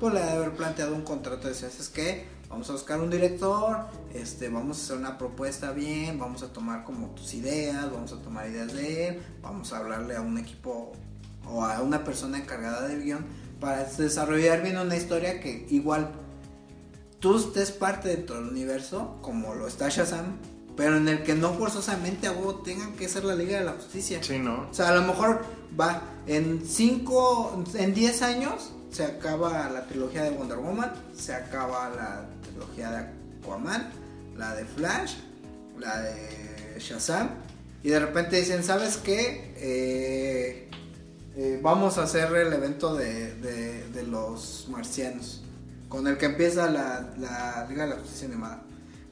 pues 0.00 0.14
le 0.14 0.20
ha 0.20 0.26
de 0.26 0.32
haber 0.32 0.52
planteado 0.52 0.94
un 0.94 1.02
contrato 1.02 1.48
de 1.48 1.52
es 1.52 1.88
que 1.88 2.26
vamos 2.48 2.68
a 2.68 2.72
buscar 2.72 3.00
un 3.00 3.08
director, 3.08 3.86
este, 4.12 4.48
vamos 4.48 4.78
a 4.78 4.82
hacer 4.82 4.96
una 4.96 5.16
propuesta 5.16 5.72
bien, 5.72 6.18
vamos 6.18 6.42
a 6.42 6.52
tomar 6.52 6.84
como 6.84 7.08
tus 7.10 7.34
ideas, 7.34 7.90
vamos 7.90 8.12
a 8.12 8.16
tomar 8.16 8.48
ideas 8.48 8.72
de 8.72 9.08
él, 9.08 9.22
vamos 9.42 9.72
a 9.72 9.78
hablarle 9.78 10.16
a 10.16 10.20
un 10.20 10.38
equipo 10.38 10.92
o 11.48 11.64
a 11.64 11.80
una 11.80 12.04
persona 12.04 12.38
encargada 12.38 12.88
del 12.88 13.02
guion 13.02 13.24
para 13.60 13.84
desarrollar 13.84 14.62
bien 14.62 14.76
una 14.76 14.96
historia 14.96 15.40
que 15.40 15.66
igual 15.70 16.10
tú 17.20 17.38
estés 17.38 17.70
parte 17.70 18.08
dentro 18.08 18.36
del 18.36 18.48
universo, 18.48 19.18
como 19.22 19.54
lo 19.54 19.68
está 19.68 19.88
Shazam, 19.88 20.36
pero 20.76 20.96
en 20.96 21.08
el 21.08 21.22
que 21.22 21.34
no 21.34 21.52
forzosamente 21.54 22.26
a 22.26 22.32
huevo 22.32 22.56
tengan 22.56 22.92
que 22.94 23.08
ser 23.08 23.24
la 23.24 23.34
Liga 23.34 23.58
de 23.58 23.64
la 23.64 23.72
Justicia. 23.72 24.20
Sí, 24.22 24.38
¿no? 24.38 24.68
O 24.70 24.74
sea, 24.74 24.88
a 24.88 24.94
lo 24.94 25.02
mejor 25.02 25.44
va 25.78 26.02
en 26.26 26.62
5, 26.66 27.64
en 27.74 27.94
10 27.94 28.22
años 28.22 28.70
se 28.90 29.04
acaba 29.04 29.68
la 29.70 29.86
trilogía 29.86 30.22
de 30.24 30.30
Wonder 30.30 30.58
Woman, 30.58 30.92
se 31.16 31.34
acaba 31.34 31.88
la 31.90 32.26
trilogía 32.42 32.90
de 32.90 33.06
Aquaman, 33.42 33.90
la 34.36 34.54
de 34.54 34.64
Flash, 34.66 35.14
la 35.78 36.00
de 36.02 36.76
Shazam, 36.78 37.30
y 37.82 37.88
de 37.88 37.98
repente 37.98 38.36
dicen, 38.36 38.62
¿sabes 38.62 38.98
qué? 38.98 39.52
Eh, 39.56 40.68
eh, 41.36 41.58
vamos 41.62 41.96
a 41.98 42.02
hacer 42.04 42.30
el 42.34 42.52
evento 42.52 42.94
de, 42.94 43.34
de- 43.36 43.88
de 43.88 44.02
los 44.04 44.66
marcianos, 44.70 45.42
con 45.88 46.06
el 46.06 46.18
que 46.18 46.26
empieza 46.26 46.70
la, 46.70 47.14
la 47.18 47.66
Liga 47.68 47.84
de 47.84 47.90
la 47.90 47.96
Justicia 47.96 48.28
Animada. 48.28 48.62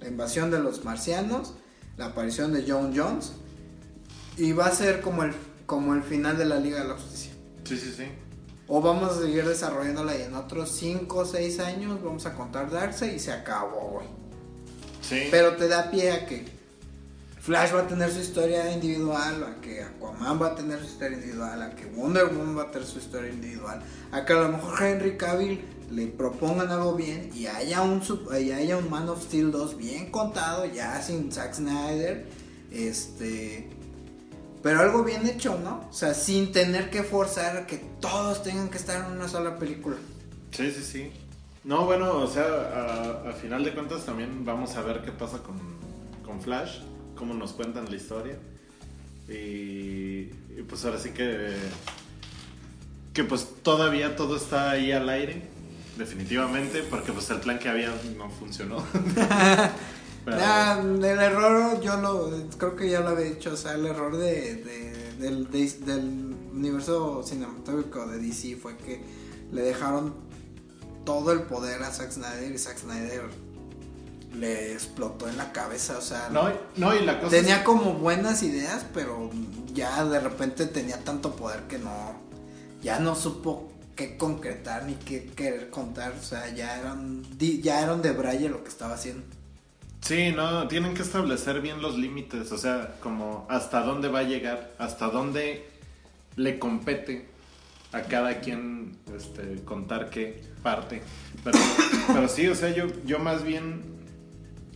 La 0.00 0.08
invasión 0.08 0.50
de 0.50 0.58
los 0.58 0.84
marcianos, 0.84 1.54
la 1.96 2.06
aparición 2.06 2.52
de 2.52 2.64
John 2.66 2.92
Jones, 2.96 3.32
y 4.36 4.52
va 4.52 4.66
a 4.66 4.74
ser 4.74 5.00
como 5.00 5.22
el, 5.22 5.32
como 5.66 5.94
el 5.94 6.02
final 6.02 6.38
de 6.38 6.46
la 6.46 6.56
Liga 6.58 6.82
de 6.82 6.88
la 6.88 6.94
Justicia. 6.94 7.32
Sí, 7.64 7.76
sí, 7.76 7.92
sí. 7.96 8.04
O 8.66 8.80
vamos 8.80 9.16
a 9.16 9.20
seguir 9.20 9.44
desarrollándola 9.46 10.16
y 10.16 10.22
en 10.22 10.34
otros 10.34 10.70
5 10.70 11.18
o 11.18 11.24
6 11.24 11.60
años 11.60 12.02
vamos 12.02 12.24
a 12.26 12.34
contar 12.34 12.70
Darkseid 12.70 13.14
y 13.14 13.18
se 13.18 13.32
acabó, 13.32 13.90
güey. 13.90 14.06
Sí. 15.02 15.28
Pero 15.30 15.56
te 15.56 15.68
da 15.68 15.90
pie 15.90 16.12
a 16.12 16.26
que 16.26 16.46
Flash 17.40 17.74
va 17.74 17.80
a 17.80 17.88
tener 17.88 18.12
su 18.12 18.20
historia 18.20 18.70
individual, 18.70 19.42
a 19.42 19.60
que 19.60 19.82
Aquaman 19.82 20.40
va 20.40 20.48
a 20.48 20.54
tener 20.54 20.78
su 20.78 20.86
historia 20.86 21.16
individual, 21.16 21.62
a 21.62 21.74
que 21.74 21.86
Wonder 21.86 22.26
Woman 22.26 22.58
va 22.58 22.62
a 22.64 22.70
tener 22.70 22.86
su 22.86 22.98
historia 22.98 23.30
individual, 23.30 23.82
a 24.12 24.24
que 24.24 24.32
a 24.32 24.36
lo 24.36 24.48
mejor 24.50 24.82
Henry 24.82 25.16
Cavill 25.16 25.64
le 25.90 26.06
propongan 26.06 26.70
algo 26.70 26.94
bien 26.94 27.30
y 27.34 27.46
haya 27.46 27.82
un, 27.82 28.02
y 28.40 28.50
haya 28.52 28.76
un 28.76 28.88
Man 28.88 29.08
of 29.08 29.22
Steel 29.22 29.50
2 29.50 29.76
bien 29.76 30.10
contado, 30.10 30.64
ya 30.66 31.00
sin 31.02 31.30
Zack 31.32 31.54
Snyder, 31.54 32.26
este... 32.70 33.70
Pero 34.62 34.80
algo 34.80 35.02
bien 35.04 35.26
hecho, 35.26 35.58
¿no? 35.58 35.86
O 35.88 35.92
sea, 35.92 36.12
sin 36.12 36.52
tener 36.52 36.90
que 36.90 37.02
forzar 37.02 37.66
que 37.66 37.78
todos 37.98 38.42
tengan 38.42 38.68
que 38.68 38.76
estar 38.76 39.06
en 39.06 39.16
una 39.16 39.26
sola 39.26 39.58
película. 39.58 39.96
Sí, 40.50 40.70
sí, 40.70 40.82
sí. 40.82 41.10
No, 41.64 41.86
bueno, 41.86 42.18
o 42.18 42.26
sea, 42.26 43.24
a, 43.26 43.32
final 43.32 43.64
de 43.64 43.72
cuentas 43.72 44.04
también 44.04 44.44
vamos 44.44 44.76
a 44.76 44.82
ver 44.82 45.02
qué 45.02 45.12
pasa 45.12 45.38
con, 45.38 45.56
con 46.24 46.42
Flash, 46.42 46.80
cómo 47.14 47.32
nos 47.32 47.52
cuentan 47.52 47.88
la 47.88 47.96
historia. 47.96 48.38
Y 49.28 50.24
pues 50.68 50.84
ahora 50.84 50.98
sí 50.98 51.10
que. 51.10 51.54
Que 53.14 53.24
pues 53.24 53.48
todavía 53.62 54.14
todo 54.14 54.36
está 54.36 54.70
ahí 54.70 54.92
al 54.92 55.08
aire, 55.08 55.42
definitivamente, 56.00 56.82
porque 56.82 57.12
pues 57.12 57.30
el 57.30 57.38
plan 57.40 57.58
que 57.58 57.68
había 57.68 57.90
no 58.16 58.28
funcionó. 58.30 58.82
Pero- 60.24 60.36
Ya, 60.38 60.78
el 60.80 61.02
error, 61.04 61.80
yo 61.80 61.96
lo 61.96 62.30
creo 62.58 62.76
que 62.76 62.90
ya 62.90 63.00
lo 63.00 63.10
había 63.10 63.26
dicho, 63.26 63.52
o 63.52 63.56
sea, 63.56 63.72
el 63.74 63.86
error 63.86 64.16
de, 64.16 64.56
de- 64.56 65.14
del, 65.18 65.50
de- 65.50 65.70
del 65.86 66.34
universo 66.52 67.22
cinematográfico 67.22 68.06
de 68.06 68.18
DC 68.18 68.56
fue 68.56 68.76
que 68.76 69.02
le 69.52 69.62
dejaron 69.62 70.14
todo 71.04 71.32
el 71.32 71.42
poder 71.42 71.82
a 71.82 71.90
Zack 71.90 72.10
Snyder 72.12 72.52
y 72.52 72.58
Zack 72.58 72.78
Snyder 72.78 73.22
le 74.36 74.72
explotó 74.74 75.28
en 75.28 75.36
la 75.38 75.52
cabeza, 75.52 75.96
o 75.98 76.02
sea, 76.02 76.28
no, 76.30 76.50
no, 76.76 76.94
y 76.94 77.04
la 77.04 77.18
cosa 77.18 77.30
tenía 77.30 77.56
es- 77.58 77.62
como 77.64 77.94
buenas 77.94 78.42
ideas, 78.42 78.84
pero 78.94 79.30
ya 79.74 80.04
de 80.04 80.20
repente 80.20 80.66
tenía 80.66 81.02
tanto 81.02 81.34
poder 81.34 81.62
que 81.62 81.78
no, 81.78 81.90
ya 82.82 83.00
no 83.00 83.14
supo 83.16 83.68
concretar 84.16 84.84
ni 84.84 84.94
qué 84.94 85.26
querer 85.26 85.70
contar, 85.70 86.12
o 86.18 86.22
sea, 86.22 86.52
ya 86.54 86.78
eran, 86.78 87.22
ya 87.38 87.82
eran 87.82 88.02
de 88.02 88.12
Braille 88.12 88.48
lo 88.48 88.62
que 88.62 88.68
estaba 88.68 88.94
haciendo. 88.94 89.22
Sí, 90.00 90.32
no, 90.32 90.66
tienen 90.68 90.94
que 90.94 91.02
establecer 91.02 91.60
bien 91.60 91.82
los 91.82 91.96
límites, 91.96 92.50
o 92.52 92.58
sea, 92.58 92.96
como 93.00 93.46
hasta 93.48 93.82
dónde 93.82 94.08
va 94.08 94.20
a 94.20 94.22
llegar, 94.24 94.72
hasta 94.78 95.08
dónde 95.08 95.68
le 96.36 96.58
compete 96.58 97.28
a 97.92 98.02
cada 98.02 98.40
quien 98.40 98.96
este, 99.14 99.62
contar 99.64 100.10
qué 100.10 100.42
parte. 100.62 101.02
Pero, 101.44 101.58
pero 102.06 102.28
sí, 102.28 102.48
o 102.48 102.54
sea, 102.54 102.74
yo, 102.74 102.86
yo 103.04 103.18
más 103.18 103.44
bien, 103.44 103.82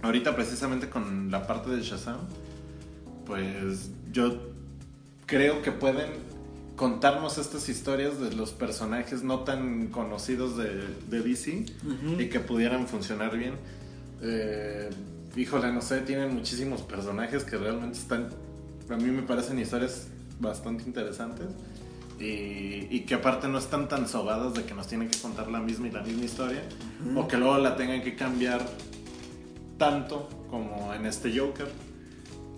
ahorita 0.02 0.34
precisamente 0.34 0.90
con 0.90 1.30
la 1.30 1.46
parte 1.46 1.70
de 1.70 1.82
Shazam, 1.82 2.20
pues 3.24 3.90
yo 4.12 4.52
creo 5.26 5.62
que 5.62 5.72
pueden 5.72 6.33
contarnos 6.76 7.38
estas 7.38 7.68
historias 7.68 8.18
de 8.20 8.32
los 8.34 8.52
personajes 8.52 9.22
no 9.22 9.40
tan 9.40 9.88
conocidos 9.88 10.56
de, 10.56 10.82
de 11.08 11.20
DC 11.22 11.66
y 12.18 12.28
que 12.28 12.40
pudieran 12.40 12.88
funcionar 12.88 13.36
bien. 13.36 13.54
Eh, 14.22 14.90
híjole, 15.36 15.72
no 15.72 15.80
sé, 15.82 16.00
tienen 16.00 16.34
muchísimos 16.34 16.82
personajes 16.82 17.44
que 17.44 17.56
realmente 17.56 17.98
están, 17.98 18.28
a 18.88 18.96
mí 18.96 19.10
me 19.10 19.22
parecen 19.22 19.58
historias 19.58 20.08
bastante 20.40 20.84
interesantes 20.84 21.46
y, 22.18 22.88
y 22.90 23.04
que 23.06 23.14
aparte 23.14 23.48
no 23.48 23.58
están 23.58 23.88
tan 23.88 24.08
sobadas 24.08 24.54
de 24.54 24.64
que 24.64 24.74
nos 24.74 24.86
tienen 24.86 25.08
que 25.08 25.18
contar 25.18 25.50
la 25.50 25.60
misma 25.60 25.88
y 25.88 25.90
la 25.90 26.02
misma 26.02 26.24
historia 26.24 26.62
o 27.14 27.28
que 27.28 27.36
luego 27.36 27.58
la 27.58 27.76
tengan 27.76 28.02
que 28.02 28.16
cambiar 28.16 28.64
tanto 29.78 30.28
como 30.50 30.92
en 30.94 31.06
este 31.06 31.36
Joker. 31.36 31.68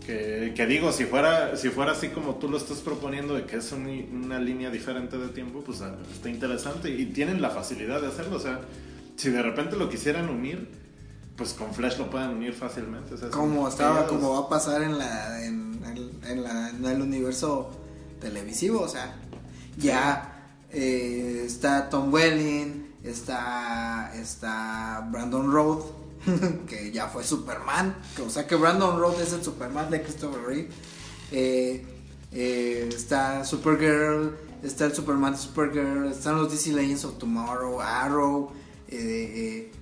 Que, 0.07 0.53
que 0.55 0.67
digo, 0.67 0.93
si 0.93 1.05
fuera, 1.05 1.57
si 1.57 1.69
fuera 1.71 1.91
así 1.93 2.09
como 2.11 2.37
tú 2.37 2.49
lo 2.49 2.57
estás 2.59 2.79
proponiendo, 2.79 3.35
de 3.35 3.45
que 3.45 3.57
es 3.57 3.73
un- 3.73 4.23
una 4.25 4.39
línea 4.39 4.71
diferente 4.71 5.19
de 5.19 5.29
tiempo, 5.29 5.63
pues 5.67 5.81
ah, 5.83 5.97
está 6.13 6.29
interesante 6.31 6.89
y 6.91 7.07
tienen 7.07 7.43
la 7.43 7.51
facilidad 7.51 8.01
de 8.01 8.07
hacerlo. 8.07 8.37
O 8.37 8.41
sea, 8.41 8.61
si 9.17 9.31
de 9.31 9.43
repente 9.43 9.75
lo 9.77 9.89
quisieran 9.91 10.29
unir, 10.29 10.69
pues 11.37 11.53
con 11.55 11.75
Flash 11.75 11.99
lo 11.99 12.09
pueden 12.09 12.31
unir 12.31 12.55
fácilmente. 12.55 13.15
o 13.15 13.19
sea, 13.19 13.31
son 13.31 13.41
como 13.41 13.69
estaba 13.69 14.07
como 14.07 14.31
va 14.35 14.47
a 14.47 14.49
pasar 14.49 14.83
en 14.83 14.97
la 14.97 15.45
en, 15.45 15.81
el- 15.85 16.13
en 16.31 16.43
la- 16.45 16.71
en 16.71 16.85
el 16.85 17.03
universo 17.03 17.71
televisivo 18.21 18.81
o 18.81 18.89
sea 18.89 19.15
ya 19.77 20.33
eh, 20.73 21.43
está 21.45 21.91
Tom 21.91 22.11
Welling 22.13 22.87
está 23.05 24.13
está 24.15 25.07
Brandon 25.11 25.53
Road 25.53 25.81
que 26.69 26.91
ya 26.93 27.09
fue 27.09 27.25
Superman. 27.25 27.97
Que, 28.15 28.23
o 28.23 28.31
sea 28.31 28.47
que 28.47 28.55
Brandon 28.55 28.99
Road 28.99 29.21
es 29.21 29.33
el 29.33 29.43
Superman 29.43 29.91
de 29.91 30.03
Christopher 30.03 30.43
Reeve. 30.43 30.69
Eh, 31.33 31.85
eh, 32.33 32.89
está 32.95 33.45
Supergirl 33.45 34.37
está 34.63 34.87
el 34.87 34.95
Superman 34.95 35.33
de 35.33 35.39
Supergirl 35.39 36.07
están 36.11 36.37
los 36.37 36.51
DC 36.51 36.73
Legends 36.73 37.05
of 37.05 37.19
Tomorrow 37.19 37.81
Arrow. 37.81 38.53
Eh, 38.89 39.73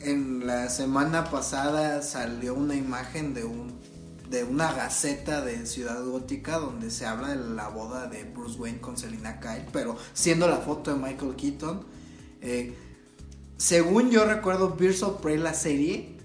en 0.00 0.46
la 0.46 0.68
semana 0.68 1.30
pasada 1.30 2.02
salió 2.02 2.54
una 2.54 2.74
imagen 2.74 3.34
de 3.34 3.44
un 3.44 3.80
de 4.28 4.44
una 4.44 4.72
gaceta 4.72 5.42
de 5.42 5.66
Ciudad 5.66 6.02
Gótica 6.02 6.58
donde 6.58 6.90
se 6.90 7.04
habla 7.04 7.28
de 7.28 7.36
la 7.36 7.68
boda 7.68 8.06
de 8.06 8.24
Bruce 8.24 8.58
Wayne 8.58 8.80
con 8.80 8.96
Selina 8.96 9.38
Kyle, 9.40 9.66
pero 9.72 9.94
siendo 10.14 10.48
la 10.48 10.56
foto 10.56 10.90
de 10.90 10.96
Michael 10.96 11.36
Keaton. 11.36 11.84
Según 13.62 14.10
yo 14.10 14.24
recuerdo, 14.24 14.70
Birds 14.70 15.04
of 15.04 15.20
Prey, 15.20 15.38
la 15.38 15.54
serie 15.54 16.16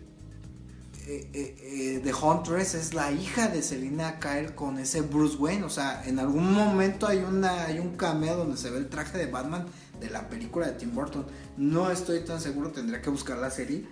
eh, 1.06 1.30
eh, 1.34 1.56
eh, 1.62 2.02
de 2.04 2.12
Huntress 2.12 2.74
es 2.74 2.96
la 2.96 3.12
hija 3.12 3.48
de 3.48 3.62
Selina 3.62 4.20
Kyle 4.20 4.56
con 4.56 4.80
ese 4.80 5.02
Bruce 5.02 5.38
Wayne. 5.38 5.64
O 5.64 5.70
sea, 5.70 6.02
en 6.08 6.18
algún 6.18 6.52
momento 6.52 7.06
hay, 7.06 7.20
una, 7.20 7.66
hay 7.66 7.78
un 7.78 7.96
cameo 7.96 8.38
donde 8.38 8.58
se 8.58 8.72
ve 8.72 8.80
el 8.80 8.90
traje 8.90 9.20
de 9.20 9.28
Batman 9.28 9.68
de 10.00 10.10
la 10.10 10.28
película 10.30 10.66
de 10.66 10.74
Tim 10.74 10.96
Burton. 10.96 11.28
No 11.58 11.92
estoy 11.92 12.22
tan 12.22 12.42
seguro, 12.42 12.72
tendría 12.72 13.04
que 13.04 13.12
buscar 13.12 13.38
la 13.38 13.52
serie. 13.52 13.86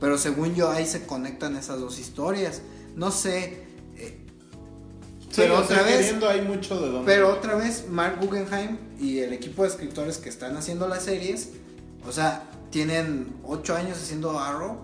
Pero 0.00 0.16
según 0.16 0.54
yo 0.54 0.70
ahí 0.70 0.86
se 0.86 1.04
conectan 1.04 1.54
esas 1.54 1.78
dos 1.78 1.98
historias. 1.98 2.62
No 2.94 3.10
sé. 3.10 3.66
eh, 3.98 4.22
Sí, 5.28 5.42
pero 5.42 5.58
otra 5.58 5.82
vez, 5.82 6.14
hay 6.30 6.40
mucho 6.40 6.80
de 6.80 6.86
donde. 6.86 7.04
pero 7.04 7.30
otra 7.30 7.56
vez, 7.56 7.84
Mark 7.90 8.20
Guggenheim 8.22 8.78
y 8.98 9.18
el 9.18 9.34
equipo 9.34 9.64
de 9.64 9.68
escritores 9.68 10.16
que 10.16 10.30
están 10.30 10.56
haciendo 10.56 10.88
las 10.88 11.02
series, 11.02 11.50
o 12.06 12.12
sea, 12.12 12.48
tienen 12.76 13.40
8 13.42 13.74
años 13.74 13.96
haciendo 13.96 14.38
Arrow. 14.38 14.76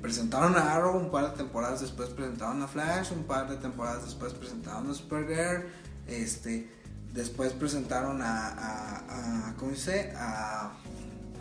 Presentaron 0.00 0.56
a 0.56 0.72
Arrow 0.72 0.96
un 0.96 1.10
par 1.10 1.32
de 1.32 1.36
temporadas 1.36 1.82
después, 1.82 2.08
presentaron 2.08 2.62
a 2.62 2.66
Flash, 2.66 3.12
un 3.12 3.24
par 3.24 3.46
de 3.46 3.56
temporadas 3.56 4.06
después 4.06 4.32
presentaron 4.32 4.90
a 4.90 4.94
Supergirl, 4.94 5.66
este, 6.06 6.72
después 7.12 7.52
presentaron 7.52 8.22
a, 8.22 9.50
a, 9.50 9.54
¿cómo 9.58 9.72
dice? 9.72 10.14
A, 10.16 10.72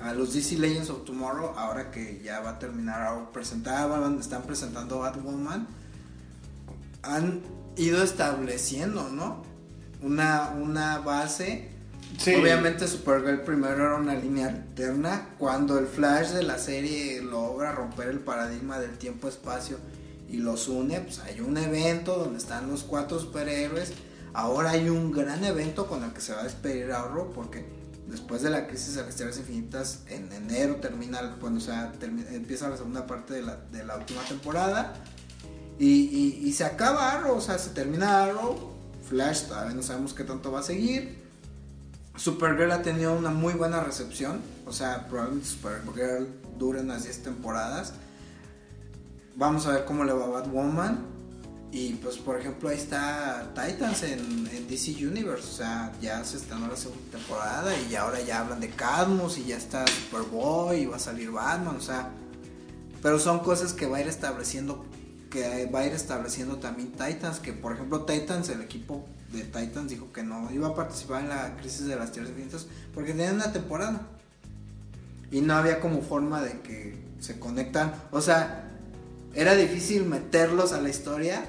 a 0.03 0.13
los 0.13 0.34
DC 0.34 0.57
Legends 0.57 0.89
of 0.89 1.05
Tomorrow, 1.05 1.53
ahora 1.57 1.89
que 1.89 2.22
ya 2.22 2.41
va 2.41 2.49
a 2.49 2.59
terminar 2.59 3.03
Arrow, 3.03 3.32
presentaban, 3.32 4.20
están 4.20 4.41
presentando 4.41 4.99
Batwoman 4.99 5.65
han 7.03 7.41
ido 7.78 8.03
estableciendo, 8.03 9.07
¿no? 9.07 9.43
Una, 10.01 10.49
una 10.49 10.97
base. 10.97 11.76
Sí. 12.17 12.35
Obviamente 12.35 12.87
Supergirl 12.87 13.41
primero 13.41 13.75
era 13.75 13.95
una 13.95 14.15
línea 14.15 14.47
alterna. 14.47 15.29
Cuando 15.37 15.77
el 15.77 15.87
Flash 15.87 16.29
de 16.29 16.43
la 16.43 16.57
serie 16.57 17.21
logra 17.21 17.71
romper 17.73 18.07
el 18.07 18.19
paradigma 18.19 18.79
del 18.79 18.97
tiempo-espacio 18.97 19.77
y 20.29 20.37
los 20.37 20.67
une, 20.67 20.99
pues 21.01 21.19
hay 21.19 21.39
un 21.41 21.57
evento 21.57 22.17
donde 22.17 22.37
están 22.37 22.69
los 22.69 22.83
cuatro 22.83 23.19
superhéroes. 23.19 23.93
Ahora 24.33 24.71
hay 24.71 24.89
un 24.89 25.11
gran 25.11 25.43
evento 25.43 25.87
con 25.87 26.03
el 26.03 26.11
que 26.11 26.21
se 26.21 26.33
va 26.33 26.41
a 26.41 26.43
despedir 26.43 26.91
Arrow 26.91 27.31
porque 27.33 27.65
después 28.07 28.41
de 28.41 28.49
la 28.49 28.67
crisis 28.67 28.95
de 28.95 29.03
las 29.03 29.15
Tierras 29.15 29.37
Infinitas, 29.37 29.99
en 30.07 30.31
enero 30.31 30.77
termina, 30.77 31.37
cuando 31.39 31.59
sea, 31.59 31.93
empieza 32.31 32.69
la 32.69 32.77
segunda 32.77 33.05
parte 33.05 33.33
de 33.33 33.41
la, 33.41 33.57
de 33.71 33.83
la 33.83 33.97
última 33.97 34.21
temporada. 34.23 34.93
Y, 35.79 36.39
y, 36.43 36.53
se 36.53 36.63
acaba 36.63 37.11
Arrow, 37.11 37.37
o 37.37 37.41
sea, 37.41 37.59
se 37.59 37.69
termina 37.69 38.23
Arrow. 38.23 38.73
Flash 39.07 39.43
todavía 39.43 39.75
no 39.75 39.83
sabemos 39.83 40.13
qué 40.13 40.23
tanto 40.23 40.51
va 40.51 40.61
a 40.61 40.63
seguir. 40.63 41.26
Supergirl 42.18 42.72
ha 42.72 42.82
tenido 42.82 43.15
una 43.15 43.30
muy 43.30 43.53
buena 43.53 43.80
recepción. 43.80 44.41
O 44.65 44.74
sea, 44.74 45.07
probablemente 45.07 45.47
Supergirl 45.47 46.28
dure 46.57 46.82
unas 46.82 47.03
10 47.03 47.24
temporadas. 47.24 47.93
Vamos 49.36 49.68
a 49.68 49.72
ver 49.72 49.86
cómo 49.86 50.03
le 50.03 50.13
va 50.13 50.26
a 50.26 50.30
Batwoman. 50.30 51.05
Y 51.72 51.93
pues, 51.95 52.18
por 52.18 52.39
ejemplo, 52.39 52.70
ahí 52.70 52.78
está 52.78 53.51
Titans 53.53 54.03
en, 54.03 54.68
DC 54.68 55.05
Universe. 55.05 55.47
O 55.47 55.53
sea, 55.53 55.93
ya 56.01 56.24
se 56.24 56.38
estrenó 56.38 56.68
la 56.68 56.76
segunda 56.76 57.11
temporada 57.11 57.72
y 57.89 57.95
ahora 57.95 58.20
ya 58.22 58.39
hablan 58.39 58.59
de 58.59 58.70
Cadmus 58.70 59.38
y 59.38 59.45
ya 59.45 59.57
está 59.57 59.86
Superboy 59.88 60.82
y 60.82 60.86
va 60.88 60.95
a 60.95 60.99
salir 60.99 61.32
Batman. 61.32 61.76
O 61.76 61.82
sea, 61.82 62.09
pero 63.01 63.20
son 63.20 63.39
cosas 63.39 63.74
que 63.74 63.86
va 63.86 63.97
a 63.97 64.01
ir 64.01 64.07
estableciendo 64.07 64.86
que 65.30 65.65
va 65.68 65.80
a 65.80 65.86
ir 65.86 65.91
estableciendo 65.91 66.57
también 66.57 66.93
Titans, 66.93 67.39
que 67.39 67.51
por 67.51 67.74
ejemplo 67.74 68.05
Titans, 68.05 68.47
el 68.49 68.61
equipo 68.61 69.05
de 69.32 69.43
Titans 69.43 69.89
dijo 69.89 70.11
que 70.11 70.23
no 70.23 70.51
iba 70.51 70.69
a 70.69 70.75
participar 70.75 71.23
en 71.23 71.30
la 71.30 71.57
crisis 71.57 71.86
de 71.86 71.95
las 71.95 72.11
tierras 72.11 72.32
infinitas 72.32 72.67
porque 72.93 73.11
tenían 73.11 73.36
una 73.36 73.51
temporada 73.51 74.01
y 75.32 75.41
no 75.41 75.55
había 75.55 75.80
como 75.80 76.01
forma 76.01 76.41
de 76.41 76.61
que 76.61 76.97
se 77.19 77.39
conectan, 77.39 77.93
o 78.11 78.21
sea, 78.21 78.71
era 79.34 79.55
difícil 79.55 80.05
meterlos 80.05 80.71
a 80.71 80.82
la 80.82 80.89
historia 80.89 81.43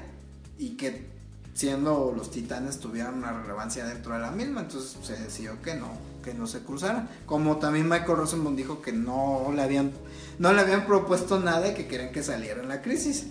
y 0.59 0.71
que 0.77 1.07
siendo 1.55 2.13
los 2.17 2.31
titanes 2.31 2.79
tuvieran 2.79 3.15
una 3.15 3.33
relevancia 3.33 3.85
dentro 3.85 4.15
de 4.15 4.21
la 4.21 4.31
misma, 4.31 4.63
entonces 4.63 4.97
se 5.03 5.17
decidió 5.17 5.61
que 5.63 5.75
no, 5.75 5.89
que 6.23 6.33
no 6.35 6.47
se 6.47 6.61
cruzaran. 6.61 7.09
Como 7.27 7.57
también 7.57 7.89
Michael 7.89 8.19
Rosenbaum 8.19 8.55
dijo 8.55 8.81
que 8.81 8.93
no 8.93 9.51
le 9.55 9.63
habían, 9.63 9.91
no 10.39 10.53
le 10.53 10.61
habían 10.61 10.87
propuesto 10.87 11.41
nada 11.41 11.69
y 11.69 11.75
que 11.75 11.87
querían 11.87 12.13
que 12.13 12.23
saliera 12.23 12.63
en 12.63 12.69
la 12.69 12.81
crisis. 12.81 13.27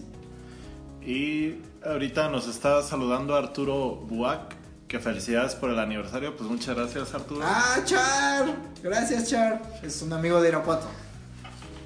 Y 1.02 1.62
ahorita 1.88 2.30
nos 2.30 2.48
está 2.48 2.82
saludando 2.84 3.36
Arturo 3.36 3.96
Buac, 3.96 4.56
que 4.88 5.00
felicidades 5.00 5.56
por 5.56 5.70
el 5.70 5.80
aniversario, 5.80 6.36
pues 6.36 6.50
muchas 6.50 6.76
gracias 6.76 7.14
Arturo. 7.14 7.42
Ah, 7.44 7.80
Char, 7.86 8.56
gracias 8.84 9.30
Char, 9.30 9.62
es 9.84 10.02
un 10.02 10.14
amigo 10.14 10.42
de 10.42 10.50
Irapuato. 10.50 10.88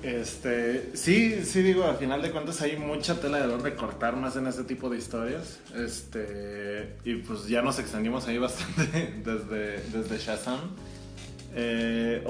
Este, 0.03 0.95
sí, 0.95 1.43
sí 1.45 1.61
digo, 1.61 1.85
al 1.85 1.97
final 1.97 2.23
de 2.23 2.31
cuentas 2.31 2.59
hay 2.61 2.75
mucha 2.75 3.19
tela 3.19 3.39
de 3.39 3.47
donde 3.47 3.75
cortar 3.75 4.15
más 4.15 4.35
en 4.35 4.47
ese 4.47 4.63
tipo 4.63 4.89
de 4.89 4.97
historias. 4.97 5.59
Este, 5.75 6.97
y 7.03 7.15
pues 7.17 7.47
ya 7.47 7.61
nos 7.61 7.77
extendimos 7.77 8.27
ahí 8.27 8.39
bastante 8.39 9.21
desde, 9.23 9.81
desde 9.89 10.17
Shazam. 10.17 10.59
Eh, 11.53 12.23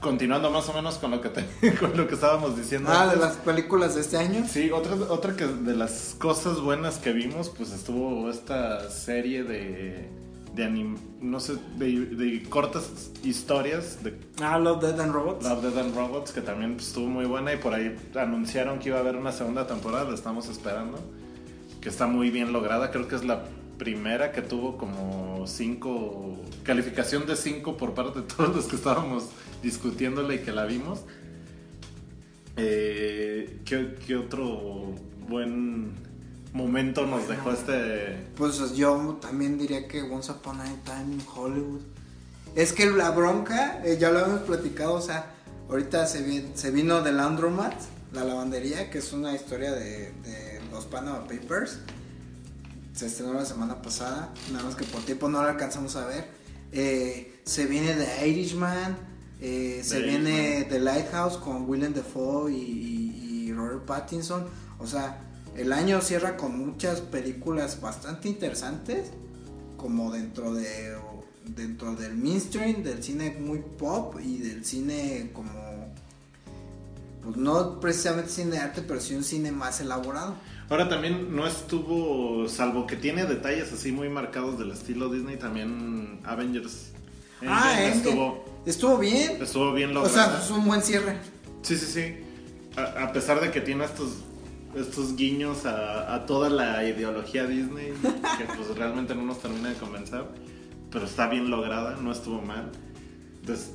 continuando 0.00 0.50
más 0.50 0.68
o 0.68 0.72
menos 0.72 0.98
con 0.98 1.10
lo 1.10 1.20
que 1.20 1.30
con 1.80 1.96
lo 1.96 2.08
que 2.08 2.14
estábamos 2.14 2.56
diciendo. 2.56 2.90
Ah, 2.92 3.06
de 3.06 3.16
las 3.16 3.36
películas 3.36 3.94
de 3.94 4.00
este 4.00 4.16
año. 4.16 4.46
Sí, 4.48 4.70
otra, 4.70 4.94
otra 5.08 5.36
que 5.36 5.46
de 5.46 5.76
las 5.76 6.16
cosas 6.18 6.60
buenas 6.60 6.98
que 6.98 7.12
vimos, 7.12 7.50
pues 7.50 7.72
estuvo 7.72 8.28
esta 8.30 8.90
serie 8.90 9.44
de 9.44 10.20
de 10.54 10.96
no 11.20 11.40
sé, 11.40 11.54
de, 11.76 12.42
cortas 12.48 13.10
historias. 13.22 14.02
De, 14.02 14.18
ah, 14.42 14.58
Love, 14.58 14.82
Dead 14.82 15.00
and 15.00 15.12
Robots. 15.12 15.44
Love, 15.44 15.62
Dead 15.62 15.78
and 15.78 15.94
Robots, 15.94 16.32
que 16.32 16.40
también 16.40 16.74
pues, 16.74 16.88
estuvo 16.88 17.06
muy 17.06 17.24
buena 17.24 17.52
y 17.52 17.56
por 17.56 17.74
ahí 17.74 17.96
anunciaron 18.16 18.78
que 18.78 18.88
iba 18.88 18.98
a 18.98 19.00
haber 19.00 19.16
una 19.16 19.32
segunda 19.32 19.66
temporada, 19.66 20.08
la 20.08 20.14
estamos 20.14 20.48
esperando, 20.48 20.98
que 21.80 21.88
está 21.88 22.06
muy 22.06 22.30
bien 22.30 22.52
lograda, 22.52 22.90
creo 22.90 23.06
que 23.06 23.16
es 23.16 23.24
la 23.24 23.44
primera 23.78 24.32
que 24.32 24.42
tuvo 24.42 24.76
como 24.76 25.29
cinco, 25.46 26.36
calificación 26.64 27.26
de 27.26 27.36
cinco 27.36 27.76
por 27.76 27.94
parte 27.94 28.20
de 28.20 28.26
todos 28.26 28.54
los 28.54 28.66
que 28.66 28.76
estábamos 28.76 29.28
discutiéndola 29.62 30.34
y 30.34 30.38
que 30.40 30.52
la 30.52 30.66
vimos. 30.66 31.00
Eh, 32.56 33.60
¿qué, 33.64 33.96
¿Qué 34.06 34.16
otro 34.16 34.94
buen 35.28 35.94
momento 36.52 37.06
nos 37.06 37.28
dejó 37.28 37.52
este. 37.52 38.26
Pues 38.36 38.74
yo 38.74 39.18
también 39.20 39.58
diría 39.58 39.86
que 39.86 40.02
Once 40.02 40.30
Upon 40.32 40.60
a 40.60 40.64
Time 40.84 41.14
in 41.14 41.22
Hollywood. 41.34 41.80
Es 42.54 42.72
que 42.72 42.90
la 42.90 43.10
bronca, 43.10 43.80
eh, 43.84 43.96
ya 43.98 44.10
lo 44.10 44.24
hemos 44.24 44.40
platicado, 44.40 44.94
o 44.94 45.00
sea, 45.00 45.32
ahorita 45.68 46.06
se, 46.06 46.56
se 46.56 46.70
vino 46.72 47.00
de 47.02 47.12
Landromat, 47.12 47.74
la 48.12 48.24
lavandería, 48.24 48.90
que 48.90 48.98
es 48.98 49.12
una 49.12 49.34
historia 49.34 49.72
de, 49.72 50.12
los 50.72 50.84
Panama 50.86 51.26
Papers. 51.26 51.78
Se 53.00 53.06
estrenó 53.06 53.32
la 53.32 53.46
semana 53.46 53.80
pasada, 53.80 54.28
nada 54.52 54.62
más 54.62 54.74
que 54.74 54.84
por 54.84 55.00
tiempo 55.00 55.26
no 55.26 55.42
la 55.42 55.52
alcanzamos 55.52 55.96
a 55.96 56.04
ver. 56.04 56.28
Eh, 56.70 57.40
se 57.44 57.64
viene 57.64 57.94
The 57.94 58.28
Irishman, 58.28 58.94
eh, 59.40 59.80
se 59.82 60.02
viene 60.02 60.66
The 60.68 60.80
Lighthouse 60.80 61.38
con 61.38 61.66
Willem 61.66 61.94
Dafoe 61.94 62.52
y, 62.52 63.46
y 63.46 63.52
Robert 63.54 63.86
Pattinson. 63.86 64.44
O 64.78 64.86
sea, 64.86 65.18
el 65.56 65.72
año 65.72 66.02
cierra 66.02 66.36
con 66.36 66.58
muchas 66.58 67.00
películas 67.00 67.80
bastante 67.80 68.28
interesantes, 68.28 69.12
como 69.78 70.12
dentro 70.12 70.52
de 70.52 70.94
dentro 71.46 71.96
del 71.96 72.18
mainstream, 72.18 72.82
del 72.82 73.02
cine 73.02 73.34
muy 73.40 73.60
pop 73.78 74.20
y 74.22 74.40
del 74.40 74.62
cine 74.62 75.30
como 75.32 75.50
pues 77.22 77.34
no 77.38 77.80
precisamente 77.80 78.30
cine 78.30 78.50
de 78.50 78.58
arte, 78.58 78.82
pero 78.82 79.00
sí 79.00 79.14
un 79.14 79.24
cine 79.24 79.52
más 79.52 79.80
elaborado. 79.80 80.34
Ahora 80.70 80.88
también 80.88 81.34
no 81.36 81.46
estuvo, 81.46 82.48
salvo 82.48 82.86
que 82.86 82.96
tiene 82.96 83.26
detalles 83.26 83.72
así 83.72 83.92
muy 83.92 84.08
marcados 84.08 84.58
del 84.58 84.70
estilo 84.70 85.10
Disney, 85.10 85.36
también 85.36 86.20
Avengers. 86.24 86.92
ah, 87.46 87.82
estuvo, 87.82 88.44
estuvo 88.64 88.96
bien. 88.96 89.42
Estuvo 89.42 89.72
bien 89.74 89.92
logrado. 89.92 90.14
O 90.14 90.30
sea, 90.30 90.40
es 90.42 90.50
un 90.50 90.64
buen 90.64 90.80
cierre. 90.80 91.18
Sí, 91.62 91.76
sí, 91.76 91.86
sí. 91.86 92.14
a 92.76 93.12
pesar 93.12 93.40
de 93.40 93.50
que 93.50 93.60
tiene 93.60 93.84
estos 93.84 94.22
estos 94.74 95.16
guiños 95.16 95.66
a, 95.66 96.24
toda 96.26 96.48
la 96.48 96.84
ideología 96.86 97.44
Disney 97.46 97.92
que 98.38 98.44
pues 98.44 98.76
realmente 98.76 99.14
no 99.14 99.22
nos 99.22 99.40
termina 99.40 99.70
de 99.70 99.74
convencer, 99.76 100.24
pero 100.90 101.06
está 101.06 101.28
bien 101.28 101.50
lograda, 101.50 101.96
no 102.00 102.12
estuvo 102.12 102.40
mal. 102.40 102.70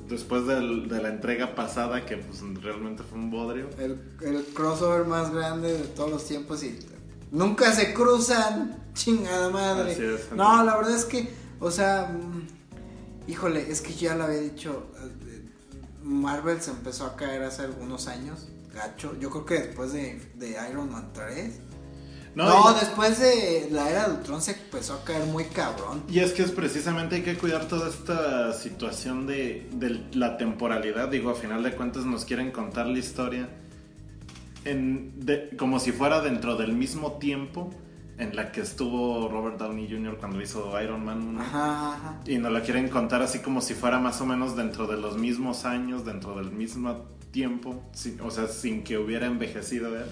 Después 0.08 0.46
de 0.46 1.02
la 1.02 1.10
entrega 1.10 1.56
pasada 1.56 2.06
que 2.06 2.18
pues 2.18 2.42
realmente 2.62 3.04
fue 3.04 3.18
un 3.18 3.32
bodrio. 3.32 3.70
El, 3.78 4.46
crossover 4.54 5.06
más 5.06 5.34
grande 5.34 5.74
de 5.74 5.84
todos 5.86 6.10
los 6.10 6.26
tiempos 6.26 6.64
y 6.64 6.80
nunca 7.32 7.74
se 7.74 7.94
cruzan, 7.94 8.84
chingada 8.94 9.50
madre. 9.50 9.98
no, 10.36 10.64
la 10.64 10.78
verdad 10.78 10.96
es 10.96 11.06
que, 11.06 11.30
o 11.60 11.72
sea, 11.72 12.12
mm, 12.14 13.32
híjole, 13.32 13.70
es 13.70 13.82
que 13.82 13.94
ya 13.94 14.16
lo 14.16 14.26
había 14.26 14.40
dicho, 14.40 14.88
eh, 15.28 15.50
Marvel 16.04 16.62
se 16.62 16.72
empezó 16.72 17.06
a 17.06 17.16
caer 17.16 17.44
hace 17.44 17.64
algunos 17.64 18.08
años 18.08 18.48
gacho. 18.76 19.18
Yo 19.20 19.30
creo 19.30 19.46
que 19.46 19.54
después 19.68 19.94
de, 19.94 20.20
Iron 20.70 20.92
Man 20.92 21.10
3. 21.14 21.60
No, 22.36 22.74
después 22.74 23.20
de 23.20 23.70
la 23.72 23.90
era 23.90 24.10
de 24.10 24.16
Ultron 24.16 24.42
se 24.42 24.52
empezó 24.52 24.96
a 24.96 25.04
caer 25.04 25.26
muy 25.26 25.46
cabrón. 25.46 26.04
Y 26.10 26.20
es 26.20 26.34
que 26.34 26.44
es 26.44 26.52
precisamente 26.52 27.16
hay 27.16 27.22
que 27.22 27.38
cuidar 27.38 27.68
toda 27.68 27.90
esta 27.90 28.52
situación 28.54 29.26
de, 29.26 29.70
la 30.14 30.38
temporalidad. 30.38 31.08
Digo, 31.08 31.30
a 31.30 31.36
final 31.36 31.64
de 31.64 31.72
cuentas 31.72 32.06
nos 32.06 32.26
quieren 32.26 32.52
contar 32.52 32.88
la 32.88 33.00
historia 33.00 33.50
en, 34.66 35.14
como 35.58 35.80
si 35.80 35.94
fuera 35.94 36.22
dentro 36.22 36.58
del 36.58 36.74
mismo 36.74 37.14
tiempo 37.14 37.72
en 38.18 38.36
la 38.36 38.52
que 38.52 38.62
estuvo 38.62 39.28
Robert 39.30 39.58
Downey 39.58 39.90
Jr. 39.90 40.18
cuando 40.18 40.42
hizo 40.42 40.82
Iron 40.82 41.04
Man 41.04 41.38
Y 42.26 42.38
nos 42.38 42.52
la 42.52 42.62
quieren 42.62 42.90
contar 42.90 43.22
así 43.22 43.40
como 43.40 43.62
si 43.62 43.74
fuera 43.74 44.00
más 44.00 44.22
o 44.22 44.26
menos 44.26 44.56
dentro 44.56 44.88
de 44.88 44.98
los 44.98 45.18
mismos 45.18 45.66
años, 45.66 46.06
dentro 46.06 46.36
del 46.36 46.52
mismo 46.52 47.06
tiempo, 47.32 47.84
o 48.24 48.32
sea, 48.32 48.48
sin 48.48 48.84
que 48.84 48.98
hubiera 48.98 49.26
envejecido 49.26 49.96
él. 49.98 50.06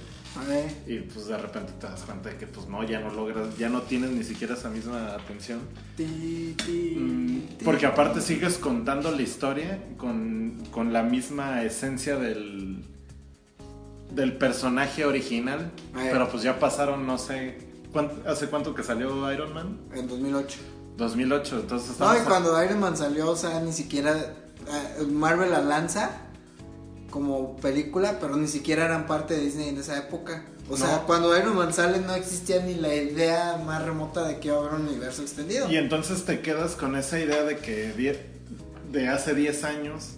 Y 0.88 1.00
pues 1.00 1.28
de 1.28 1.38
repente 1.38 1.74
te 1.80 1.88
das 1.88 2.02
cuenta 2.02 2.30
de 2.30 2.38
que 2.38 2.48
pues 2.48 2.68
no, 2.68 2.84
ya 2.84 3.00
no 3.00 3.12
logras, 3.12 3.58
ya 3.58 3.70
no 3.70 3.84
tienes 3.84 4.12
ni 4.12 4.24
siquiera 4.24 4.56
esa 4.56 4.70
misma 4.70 5.14
atención. 5.14 5.62
Mm, 5.98 7.64
porque 7.64 7.86
aparte 7.86 8.22
sigues 8.22 8.58
contando 8.58 9.12
la 9.12 9.22
historia 9.22 9.80
con, 9.98 10.64
con 10.72 10.92
la 10.92 11.04
misma 11.04 11.64
esencia 11.64 12.16
del, 12.16 12.84
del 14.12 14.34
personaje 14.38 15.06
original. 15.06 15.72
Pero 15.94 16.30
pues 16.30 16.44
ya 16.44 16.60
pasaron, 16.60 17.06
no 17.06 17.18
sé, 17.18 17.58
¿hace 18.26 18.48
cuánto 18.48 18.74
que 18.74 18.84
salió 18.84 19.32
Iron 19.32 19.54
Man? 19.54 19.78
En 19.94 20.08
2008. 20.08 20.60
2008, 20.98 21.60
entonces... 21.60 22.00
No, 22.00 22.16
y 22.16 22.22
cuando 22.22 22.64
Iron 22.64 22.80
Man 22.80 22.98
salió, 22.98 23.32
o 23.32 23.36
sea, 23.36 23.60
ni 23.60 23.72
siquiera 23.72 24.16
eh, 24.18 25.04
Marvel 25.12 25.52
la 25.52 25.62
lanza 25.62 26.23
como 27.14 27.56
película, 27.58 28.18
pero 28.20 28.36
ni 28.38 28.48
siquiera 28.48 28.86
eran 28.86 29.06
parte 29.06 29.36
de 29.36 29.42
Disney 29.42 29.70
en 29.70 29.78
esa 29.78 30.00
época. 30.00 30.46
O 30.68 30.76
sea, 30.76 31.04
cuando 31.06 31.38
Iron 31.38 31.56
Man 31.56 31.72
sale 31.72 32.00
no 32.00 32.16
existía 32.16 32.64
ni 32.64 32.74
la 32.74 32.96
idea 32.96 33.62
más 33.64 33.86
remota 33.86 34.28
de 34.28 34.40
que 34.40 34.48
iba 34.48 34.58
a 34.58 34.62
haber 34.62 34.74
un 34.74 34.88
universo 34.88 35.22
extendido. 35.22 35.70
Y 35.70 35.78
entonces 35.78 36.26
te 36.26 36.40
quedas 36.40 36.76
con 36.76 36.96
esa 36.96 37.20
idea 37.20 37.44
de 37.44 37.58
que 37.58 38.18
de 38.92 39.08
hace 39.08 39.36
10 39.36 39.64
años, 39.64 40.16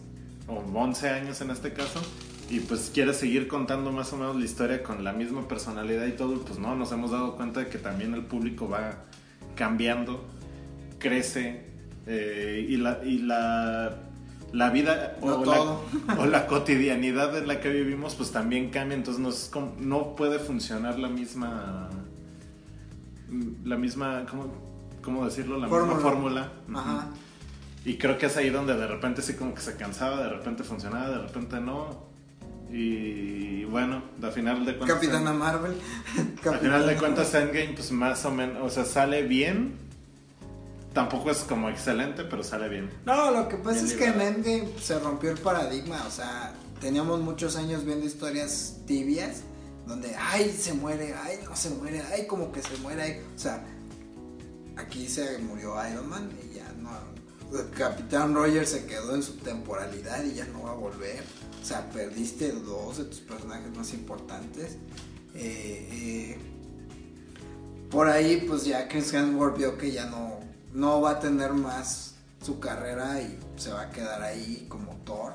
o 0.48 0.64
11 0.74 1.10
años 1.10 1.42
en 1.42 1.52
este 1.52 1.74
caso, 1.74 2.00
y 2.50 2.62
pues 2.62 2.92
quieres 2.94 3.18
seguir 3.18 3.50
contando 3.50 3.92
más 3.92 4.14
o 4.14 4.16
menos 4.16 4.38
la 4.38 4.46
historia 4.46 4.82
con 4.82 5.04
la 5.04 5.12
misma 5.12 5.50
personalidad 5.50 6.06
y 6.06 6.14
todo, 6.14 6.46
pues 6.46 6.60
no, 6.60 6.78
nos 6.78 6.94
hemos 6.94 7.12
dado 7.12 7.36
cuenta 7.36 7.60
de 7.60 7.68
que 7.68 7.78
también 7.78 8.14
el 8.14 8.24
público 8.24 8.70
va 8.70 9.00
cambiando, 9.58 10.24
crece, 10.98 11.66
eh, 12.08 12.66
y 12.70 12.78
la, 12.78 13.02
y 13.04 13.18
la, 13.18 13.98
la 14.56 14.70
vida 14.70 15.18
No 15.22 15.36
o, 15.40 15.46
la, 15.46 16.16
o 16.22 16.26
la 16.26 16.48
cotidianidad 16.48 17.38
en 17.38 17.48
la 17.48 17.60
que 17.60 17.70
vivimos 17.70 18.16
pues 18.16 18.32
también 18.32 18.70
cambia, 18.70 18.96
entonces 18.96 19.22
no, 19.22 19.30
es 19.30 19.50
como- 19.52 19.76
no 19.80 20.16
puede 20.16 20.40
funcionar 20.40 20.98
la 20.98 21.10
misma, 21.10 21.90
la 23.64 23.76
misma, 23.78 24.26
¿cómo, 24.30 24.48
cómo 25.02 25.26
decirlo? 25.26 25.58
La 25.60 25.68
Fórmula. 25.68 25.94
misma 25.96 26.10
fórmula. 26.10 26.52
Ajá. 26.74 27.08
Y 27.84 27.98
creo 27.98 28.18
que 28.18 28.28
es 28.28 28.38
ahí 28.38 28.50
donde 28.50 28.76
de 28.76 28.88
repente 28.88 29.22
sí 29.22 29.34
como 29.34 29.54
que 29.54 29.62
se 29.62 29.76
cansaba, 29.76 30.24
de 30.24 30.30
repente 30.30 30.64
funcionaba, 30.64 31.10
de 31.10 31.18
repente 31.20 31.60
no. 31.60 32.06
Y 32.72 33.64
bueno, 33.66 34.02
al 34.24 34.32
final 34.32 34.66
de 34.66 34.76
cuentas... 34.76 34.96
Capitana 34.98 35.34
Marvel. 35.34 35.74
Al 36.46 36.60
final 36.60 36.88
de 36.88 36.96
cuentas 36.96 37.34
Endgame 37.36 37.74
pues 37.76 37.92
más 37.92 38.26
o 38.26 38.32
menos, 38.32 38.58
o 38.64 38.70
sea, 38.70 38.86
sale 38.86 39.22
bien. 39.24 39.74
Tampoco 40.96 41.30
es 41.30 41.40
como 41.40 41.70
excelente, 41.70 42.24
pero 42.24 42.42
sale 42.42 42.70
bien. 42.70 42.90
No, 43.06 43.30
lo 43.30 43.50
que 43.50 43.58
pasa 43.58 43.82
Bien 43.82 43.86
es 43.86 43.94
que 43.94 44.06
en. 44.06 44.22
Endgame 44.22 44.70
se 44.82 44.98
rompió 44.98 45.30
el 45.30 45.38
paradigma, 45.38 46.02
o 46.08 46.10
sea, 46.10 46.56
teníamos 46.80 47.20
muchos 47.20 47.58
años 47.58 47.84
viendo 47.84 48.06
historias 48.06 48.78
tibias 48.88 49.42
donde, 49.86 50.16
ay, 50.16 50.50
se 50.58 50.74
muere, 50.74 51.14
ay, 51.14 51.40
no 51.44 51.54
se 51.54 51.70
muere, 51.72 52.02
ay, 52.02 52.26
como 52.28 52.50
que 52.52 52.62
se 52.62 52.78
muere, 52.78 53.02
ay. 53.02 53.22
o 53.36 53.38
sea, 53.38 53.62
aquí 54.78 55.08
se 55.08 55.38
murió 55.40 55.76
Iron 55.92 56.08
Man 56.08 56.32
y 56.44 56.56
ya 56.56 56.72
no, 56.82 56.90
el 57.60 57.70
Capitán 57.72 58.34
Rogers 58.34 58.70
se 58.70 58.86
quedó 58.86 59.16
en 59.16 59.22
su 59.22 59.34
temporalidad 59.34 60.24
y 60.24 60.34
ya 60.34 60.46
no 60.46 60.64
va 60.64 60.72
a 60.72 60.76
volver, 60.76 61.24
o 61.62 61.66
sea, 61.66 61.90
perdiste 61.90 62.54
dos 62.54 63.00
de 63.00 63.04
tus 63.04 63.20
personajes 63.20 63.76
más 63.76 63.94
importantes. 63.94 64.78
Eh, 65.36 65.90
eh, 65.92 66.38
por 67.92 68.08
ahí, 68.08 68.46
pues 68.48 68.64
ya 68.64 68.88
Chris 68.88 69.14
Hemsworth 69.14 69.58
vio 69.58 69.78
que 69.78 69.92
ya 69.92 70.06
no, 70.06 70.40
no 70.76 71.02
va 71.02 71.12
a 71.12 71.20
tener 71.20 71.54
más 71.54 72.14
su 72.44 72.60
carrera 72.60 73.20
y 73.22 73.40
se 73.58 73.72
va 73.72 73.82
a 73.82 73.90
quedar 73.90 74.22
ahí 74.22 74.66
como 74.70 74.94
Thor. 75.06 75.34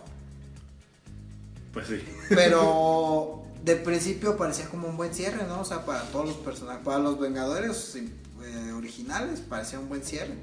Pues 1.73 1.87
sí. 1.89 2.01
Pero 2.29 3.43
de 3.65 3.77
principio 3.77 4.37
parecía 4.37 4.69
como 4.69 4.89
un 4.89 4.97
buen 4.97 5.13
cierre, 5.15 5.45
¿no? 5.49 5.61
O 5.61 5.65
sea, 5.65 5.85
para 5.85 6.03
todos 6.13 6.27
los 6.27 6.37
personajes, 6.37 6.85
para 6.85 6.99
los 6.99 7.19
Vengadores 7.19 7.97
eh, 7.97 8.73
originales 8.73 9.41
parecía 9.41 9.79
un 9.81 9.89
buen 9.89 10.03
cierre. 10.03 10.35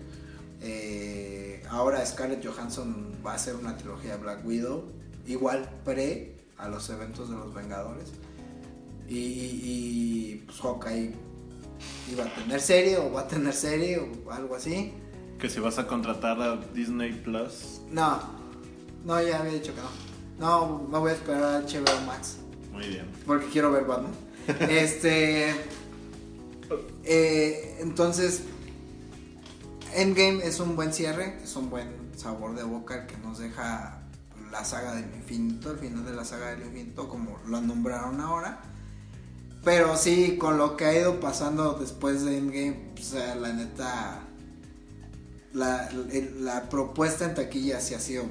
Eh, 0.62 1.64
ahora 1.70 2.04
Scarlett 2.06 2.46
Johansson 2.46 3.14
va 3.26 3.34
a 3.34 3.36
hacer 3.36 3.56
una 3.56 3.78
trilogía 3.78 4.14
de 4.18 4.18
Black 4.24 4.46
Widow, 4.46 4.86
igual 5.28 5.70
pre 5.86 6.36
a 6.58 6.68
los 6.68 6.90
eventos 6.90 7.30
de 7.30 7.36
los 7.36 7.54
Vengadores. 7.54 8.10
Y, 9.08 9.18
y- 9.18 9.62
y, 9.64 10.36
pues 10.46 10.60
Hawkeye 10.60 11.14
iba 12.12 12.24
a 12.26 12.34
tener 12.34 12.62
serie 12.62 12.98
o 12.98 13.12
va 13.12 13.22
a 13.22 13.28
tener 13.28 13.54
serie 13.54 14.00
o 14.00 14.32
algo 14.32 14.56
así. 14.56 14.94
Que 15.40 15.50
si 15.50 15.60
vas 15.60 15.78
a 15.78 15.88
contratar 15.88 16.42
a 16.42 16.58
Disney 16.74 17.14
Plus, 17.14 17.82
No, 17.92 18.20
no, 19.06 19.22
ya 19.22 19.40
había 19.40 19.54
dicho 19.54 19.74
que 19.76 19.82
no. 19.82 20.08
No, 20.40 20.88
me 20.90 20.98
voy 21.00 21.12
a 21.12 21.14
esperar 21.14 21.44
a 21.44 21.60
HBO 21.62 22.06
Max. 22.06 22.38
muy 22.72 22.88
bien. 22.88 23.06
Porque 23.26 23.48
quiero 23.48 23.72
ver 23.72 23.86
Batman. 23.86 24.12
este. 24.70 25.52
eh, 27.04 27.78
entonces. 27.80 28.44
Endgame 29.94 30.46
es 30.46 30.60
un 30.60 30.76
buen 30.76 30.94
cierre, 30.94 31.40
es 31.42 31.56
un 31.56 31.70
buen 31.72 32.12
sabor 32.16 32.54
de 32.56 32.64
boca 32.64 33.08
que 33.08 33.18
nos 33.18 33.40
deja 33.40 34.02
la 34.52 34.64
saga 34.64 34.94
del 34.94 35.06
infinito, 35.16 35.72
el 35.72 35.80
final 35.80 36.06
de 36.06 36.14
la 36.14 36.24
saga 36.24 36.52
del 36.52 36.68
infinito, 36.68 37.08
como 37.10 37.40
lo 37.48 37.62
nombraron 37.62 38.20
ahora. 38.22 38.62
Pero 39.64 39.98
sí, 39.98 40.38
con 40.38 40.58
lo 40.58 40.78
que 40.78 40.86
ha 40.86 40.98
ido 40.98 41.20
pasando 41.20 41.74
después 41.74 42.24
de 42.24 42.38
Endgame, 42.38 42.94
o 42.98 43.02
sea, 43.02 43.36
la 43.36 43.54
neta. 43.54 44.24
La, 45.54 45.90
la 46.40 46.70
propuesta 46.70 47.26
en 47.26 47.34
taquilla 47.34 47.80
sí 47.80 47.94
ha 47.94 48.00
sido 48.00 48.26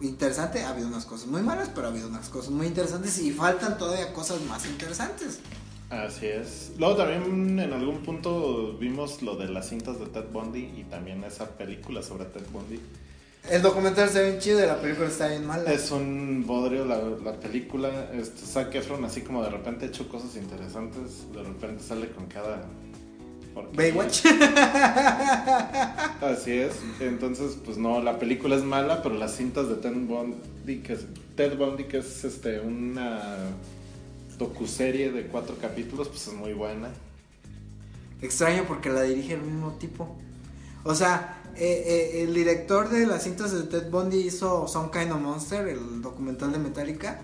interesante. 0.00 0.62
Ha 0.62 0.70
habido 0.70 0.88
unas 0.88 1.04
cosas 1.04 1.26
muy 1.26 1.42
malas, 1.42 1.70
pero 1.74 1.88
ha 1.88 1.90
habido 1.90 2.08
unas 2.08 2.28
cosas 2.28 2.50
muy 2.50 2.66
interesantes 2.66 3.18
y 3.18 3.32
faltan 3.32 3.76
todavía 3.76 4.12
cosas 4.12 4.40
más 4.42 4.66
interesantes. 4.66 5.40
Así 5.90 6.26
es. 6.26 6.72
Luego 6.78 6.96
también 6.96 7.58
en 7.58 7.72
algún 7.72 8.02
punto 8.02 8.76
vimos 8.78 9.22
lo 9.22 9.36
de 9.36 9.48
las 9.48 9.68
cintas 9.70 9.98
de 9.98 10.06
Ted 10.06 10.26
Bundy 10.32 10.72
y 10.76 10.84
también 10.84 11.24
esa 11.24 11.56
película 11.56 12.02
sobre 12.02 12.26
Ted 12.26 12.44
Bundy. 12.52 12.78
El 13.50 13.62
documental 13.62 14.08
está 14.08 14.20
bien 14.20 14.38
chido 14.38 14.62
y 14.62 14.66
la 14.66 14.80
película 14.80 15.08
está 15.08 15.28
bien 15.28 15.46
mala. 15.46 15.72
Es 15.72 15.90
un 15.90 16.44
bodrio 16.46 16.84
la, 16.84 16.98
la 17.24 17.32
película. 17.40 18.10
Este, 18.12 18.44
Zac 18.44 18.74
Efron 18.74 19.04
así 19.04 19.22
como 19.22 19.42
de 19.42 19.50
repente 19.50 19.86
ha 19.86 19.88
hecho 19.88 20.08
cosas 20.08 20.36
interesantes, 20.36 21.32
de 21.32 21.42
repente 21.42 21.82
sale 21.82 22.10
con 22.10 22.26
cada... 22.26 22.62
Baywatch. 23.74 24.24
Así 26.20 26.52
es. 26.52 26.74
Entonces, 27.00 27.58
pues 27.64 27.76
no, 27.76 28.00
la 28.00 28.18
película 28.18 28.54
es 28.54 28.62
mala, 28.62 29.02
pero 29.02 29.16
las 29.16 29.34
cintas 29.34 29.68
de 29.68 29.74
Ted 29.76 29.94
Bundy, 29.94 30.78
que 30.78 30.92
es, 30.92 31.06
Ted 31.34 31.56
Bundy, 31.56 31.84
que 31.84 31.98
es 31.98 32.24
este, 32.24 32.60
una 32.60 33.36
docuserie 34.38 35.10
de 35.10 35.26
cuatro 35.26 35.56
capítulos, 35.60 36.08
pues 36.08 36.28
es 36.28 36.34
muy 36.34 36.52
buena. 36.52 36.90
Extraño 38.22 38.64
porque 38.66 38.90
la 38.90 39.02
dirige 39.02 39.34
el 39.34 39.42
mismo 39.42 39.72
tipo. 39.72 40.16
O 40.84 40.94
sea, 40.94 41.37
eh, 41.58 41.82
eh, 41.86 42.22
el 42.22 42.34
director 42.34 42.88
de 42.88 43.06
las 43.06 43.24
cintas 43.24 43.52
de 43.52 43.64
Ted 43.64 43.90
Bundy 43.90 44.18
hizo 44.18 44.68
Some 44.68 44.90
Kind 44.90 45.10
of 45.10 45.20
Monster, 45.20 45.66
el 45.66 46.00
documental 46.00 46.52
de 46.52 46.58
Metallica. 46.58 47.20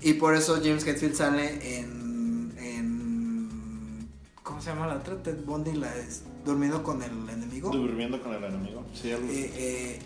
Y 0.00 0.14
por 0.14 0.34
eso 0.34 0.56
James 0.62 0.86
Hetfield 0.86 1.14
sale 1.14 1.78
en, 1.78 2.54
en. 2.58 4.08
¿Cómo 4.42 4.60
se 4.60 4.70
llama 4.70 4.86
la 4.86 4.96
otra? 4.96 5.22
Ted 5.22 5.44
Bundy, 5.44 5.72
la 5.72 5.94
es, 5.96 6.22
durmiendo 6.44 6.82
con 6.82 7.02
el 7.02 7.28
enemigo. 7.28 7.70
Durmiendo 7.70 8.22
con 8.22 8.34
el 8.34 8.44
enemigo. 8.44 8.84
Sí, 8.94 9.12
algo 9.12 9.28
así. 9.28 9.38
Eh, 9.38 9.52
eh, 9.56 9.98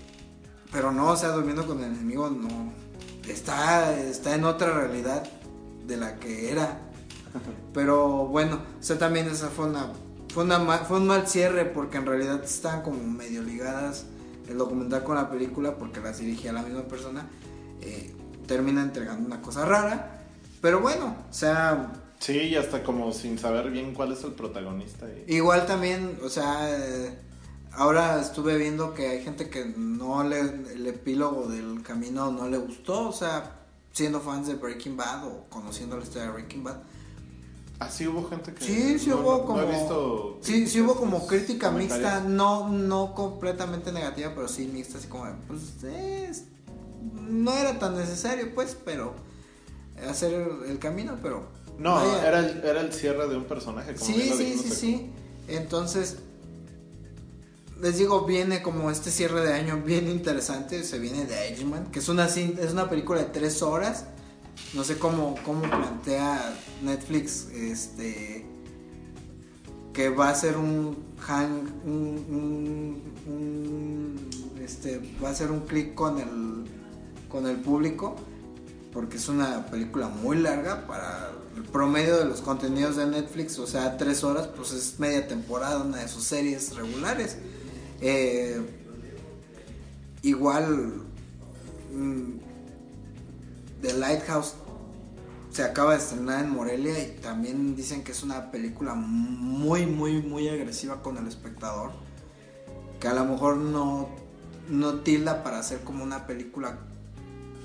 pero 0.72 0.92
no, 0.92 1.10
o 1.10 1.16
sea, 1.16 1.30
durmiendo 1.30 1.66
con 1.66 1.78
el 1.82 1.92
enemigo 1.92 2.30
no. 2.30 2.72
Está, 3.28 3.98
está 4.00 4.34
en 4.34 4.44
otra 4.44 4.72
realidad 4.72 5.28
de 5.86 5.96
la 5.96 6.18
que 6.18 6.50
era. 6.50 6.80
Pero 7.74 8.26
bueno, 8.26 8.62
o 8.80 8.82
sea, 8.82 8.98
también 8.98 9.26
esa 9.26 9.48
fue 9.48 9.66
una, 9.66 9.92
fue 10.38 10.44
una 10.44 10.60
ma- 10.60 10.78
fue 10.78 10.98
un 10.98 11.08
mal 11.08 11.26
cierre 11.26 11.64
porque 11.64 11.96
en 11.96 12.06
realidad 12.06 12.44
estaban 12.44 12.82
como 12.82 13.02
medio 13.02 13.42
ligadas 13.42 14.04
el 14.48 14.56
documental 14.56 15.02
con 15.02 15.16
la 15.16 15.28
película 15.28 15.76
porque 15.76 15.98
las 16.00 16.18
dirigía 16.20 16.52
la 16.52 16.62
misma 16.62 16.82
persona. 16.84 17.26
Eh, 17.80 18.14
termina 18.46 18.80
entregando 18.82 19.26
una 19.26 19.42
cosa 19.42 19.64
rara. 19.64 20.20
Pero 20.60 20.78
bueno, 20.80 21.16
o 21.28 21.32
sea, 21.32 21.90
Sí, 22.20 22.34
y 22.38 22.54
hasta 22.54 22.84
como 22.84 23.10
sin 23.12 23.36
saber 23.36 23.68
bien 23.72 23.94
cuál 23.94 24.12
es 24.12 24.22
el 24.22 24.30
protagonista. 24.34 25.06
y- 25.26 25.34
Igual 25.38 25.66
también, 25.66 26.16
o 26.22 26.28
sea, 26.28 26.68
eh, 26.70 27.18
ahora 27.72 28.20
estuve 28.20 28.56
viendo 28.58 28.94
que 28.94 29.08
hay 29.08 29.24
gente 29.24 29.50
que 29.50 29.64
no 29.76 30.22
le, 30.22 30.38
el 30.38 30.86
epílogo 30.86 31.48
del 31.48 31.82
camino 31.82 32.30
no 32.30 32.48
le 32.48 32.58
gustó, 32.58 33.08
o 33.08 33.12
sea, 33.12 33.56
siendo 33.90 34.20
fans 34.20 34.46
de 34.46 34.54
Breaking 34.54 34.96
Bad 34.96 35.26
o 35.26 35.46
conociendo 35.50 35.96
la 35.96 36.04
historia 36.04 36.28
de 36.28 36.32
Breaking 36.34 36.62
Bad. 36.62 36.76
Ah, 37.80 37.88
sí 37.90 38.06
hubo 38.08 38.28
gente 38.28 38.52
que... 38.54 38.64
Sí, 38.64 38.98
sí 38.98 39.08
no- 39.10 39.18
hubo 39.20 39.38
no- 39.38 39.44
como... 39.44 39.62
No 39.62 39.68
he 39.68 39.78
visto... 39.78 40.38
sí, 40.42 40.66
sí 40.66 40.80
hubo 40.80 40.96
como 40.96 41.26
crítica 41.26 41.70
mixta, 41.70 42.20
no, 42.20 42.68
no 42.68 43.14
completamente 43.14 43.92
negativa, 43.92 44.32
pero 44.34 44.48
sí 44.48 44.66
mixta, 44.72 44.98
así 44.98 45.06
como, 45.06 45.26
de, 45.26 45.32
pues, 45.46 45.84
es- 45.84 46.44
no 47.22 47.52
era 47.52 47.78
tan 47.78 47.96
necesario, 47.96 48.52
pues, 48.54 48.76
pero 48.84 49.14
hacer 50.08 50.32
el, 50.34 50.70
el 50.70 50.78
camino, 50.78 51.16
pero... 51.22 51.46
No, 51.78 51.94
vaya. 51.94 52.26
era 52.26 52.38
el, 52.40 52.64
era 52.64 52.80
el 52.80 52.92
cierre 52.92 53.28
de 53.28 53.36
un 53.36 53.44
personaje. 53.44 53.94
Como 53.94 54.04
Sí, 54.04 54.32
sí, 54.36 54.58
sí, 54.60 54.70
sí. 54.70 55.10
Entonces, 55.46 56.16
les 57.80 57.96
digo, 57.98 58.24
viene 58.24 58.62
como 58.62 58.90
este 58.90 59.12
cierre 59.12 59.40
de 59.46 59.52
año 59.54 59.80
bien 59.84 60.08
interesante. 60.08 60.82
Se 60.82 60.98
viene 60.98 61.24
The 61.26 61.50
Irishman, 61.52 61.92
que 61.92 62.00
es 62.00 62.08
una, 62.08 62.26
es 62.26 62.72
una 62.72 62.90
película 62.90 63.20
de 63.20 63.26
tres 63.26 63.62
horas. 63.62 64.06
No 64.74 64.84
sé 64.84 64.98
cómo, 64.98 65.34
cómo 65.44 65.62
plantea 65.62 66.54
Netflix 66.82 67.48
este 67.52 68.46
que 69.92 70.10
va 70.10 70.28
a 70.28 70.34
ser 70.34 70.56
un 70.56 70.96
hang, 71.18 71.66
un, 71.84 73.02
este, 74.62 75.00
va 75.22 75.30
a 75.30 75.34
ser 75.34 75.50
un 75.50 75.60
clic 75.60 75.94
con 75.94 76.20
el, 76.20 76.64
con 77.28 77.46
el 77.48 77.56
público 77.56 78.14
porque 78.92 79.16
es 79.16 79.28
una 79.28 79.66
película 79.66 80.08
muy 80.08 80.38
larga 80.38 80.86
para 80.86 81.32
el 81.56 81.62
promedio 81.64 82.16
de 82.18 82.24
los 82.24 82.40
contenidos 82.40 82.96
de 82.96 83.06
Netflix, 83.06 83.58
o 83.58 83.66
sea, 83.66 83.96
tres 83.96 84.24
horas, 84.24 84.48
pues 84.48 84.72
es 84.72 84.98
media 84.98 85.26
temporada, 85.26 85.82
una 85.82 85.98
de 85.98 86.08
sus 86.08 86.24
series 86.24 86.74
regulares. 86.74 87.36
Eh, 88.00 88.60
igual, 90.22 91.02
mm, 91.92 92.47
The 93.82 93.94
Lighthouse 93.94 94.54
se 95.50 95.62
acaba 95.62 95.92
de 95.92 95.98
estrenar 95.98 96.44
en 96.44 96.50
Morelia 96.50 96.98
y 97.02 97.16
también 97.20 97.74
dicen 97.74 98.04
que 98.04 98.12
es 98.12 98.22
una 98.22 98.50
película 98.50 98.94
muy, 98.94 99.86
muy, 99.86 100.20
muy 100.22 100.48
agresiva 100.48 101.02
con 101.02 101.16
el 101.16 101.26
espectador. 101.26 101.92
Que 103.00 103.08
a 103.08 103.14
lo 103.14 103.24
mejor 103.24 103.56
no, 103.56 104.08
no 104.68 105.00
tilda 105.00 105.42
para 105.42 105.58
hacer 105.60 105.80
como 105.80 106.02
una 106.04 106.26
película 106.26 106.78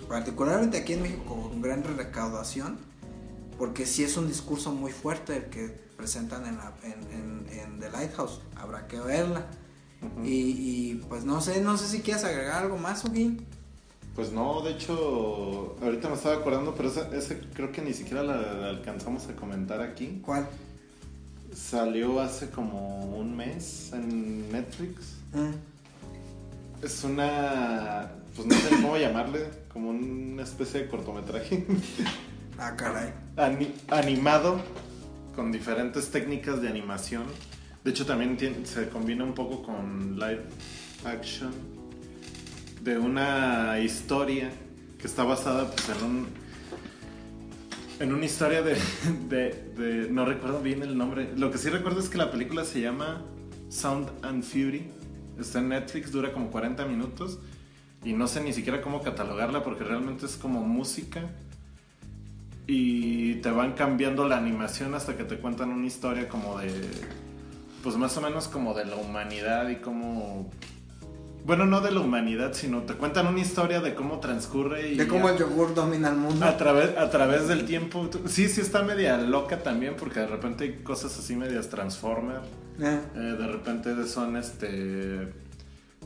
particularmente 0.07 0.77
aquí 0.77 0.93
en 0.93 1.01
México 1.01 1.23
con 1.49 1.61
gran 1.61 1.83
recaudación, 1.83 2.77
porque 3.57 3.85
sí 3.85 4.03
es 4.03 4.15
un 4.17 4.27
discurso 4.27 4.71
muy 4.71 4.91
fuerte 4.91 5.35
el 5.37 5.45
que 5.45 5.67
presentan 5.97 6.45
en, 6.45 6.57
la- 6.57 6.73
en- 6.83 7.11
en- 7.11 7.59
en 7.59 7.79
The 7.79 7.89
Lighthouse, 7.89 8.41
habrá 8.55 8.87
que 8.87 8.99
verla. 8.99 9.45
Y, 10.23 10.95
pues 11.07 11.23
no 11.23 11.39
sé, 11.39 11.61
no 11.61 11.77
sé 11.77 11.87
si 11.87 12.01
quieres 12.01 12.25
agregar 12.25 12.63
algo 12.63 12.77
más, 12.77 13.05
Ugin. 13.05 13.45
Pues 14.15 14.31
no, 14.31 14.61
de 14.61 14.71
hecho, 14.71 15.75
ahorita 15.81 16.07
me 16.09 16.15
estaba 16.15 16.35
acordando, 16.35 16.75
pero 16.75 16.89
ese, 16.89 17.01
ese 17.17 17.39
creo 17.53 17.71
que 17.71 17.81
ni 17.81 17.93
siquiera 17.93 18.21
la, 18.21 18.35
la 18.53 18.69
alcanzamos 18.69 19.27
a 19.27 19.35
comentar 19.35 19.81
aquí. 19.81 20.19
¿Cuál? 20.23 20.47
Salió 21.55 22.19
hace 22.19 22.49
como 22.51 23.05
un 23.17 23.35
mes 23.35 23.91
en 23.93 24.51
Netflix. 24.51 25.15
Mm. 25.33 26.85
Es 26.85 27.03
una, 27.03 28.11
pues 28.35 28.47
no 28.47 28.53
sé 28.55 28.69
cómo 28.75 28.97
llamarle, 28.97 29.47
como 29.71 29.89
una 29.89 30.43
especie 30.43 30.81
de 30.81 30.87
cortometraje 30.89 31.65
Ah, 32.59 32.75
caray. 32.75 33.11
ani- 33.37 33.73
animado 33.89 34.59
con 35.35 35.51
diferentes 35.51 36.11
técnicas 36.11 36.61
de 36.61 36.67
animación. 36.67 37.23
De 37.83 37.89
hecho, 37.91 38.05
también 38.05 38.37
tiene- 38.37 38.65
se 38.65 38.89
combina 38.89 39.23
un 39.23 39.33
poco 39.33 39.63
con 39.63 40.19
live 40.19 40.43
action 41.05 41.51
de 42.83 42.97
una 42.97 43.79
historia 43.79 44.49
que 44.99 45.07
está 45.07 45.23
basada 45.23 45.69
pues, 45.71 45.89
en 45.89 46.03
un 46.05 46.27
en 47.99 48.11
una 48.11 48.25
historia 48.25 48.61
de, 48.61 48.75
de- 49.29 49.71
de- 49.77 50.09
no 50.11 50.25
recuerdo 50.25 50.61
bien 50.61 50.81
el 50.83 50.97
nombre. 50.97 51.31
Lo 51.37 51.51
que 51.51 51.57
sí 51.57 51.69
recuerdo 51.69 51.99
es 51.99 52.09
que 52.09 52.17
la 52.17 52.31
película 52.31 52.65
se 52.65 52.81
llama 52.81 53.21
Sound 53.69 54.09
and 54.23 54.43
Fury. 54.43 54.89
Está 55.39 55.59
en 55.59 55.69
Netflix, 55.69 56.11
dura 56.11 56.33
como 56.33 56.51
40 56.51 56.85
minutos 56.85 57.39
y 58.03 58.13
no 58.13 58.27
sé 58.27 58.41
ni 58.41 58.51
siquiera 58.51 58.81
cómo 58.81 59.01
catalogarla 59.01 59.63
porque 59.63 59.83
realmente 59.83 60.25
es 60.25 60.35
como 60.35 60.61
música 60.63 61.21
y 62.67 63.35
te 63.35 63.49
van 63.49 63.73
cambiando 63.73 64.27
la 64.27 64.37
animación 64.37 64.93
hasta 64.93 65.15
que 65.17 65.23
te 65.23 65.37
cuentan 65.37 65.69
una 65.69 65.85
historia 65.87 66.27
como 66.29 66.57
de 66.59 66.71
pues 67.81 67.95
más 67.97 68.15
o 68.17 68.21
menos 68.21 68.47
como 68.47 68.73
de 68.73 68.85
la 68.85 68.95
humanidad 68.95 69.69
y 69.69 69.77
cómo 69.77 70.49
bueno 71.45 71.65
no 71.65 71.81
de 71.81 71.91
la 71.91 71.99
humanidad 71.99 72.53
sino 72.53 72.83
te 72.83 72.93
cuentan 72.93 73.27
una 73.27 73.39
historia 73.39 73.81
de 73.81 73.95
cómo 73.95 74.19
transcurre 74.19 74.89
y 74.89 74.95
De 74.95 75.07
cómo 75.07 75.29
el 75.29 75.37
yogur 75.37 75.73
domina 75.75 76.09
el 76.09 76.15
mundo. 76.15 76.45
a 76.45 76.55
través 76.57 76.97
a 76.97 77.09
través 77.09 77.47
del 77.47 77.65
tiempo 77.65 78.09
sí 78.27 78.47
sí 78.47 78.61
está 78.61 78.81
media 78.83 79.17
loca 79.17 79.61
también 79.63 79.95
porque 79.97 80.21
de 80.21 80.27
repente 80.27 80.63
hay 80.63 80.73
cosas 80.83 81.17
así 81.17 81.35
medias 81.35 81.69
transformer 81.69 82.41
Eh, 82.79 82.99
eh, 83.15 83.19
de 83.19 83.47
repente 83.47 84.07
son 84.07 84.35
este 84.37 85.31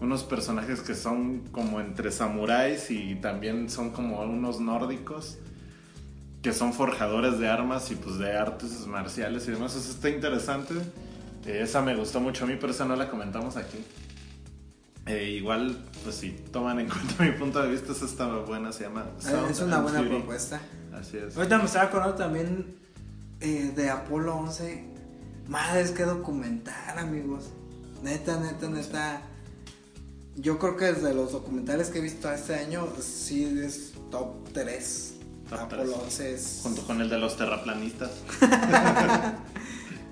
unos 0.01 0.23
personajes 0.23 0.81
que 0.81 0.93
son 0.95 1.39
como 1.51 1.79
entre 1.79 2.11
samuráis 2.11 2.91
y 2.91 3.15
también 3.15 3.69
son 3.69 3.91
como 3.91 4.21
unos 4.21 4.59
nórdicos 4.59 5.37
que 6.41 6.53
son 6.53 6.71
forjadores 6.73 7.39
de 7.39 7.47
armas 7.47 7.89
y 7.91 7.95
pues 7.95 8.17
de 8.19 8.31
artes 8.31 8.85
marciales 8.85 9.47
y 9.47 9.51
demás. 9.51 9.75
Eso 9.75 9.89
está 9.91 10.09
interesante. 10.09 10.75
Eh, 11.45 11.61
esa 11.63 11.81
me 11.81 11.95
gustó 11.95 12.19
mucho 12.19 12.43
a 12.45 12.47
mí, 12.47 12.55
pero 12.59 12.71
esa 12.71 12.85
no 12.85 12.95
la 12.95 13.09
comentamos 13.09 13.57
aquí. 13.57 13.79
Eh, 15.07 15.31
igual, 15.37 15.85
pues 16.03 16.15
si 16.17 16.31
toman 16.31 16.79
en 16.79 16.89
cuenta 16.89 17.23
mi 17.23 17.31
punto 17.31 17.61
de 17.61 17.69
vista, 17.69 17.91
esa 17.93 18.05
está 18.05 18.27
buena, 18.39 18.71
se 18.71 18.83
llama 18.83 19.05
Sound 19.19 19.51
es 19.51 19.59
una 19.61 19.79
buena 19.79 19.99
Fury. 19.99 20.09
propuesta. 20.09 20.61
Así 20.93 21.17
es. 21.17 21.35
Ahorita 21.37 21.57
me 21.59 21.65
estaba 21.65 21.85
acordando 21.85 22.15
también 22.15 22.77
eh, 23.39 23.71
de 23.75 23.89
Apolo 23.89 24.35
11. 24.35 24.83
Madres, 25.47 25.91
qué 25.91 26.03
documental, 26.03 26.97
amigos. 26.97 27.45
Neta, 28.03 28.39
neta, 28.39 28.67
neta. 28.67 29.21
Yo 30.35 30.59
creo 30.59 30.75
que 30.75 30.85
desde 30.85 31.13
los 31.13 31.31
documentales 31.31 31.89
que 31.89 31.99
he 31.99 32.01
visto 32.01 32.31
este 32.31 32.55
año, 32.55 32.87
sí 32.99 33.45
es 33.63 33.93
top 34.11 34.49
3. 34.53 35.13
Top 35.49 35.59
Apolo 35.59 35.83
tres. 35.83 36.03
11 36.03 36.33
es. 36.33 36.59
Junto 36.63 36.81
con 36.83 37.01
el 37.01 37.09
de 37.09 37.17
los 37.17 37.37
terraplanistas. 37.37 38.11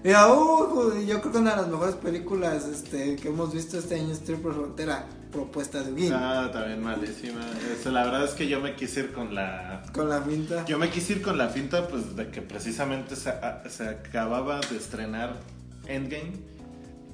Mira, 0.06 0.32
uh, 0.32 1.01
yo 1.03 1.20
creo 1.20 1.32
que 1.32 1.38
una 1.39 1.56
de 1.56 1.58
las 1.64 1.68
mejores 1.68 1.95
películas 1.95 2.66
este, 2.68 3.16
que 3.16 3.30
hemos 3.30 3.51
visto 3.51 3.80
este 3.80 3.95
año 3.95 4.12
es 4.14 4.24
Triple 4.24 4.53
Frontera, 4.53 5.08
propuesta 5.32 5.82
de 5.82 5.91
Win. 5.93 6.14
Ah, 6.14 6.47
también 6.53 6.84
malísima. 6.84 7.41
La 7.86 8.03
verdad 8.03 8.24
es 8.24 8.32
que 8.36 8.47
yo 8.47 8.62
me 8.62 8.76
quise 8.76 8.99
ir 8.99 9.14
con 9.14 9.34
la 9.34 9.82
Con 9.93 10.08
la 10.08 10.24
pinta. 10.24 10.64
Yo 10.66 10.78
me 10.78 10.91
quise 10.91 11.14
ir 11.14 11.22
con 11.24 11.39
la 11.39 11.49
finta, 11.49 11.88
pues, 11.88 12.16
de 12.16 12.30
que 12.30 12.43
precisamente 12.43 13.16
se, 13.16 13.30
a- 13.32 13.64
se 13.68 13.88
acababa 13.89 14.60
de 14.60 14.78
estrenar 14.78 15.38
Endgame 15.88 16.34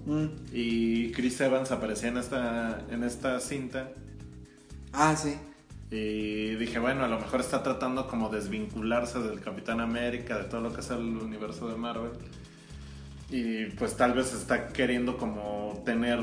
Mm. 0.06 0.26
y 0.52 1.12
Chris 1.14 1.39
Evans 1.42 1.72
aparecía 1.72 2.10
en 2.10 2.18
esta, 2.18 2.82
en 2.89 3.04
esta 3.04 3.39
cinta 3.39 3.88
Ah, 4.92 5.16
sí. 5.16 5.36
y 5.92 6.56
dije, 6.56 6.80
bueno, 6.80 7.06
a 7.06 7.08
lo 7.08 7.20
mejor 7.20 7.39
está 7.39 7.62
tratando 7.64 8.08
como 8.08 8.28
desvincularse 8.30 9.20
del 9.20 9.39
Capitán 9.39 9.80
América, 9.80 10.39
de 10.39 10.46
todo 10.46 10.60
lo 10.60 10.74
que 10.74 10.82
es 10.82 10.89
el 10.89 10.98
universo 11.18 11.70
de 11.70 11.76
Marvel 11.78 12.12
y 13.32 13.66
pues 13.78 13.96
tal 13.96 14.14
vez 14.14 14.34
está 14.34 14.68
queriendo 14.68 15.18
como 15.18 15.82
tener, 15.86 16.20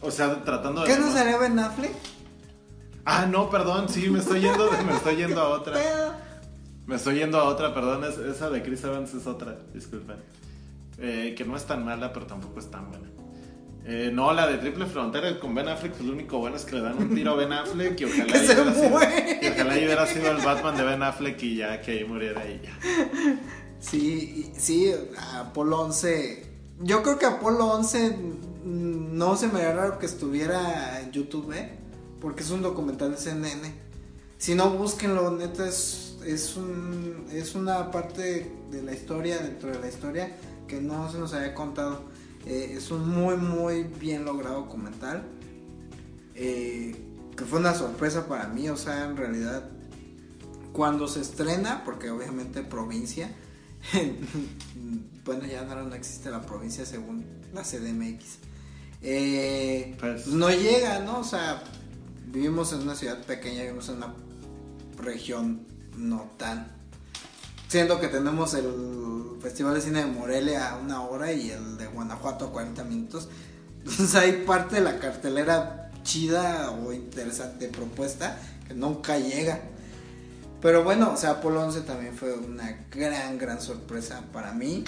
o 0.00 0.10
sea, 0.10 0.42
tratando 0.44 0.82
de... 0.82 0.88
¿Qué 0.92 0.98
no 1.00 1.10
salió 1.10 1.38
Ben 1.38 1.58
Affleck? 1.58 1.92
Ah, 3.06 3.26
no, 3.26 3.50
perdón, 3.50 3.88
sí, 3.88 4.08
me 4.10 4.18
estoy 4.20 4.40
yendo, 4.40 4.70
me 4.86 4.94
estoy 4.94 5.16
yendo 5.16 5.40
a 5.40 5.48
otra. 5.48 5.74
Pedo. 5.74 6.14
Me 6.86 6.96
estoy 6.96 7.16
yendo 7.16 7.38
a 7.38 7.44
otra, 7.44 7.72
perdón, 7.74 8.04
es- 8.04 8.18
esa 8.18 8.50
de 8.50 8.62
Chris 8.62 8.84
Evans 8.84 9.12
es 9.14 9.26
otra, 9.26 9.56
disculpen. 9.72 10.16
Eh, 10.98 11.34
que 11.36 11.44
no 11.44 11.56
es 11.56 11.64
tan 11.64 11.84
mala, 11.84 12.12
pero 12.12 12.26
tampoco 12.26 12.60
es 12.60 12.70
tan 12.70 12.88
buena. 12.90 13.08
Eh, 13.86 14.10
no, 14.12 14.32
la 14.32 14.46
de 14.46 14.56
Triple 14.58 14.86
Frontera 14.86 15.38
con 15.38 15.54
Ben 15.54 15.68
Affleck, 15.68 15.92
pues 15.92 16.04
lo 16.06 16.12
único 16.14 16.38
bueno 16.38 16.56
es 16.56 16.64
que 16.64 16.76
le 16.76 16.82
dan 16.82 16.96
un 16.96 17.14
tiro 17.14 17.32
a 17.32 17.34
Ben 17.36 17.52
Affleck 17.52 18.00
y 18.00 18.04
ojalá, 18.06 18.24
hubiera 18.24 18.46
sido, 18.46 18.64
y 19.42 19.48
ojalá 19.48 19.74
hubiera 19.74 20.06
sido 20.06 20.30
el 20.30 20.36
Batman 20.44 20.76
de 20.76 20.84
Ben 20.84 21.02
Affleck 21.02 21.42
y 21.42 21.56
ya 21.56 21.80
que 21.82 21.90
ahí 21.92 22.04
muriera 22.04 22.42
y 22.46 22.60
ya. 22.64 22.72
Sí, 23.84 24.50
sí, 24.56 24.92
Apolo 25.34 25.82
11. 25.82 26.46
Yo 26.80 27.02
creo 27.02 27.18
que 27.18 27.26
Apolo 27.26 27.66
11 27.66 28.10
mm, 28.64 29.16
no 29.16 29.36
se 29.36 29.48
me 29.48 29.62
haría 29.62 29.98
que 29.98 30.06
estuviera 30.06 31.00
en 31.00 31.12
YouTube, 31.12 31.52
¿eh? 31.52 31.78
Porque 32.20 32.42
es 32.42 32.50
un 32.50 32.62
documental 32.62 33.10
de 33.10 33.18
CNN. 33.18 33.74
Si 34.38 34.54
no, 34.54 34.70
búsquenlo, 34.70 35.30
neta, 35.32 35.68
es, 35.68 36.16
es, 36.24 36.56
un, 36.56 37.26
es 37.30 37.54
una 37.54 37.90
parte 37.90 38.50
de 38.70 38.82
la 38.82 38.94
historia, 38.94 39.38
dentro 39.38 39.70
de 39.70 39.78
la 39.78 39.88
historia, 39.88 40.34
que 40.66 40.80
no 40.80 41.10
se 41.12 41.18
nos 41.18 41.34
había 41.34 41.54
contado. 41.54 42.04
Eh, 42.46 42.74
es 42.76 42.90
un 42.90 43.08
muy, 43.08 43.36
muy 43.36 43.84
bien 43.84 44.24
logrado 44.24 44.62
documental. 44.62 45.24
eh, 46.34 46.96
que 47.36 47.44
fue 47.44 47.58
una 47.58 47.74
sorpresa 47.74 48.26
para 48.28 48.46
mí, 48.48 48.68
o 48.68 48.76
sea, 48.76 49.04
en 49.06 49.16
realidad, 49.16 49.68
cuando 50.72 51.08
se 51.08 51.20
estrena, 51.20 51.82
porque 51.84 52.10
obviamente 52.10 52.62
provincia, 52.62 53.34
bueno, 55.24 55.46
ya 55.46 55.62
no, 55.64 55.82
no 55.82 55.94
existe 55.94 56.30
la 56.30 56.42
provincia 56.42 56.84
según 56.84 57.24
la 57.52 57.62
CDMX. 57.62 58.24
Eh, 59.02 59.96
Pues- 60.00 60.26
no 60.28 60.50
llega, 60.50 61.00
¿no? 61.00 61.20
O 61.20 61.24
sea, 61.24 61.62
vivimos 62.26 62.72
en 62.72 62.80
una 62.80 62.94
ciudad 62.94 63.22
pequeña, 63.24 63.62
vivimos 63.62 63.88
en 63.88 63.96
una 63.96 64.14
región 64.98 65.66
no 65.96 66.30
tan. 66.38 66.72
Siendo 67.68 68.00
que 68.00 68.08
tenemos 68.08 68.54
el 68.54 69.38
Festival 69.40 69.74
de 69.74 69.80
Cine 69.80 70.00
de 70.00 70.06
Morelia 70.06 70.70
a 70.70 70.76
una 70.78 71.02
hora 71.02 71.32
y 71.32 71.50
el 71.50 71.76
de 71.76 71.86
Guanajuato 71.86 72.46
a 72.46 72.52
40 72.52 72.84
minutos. 72.84 73.28
Entonces 73.78 74.14
hay 74.14 74.44
parte 74.46 74.76
de 74.76 74.80
la 74.82 74.98
cartelera 74.98 75.90
chida 76.02 76.70
o 76.70 76.92
interesante 76.92 77.68
propuesta 77.68 78.38
que 78.66 78.74
nunca 78.74 79.18
llega. 79.18 79.60
Pero 80.64 80.82
bueno, 80.82 81.12
o 81.12 81.16
sea, 81.18 81.32
Apolo 81.32 81.60
11 81.60 81.82
también 81.82 82.14
fue 82.16 82.32
una 82.32 82.86
gran, 82.90 83.36
gran 83.36 83.60
sorpresa 83.60 84.22
para 84.32 84.54
mí. 84.54 84.82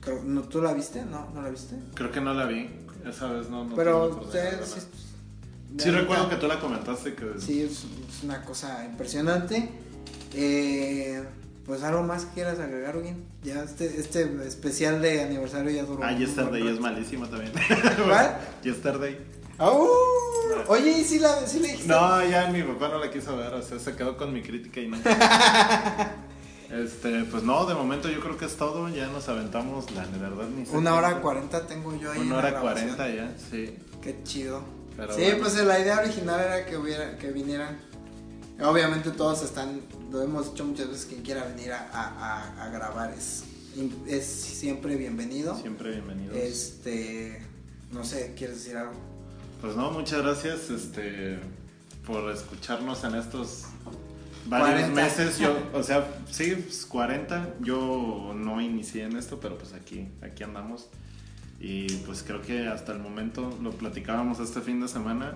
Creo, 0.00 0.24
¿no, 0.24 0.42
¿Tú 0.42 0.60
la 0.60 0.72
viste? 0.72 1.04
¿No? 1.04 1.30
¿No 1.32 1.40
la 1.40 1.50
viste? 1.50 1.76
Creo 1.94 2.10
que 2.10 2.20
no 2.20 2.34
la 2.34 2.46
vi, 2.46 2.68
esa 3.08 3.28
vez 3.28 3.48
no. 3.48 3.64
no 3.64 3.76
Pero 3.76 4.08
ustedes... 4.08 4.68
sí, 4.68 4.80
Sí, 5.78 5.90
recuerdo 5.92 6.28
que 6.28 6.34
tú 6.34 6.48
la 6.48 6.58
comentaste 6.58 7.14
que... 7.14 7.38
Sí, 7.38 7.62
es, 7.62 7.84
es 7.84 8.24
una 8.24 8.42
cosa 8.42 8.84
impresionante. 8.84 9.70
Eh, 10.32 11.22
pues 11.64 11.84
algo 11.84 12.02
más 12.02 12.24
que 12.24 12.34
quieras 12.34 12.58
agregar, 12.58 12.96
Huguín? 12.96 13.24
Ya 13.44 13.62
este, 13.62 14.00
este 14.00 14.46
especial 14.46 15.00
de 15.00 15.22
aniversario 15.22 15.70
ya 15.70 15.84
duró. 15.84 16.02
Ah, 16.02 16.12
Yesterday 16.12 16.66
es 16.66 16.80
malísima 16.80 17.30
también. 17.30 17.52
¿Cuál? 18.04 18.36
Yesterday. 18.64 19.18
Oye, 20.68 20.98
¿y 21.00 21.04
si 21.04 21.18
la, 21.18 21.46
sí 21.46 21.60
le 21.60 21.68
dijiste? 21.68 21.88
No, 21.88 22.24
ya 22.28 22.48
mi 22.50 22.62
papá 22.62 22.88
no 22.88 22.98
la 22.98 23.10
quiso 23.10 23.36
ver, 23.36 23.52
o 23.54 23.62
sea, 23.62 23.78
se 23.78 23.94
quedó 23.94 24.16
con 24.16 24.32
mi 24.32 24.42
crítica 24.42 24.80
y 24.80 24.88
no. 24.88 24.96
Este, 26.70 27.22
pues 27.24 27.44
no, 27.44 27.66
de 27.66 27.74
momento 27.74 28.08
yo 28.10 28.18
creo 28.20 28.36
que 28.36 28.46
es 28.46 28.56
todo, 28.56 28.88
ya 28.88 29.06
nos 29.06 29.28
aventamos 29.28 29.92
la 29.92 30.06
de 30.06 30.18
verdad 30.18 30.48
ni 30.48 30.66
sé 30.66 30.76
Una 30.76 30.94
hora 30.96 31.20
cuarenta 31.20 31.66
tengo 31.68 31.94
yo 31.96 32.10
ahí. 32.10 32.18
Una 32.18 32.38
hora 32.38 32.60
cuarenta 32.60 33.08
ya, 33.08 33.32
sí. 33.50 33.76
Qué 34.02 34.20
chido. 34.24 34.60
Pero 34.96 35.14
sí, 35.14 35.22
bueno. 35.22 35.38
pues 35.40 35.54
la 35.64 35.78
idea 35.78 35.98
original 36.00 36.40
era 36.40 36.66
que 36.66 36.76
hubiera, 36.76 37.16
que 37.16 37.30
vinieran. 37.30 37.78
Obviamente 38.60 39.10
todos 39.12 39.44
están, 39.44 39.82
lo 40.10 40.20
hemos 40.22 40.50
dicho 40.50 40.64
muchas 40.64 40.88
veces, 40.88 41.06
quien 41.06 41.22
quiera 41.22 41.44
venir 41.44 41.72
a, 41.72 41.88
a- 41.92 42.08
a- 42.58 42.64
a 42.64 42.68
grabar 42.70 43.12
es, 43.12 43.44
es 44.08 44.26
siempre 44.26 44.96
bienvenido. 44.96 45.56
Siempre 45.56 45.90
bienvenidos. 45.92 46.36
Este, 46.36 47.40
no 47.92 48.02
sé, 48.04 48.34
¿quieres 48.36 48.56
decir 48.64 48.76
algo? 48.78 48.94
Pues 49.60 49.76
no, 49.76 49.90
muchas 49.90 50.22
gracias 50.22 50.70
este, 50.70 51.38
por 52.06 52.30
escucharnos 52.30 53.02
en 53.04 53.14
estos 53.14 53.64
varios 54.46 54.90
40. 54.90 55.02
meses. 55.02 55.38
Yo, 55.38 55.56
o 55.72 55.82
sea, 55.82 56.06
sí, 56.30 56.54
pues, 56.54 56.86
40. 56.86 57.54
Yo 57.60 58.32
no 58.36 58.60
inicié 58.60 59.04
en 59.04 59.16
esto, 59.16 59.40
pero 59.40 59.56
pues 59.56 59.72
aquí, 59.72 60.08
aquí 60.22 60.42
andamos. 60.42 60.88
Y 61.60 61.86
pues 61.98 62.22
creo 62.22 62.42
que 62.42 62.68
hasta 62.68 62.92
el 62.92 62.98
momento 62.98 63.56
lo 63.62 63.70
platicábamos 63.70 64.38
este 64.40 64.60
fin 64.60 64.80
de 64.80 64.88
semana 64.88 65.34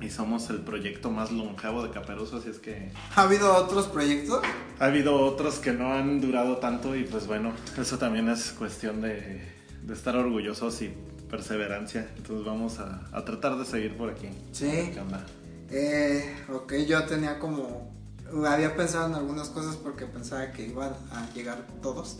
y 0.00 0.08
somos 0.10 0.48
el 0.50 0.58
proyecto 0.58 1.10
más 1.10 1.30
longevo 1.30 1.82
de 1.82 1.90
Caperuso, 1.90 2.38
así 2.38 2.48
es 2.48 2.58
que... 2.58 2.90
¿Ha 3.14 3.22
habido 3.22 3.54
otros 3.54 3.86
proyectos? 3.86 4.42
Ha 4.78 4.86
habido 4.86 5.20
otros 5.20 5.58
que 5.58 5.72
no 5.72 5.92
han 5.92 6.20
durado 6.20 6.56
tanto 6.56 6.96
y 6.96 7.04
pues 7.04 7.26
bueno, 7.26 7.52
eso 7.78 7.98
también 7.98 8.28
es 8.28 8.52
cuestión 8.52 9.02
de, 9.02 9.42
de 9.82 9.94
estar 9.94 10.16
orgullosos 10.16 10.80
y 10.82 10.94
perseverancia. 11.30 12.08
Entonces 12.16 12.44
vamos 12.44 12.78
a, 12.78 13.08
a, 13.12 13.24
tratar 13.24 13.56
de 13.56 13.64
seguir 13.64 13.96
por 13.96 14.10
aquí. 14.10 14.28
Sí. 14.52 14.92
Eh, 15.70 16.36
ok, 16.52 16.74
yo 16.86 17.04
tenía 17.04 17.38
como... 17.38 17.90
Había 18.46 18.76
pensado 18.76 19.08
en 19.08 19.14
algunas 19.14 19.48
cosas 19.48 19.76
porque 19.76 20.06
pensaba 20.06 20.52
que 20.52 20.66
iban 20.66 20.92
a 21.12 21.28
llegar 21.34 21.66
todos. 21.82 22.18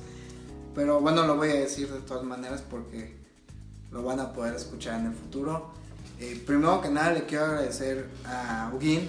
Pero 0.74 1.00
bueno, 1.00 1.26
lo 1.26 1.36
voy 1.36 1.50
a 1.50 1.54
decir 1.54 1.88
de 1.88 2.00
todas 2.00 2.24
maneras 2.24 2.62
porque 2.68 3.16
lo 3.90 4.02
van 4.02 4.20
a 4.20 4.32
poder 4.32 4.54
escuchar 4.54 5.00
en 5.00 5.06
el 5.06 5.14
futuro. 5.14 5.72
Eh, 6.18 6.42
primero 6.46 6.80
que 6.80 6.88
nada 6.90 7.12
le 7.12 7.24
quiero 7.24 7.46
agradecer 7.46 8.08
a 8.24 8.70
Ugin. 8.74 9.08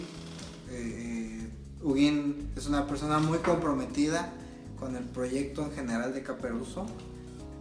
Eh, 0.69 1.49
Ugin 1.83 2.51
es 2.55 2.67
una 2.67 2.87
persona 2.87 3.19
muy 3.19 3.39
comprometida 3.39 4.31
con 4.79 4.95
el 4.95 5.03
proyecto 5.03 5.63
en 5.63 5.71
general 5.71 6.13
de 6.13 6.23
Caperuso. 6.23 6.85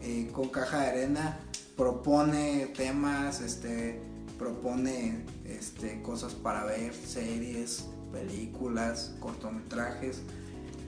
Eh, 0.03 0.31
con 0.33 0.49
Caja 0.49 0.81
de 0.81 0.87
Arena 0.89 1.39
propone 1.81 2.67
temas, 2.77 3.41
este, 3.41 3.99
propone 4.39 5.25
este, 5.47 6.03
cosas 6.03 6.35
para 6.35 6.67
ver, 6.67 6.93
series, 6.93 7.87
películas, 8.13 9.15
cortometrajes. 9.19 10.21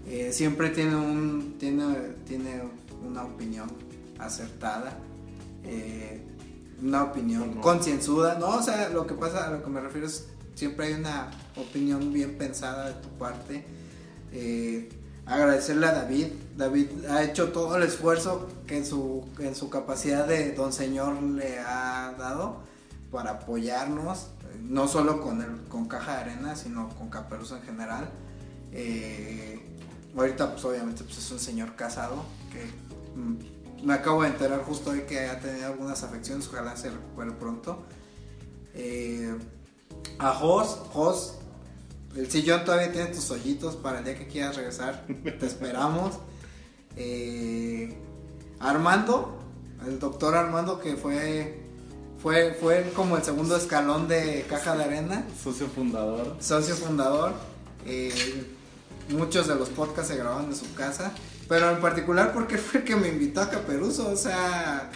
Eh, 0.07 0.32
siempre 0.34 0.68
tiene, 0.68 0.95
un, 0.97 1.57
tiene, 1.59 1.84
tiene 2.26 2.64
una 3.03 3.24
opinión 3.24 3.72
acertada. 4.18 4.99
Eh, 5.64 6.20
una 6.82 7.05
opinión 7.05 7.55
concienzuda, 7.55 8.38
no, 8.38 8.57
o 8.57 8.62
sea, 8.62 8.90
lo 8.90 9.07
que 9.07 9.14
pasa, 9.14 9.47
a 9.47 9.51
lo 9.51 9.62
que 9.62 9.70
me 9.70 9.80
refiero 9.80 10.07
es 10.07 10.26
siempre 10.55 10.88
hay 10.88 10.93
una 10.95 11.30
opinión 11.57 12.12
bien 12.12 12.36
pensada 12.36 12.88
de 12.88 13.01
tu 13.01 13.09
parte. 13.16 13.64
Eh, 14.30 14.90
agradecerle 15.26 15.86
a 15.86 15.92
David, 15.92 16.28
David 16.56 17.06
ha 17.08 17.22
hecho 17.22 17.52
todo 17.52 17.76
el 17.76 17.84
esfuerzo 17.84 18.48
que 18.66 18.78
en 18.78 18.86
su, 18.86 19.24
en 19.38 19.54
su 19.54 19.70
capacidad 19.70 20.26
de 20.26 20.52
don 20.52 20.72
señor 20.72 21.22
le 21.22 21.58
ha 21.60 22.14
dado 22.18 22.60
para 23.10 23.32
apoyarnos, 23.32 24.28
no 24.60 24.88
solo 24.88 25.20
con, 25.20 25.42
el, 25.42 25.68
con 25.68 25.86
Caja 25.86 26.16
de 26.16 26.20
Arena, 26.22 26.56
sino 26.56 26.88
con 26.90 27.08
Caperuso 27.08 27.56
en 27.56 27.62
general. 27.62 28.10
Eh, 28.72 29.60
ahorita 30.16 30.52
pues 30.52 30.64
obviamente 30.64 31.04
pues, 31.04 31.18
es 31.18 31.30
un 31.30 31.38
señor 31.38 31.76
casado 31.76 32.24
que 32.50 32.64
mm, 33.18 33.86
me 33.86 33.94
acabo 33.94 34.22
de 34.22 34.28
enterar 34.28 34.62
justo 34.62 34.90
hoy 34.90 35.02
que 35.02 35.26
ha 35.26 35.40
tenido 35.40 35.66
algunas 35.66 36.02
afecciones, 36.02 36.48
ojalá 36.48 36.76
se 36.76 36.90
recupere 36.90 37.32
pronto. 37.32 37.82
Eh, 38.74 39.36
a 40.18 40.30
Jos, 40.32 40.80
Jos, 40.92 41.38
el 42.16 42.30
sillón 42.30 42.64
todavía 42.64 42.92
tiene 42.92 43.08
tus 43.08 43.30
hoyitos 43.30 43.76
para 43.76 43.98
el 43.98 44.04
día 44.04 44.18
que 44.18 44.26
quieras 44.26 44.56
regresar, 44.56 45.06
te 45.06 45.46
esperamos. 45.46 46.18
Eh, 46.96 47.96
Armando, 48.60 49.38
el 49.86 49.98
doctor 49.98 50.34
Armando 50.34 50.78
que 50.78 50.96
fue, 50.96 51.62
fue, 52.22 52.56
fue 52.60 52.92
como 52.94 53.16
el 53.16 53.22
segundo 53.22 53.56
escalón 53.56 54.08
de 54.08 54.44
Caja 54.48 54.76
de 54.76 54.84
Arena. 54.84 55.26
Socio 55.42 55.66
fundador. 55.68 56.36
Socio 56.40 56.76
fundador. 56.76 57.32
Eh, 57.86 58.46
muchos 59.08 59.48
de 59.48 59.54
los 59.56 59.68
podcasts 59.70 60.12
se 60.12 60.16
grabaron 60.16 60.46
en 60.46 60.56
su 60.56 60.72
casa. 60.74 61.12
Pero 61.48 61.70
en 61.70 61.80
particular 61.80 62.32
porque 62.32 62.56
fue 62.58 62.80
el 62.80 62.86
que 62.86 62.96
me 62.96 63.08
invitó 63.08 63.40
a 63.40 63.50
Caperuso. 63.50 64.10
O 64.10 64.16
sea, 64.16 64.90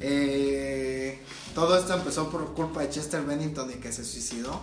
eh, 0.00 1.20
todo 1.54 1.76
esto 1.76 1.94
empezó 1.94 2.30
por 2.30 2.54
culpa 2.54 2.82
de 2.82 2.90
Chester 2.90 3.22
Bennington 3.22 3.70
y 3.70 3.74
que 3.74 3.90
se 3.90 4.04
suicidó. 4.04 4.60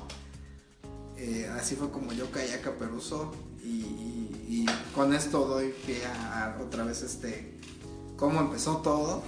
Eh, 1.18 1.50
así 1.58 1.76
fue 1.76 1.92
como 1.92 2.14
yo 2.14 2.30
caí 2.32 2.52
a 2.52 2.62
Caperuso. 2.62 3.34
Y, 3.64 4.66
con 4.94 5.14
esto 5.14 5.46
doy 5.46 5.74
pie 5.86 6.06
a, 6.06 6.58
otra 6.62 6.84
vez 6.84 7.02
este. 7.02 7.60
Cómo 8.18 8.40
empezó 8.40 8.78
todo. 8.78 9.24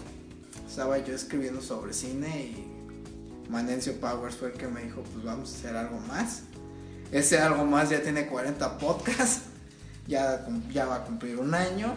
Estaba 0.68 0.98
yo 1.00 1.14
escribiendo 1.14 1.62
sobre 1.62 1.94
cine 1.94 2.28
y 2.40 3.50
Manencio 3.50 4.00
Powers 4.00 4.36
fue 4.36 4.50
el 4.50 4.54
que 4.54 4.68
me 4.68 4.84
dijo: 4.84 5.04
Pues 5.14 5.26
vamos 5.26 5.52
a 5.52 5.56
hacer 5.58 5.76
algo 5.76 6.00
más. 6.08 6.44
Ese 7.12 7.40
algo 7.40 7.66
más 7.66 7.90
ya 7.90 8.02
tiene 8.02 8.28
40 8.28 8.78
podcasts 8.80 9.44
ya, 10.08 10.46
ya 10.72 10.86
va 10.86 10.96
a 10.96 11.06
cumplir 11.06 11.38
un 11.38 11.54
año. 11.54 11.94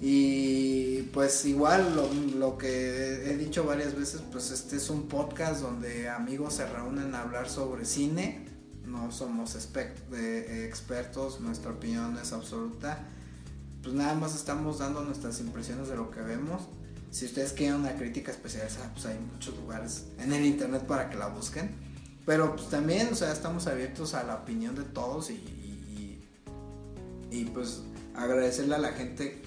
Y 0.00 1.02
pues 1.12 1.44
igual 1.44 1.96
lo, 1.96 2.08
lo, 2.38 2.56
que 2.56 3.30
he 3.30 3.36
dicho 3.36 3.64
varias 3.64 3.96
veces, 3.96 4.22
pues 4.30 4.52
este 4.52 4.76
es 4.76 4.90
un 4.90 5.08
podcast 5.08 5.60
donde 5.60 6.08
amigos 6.08 6.54
se 6.54 6.66
reúnen 6.66 7.14
a 7.14 7.22
hablar 7.22 7.48
sobre 7.48 7.84
cine. 7.84 8.47
No 8.88 9.12
somos 9.12 9.54
expertos, 9.54 11.40
nuestra 11.40 11.70
opinión 11.72 12.16
es 12.18 12.32
absoluta. 12.32 13.06
Pues 13.82 13.94
nada 13.94 14.14
más 14.14 14.34
estamos 14.34 14.78
dando 14.78 15.02
nuestras 15.02 15.40
impresiones 15.40 15.88
de 15.88 15.96
lo 15.96 16.10
que 16.10 16.20
vemos. 16.20 16.62
Si 17.10 17.26
ustedes 17.26 17.52
quieren 17.52 17.76
una 17.76 17.96
crítica 17.96 18.30
especializada, 18.30 18.90
pues 18.92 19.06
hay 19.06 19.18
muchos 19.18 19.56
lugares 19.56 20.06
en 20.18 20.32
el 20.32 20.44
internet 20.44 20.84
para 20.86 21.10
que 21.10 21.16
la 21.16 21.28
busquen. 21.28 21.70
Pero 22.26 22.56
pues 22.56 22.68
también, 22.68 23.08
o 23.12 23.14
sea, 23.14 23.32
estamos 23.32 23.66
abiertos 23.66 24.14
a 24.14 24.22
la 24.22 24.36
opinión 24.36 24.74
de 24.74 24.84
todos 24.84 25.30
y, 25.30 26.20
y 27.30 27.44
pues 27.46 27.82
agradecerle 28.14 28.74
a 28.74 28.78
la 28.78 28.92
gente 28.92 29.42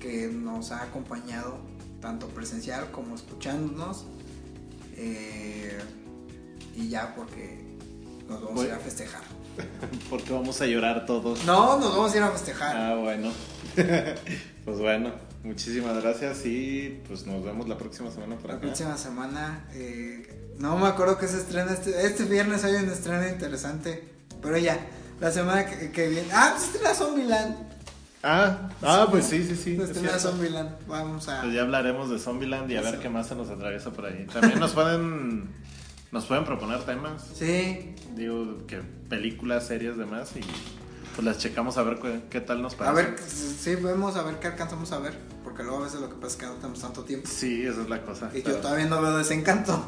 que 0.00 0.28
nos 0.28 0.72
ha 0.72 0.82
acompañado 0.82 1.58
tanto 2.00 2.26
presencial 2.28 2.90
como 2.90 3.14
escuchándonos 3.14 4.04
eh, 4.96 5.78
y 6.74 6.88
ya 6.88 7.14
porque 7.14 7.61
nos 8.32 8.44
vamos 8.44 8.64
a 8.64 8.66
ir 8.66 8.72
a 8.72 8.78
festejar 8.78 9.22
porque 10.10 10.32
vamos 10.32 10.60
a 10.60 10.66
llorar 10.66 11.06
todos 11.06 11.44
no 11.44 11.78
nos 11.78 11.90
vamos 11.96 12.12
a 12.12 12.16
ir 12.16 12.22
a 12.22 12.30
festejar 12.30 12.76
ah 12.76 12.96
bueno 12.96 13.30
pues 14.64 14.78
bueno 14.78 15.12
muchísimas 15.44 16.02
gracias 16.02 16.44
y 16.46 17.00
pues 17.08 17.26
nos 17.26 17.44
vemos 17.44 17.68
la 17.68 17.78
próxima 17.78 18.10
semana 18.10 18.36
por 18.36 18.48
la 18.48 18.54
acá. 18.56 18.62
próxima 18.62 18.96
semana 18.96 19.64
eh, 19.74 20.52
no 20.58 20.76
me 20.76 20.86
acuerdo 20.86 21.18
que 21.18 21.28
se 21.28 21.38
estrena 21.38 21.72
este 21.72 22.06
este 22.06 22.24
viernes 22.24 22.64
hay 22.64 22.74
un 22.76 22.90
estreno 22.90 23.26
interesante 23.28 24.08
pero 24.40 24.58
ya 24.58 24.78
la 25.20 25.30
semana 25.30 25.64
que, 25.64 25.92
que 25.92 26.08
viene. 26.08 26.26
Ah, 26.32 26.50
pues 26.52 26.64
estrena 26.64 26.94
Zombieland. 26.94 27.54
Ah, 28.24 28.68
ah, 28.82 29.06
pues 29.08 29.26
sí, 29.26 29.44
sí, 29.46 29.54
sí. 29.54 29.80
Estrena 29.80 30.18
Zombieland. 30.18 30.70
Vamos 30.88 31.28
a. 31.28 31.42
Pues 31.42 31.54
ya 31.54 31.62
hablaremos 31.62 32.10
de 32.10 32.18
Zombieland 32.18 32.68
y 32.72 32.76
a 32.76 32.82
ver 32.82 32.98
qué 32.98 33.08
más 33.08 33.28
se 33.28 33.36
nos 33.36 33.48
atraviesa 33.48 33.92
por 33.92 34.06
ahí. 34.06 34.26
También 34.32 34.58
nos 34.58 34.72
pueden. 34.72 35.48
Nos 36.12 36.26
pueden 36.26 36.44
proponer 36.44 36.84
temas. 36.84 37.26
Sí. 37.34 37.94
Digo, 38.14 38.66
que 38.66 38.82
películas, 39.08 39.66
series, 39.66 39.96
demás. 39.96 40.30
Y 40.36 40.40
pues 41.14 41.24
las 41.24 41.38
checamos 41.38 41.78
a 41.78 41.82
ver 41.82 41.98
qué, 42.00 42.22
qué 42.28 42.40
tal 42.42 42.60
nos 42.60 42.74
parece. 42.74 42.90
A 42.90 42.94
ver, 43.10 43.18
sí, 43.18 43.74
vemos 43.76 44.16
a 44.16 44.22
ver 44.22 44.38
qué 44.38 44.48
alcanzamos 44.48 44.92
a 44.92 44.98
ver. 44.98 45.18
Porque 45.42 45.62
luego 45.62 45.78
a 45.78 45.84
veces 45.84 46.00
lo 46.00 46.10
que 46.10 46.16
pasa 46.16 46.28
es 46.28 46.36
que 46.36 46.46
no 46.46 46.52
tenemos 46.54 46.80
tanto 46.80 47.04
tiempo. 47.04 47.26
Sí, 47.30 47.62
esa 47.66 47.80
es 47.80 47.88
la 47.88 48.02
cosa. 48.02 48.30
Y 48.34 48.42
pero... 48.42 48.56
yo 48.56 48.60
todavía 48.60 48.86
no 48.86 49.00
veo 49.00 49.16
desencanto. 49.16 49.84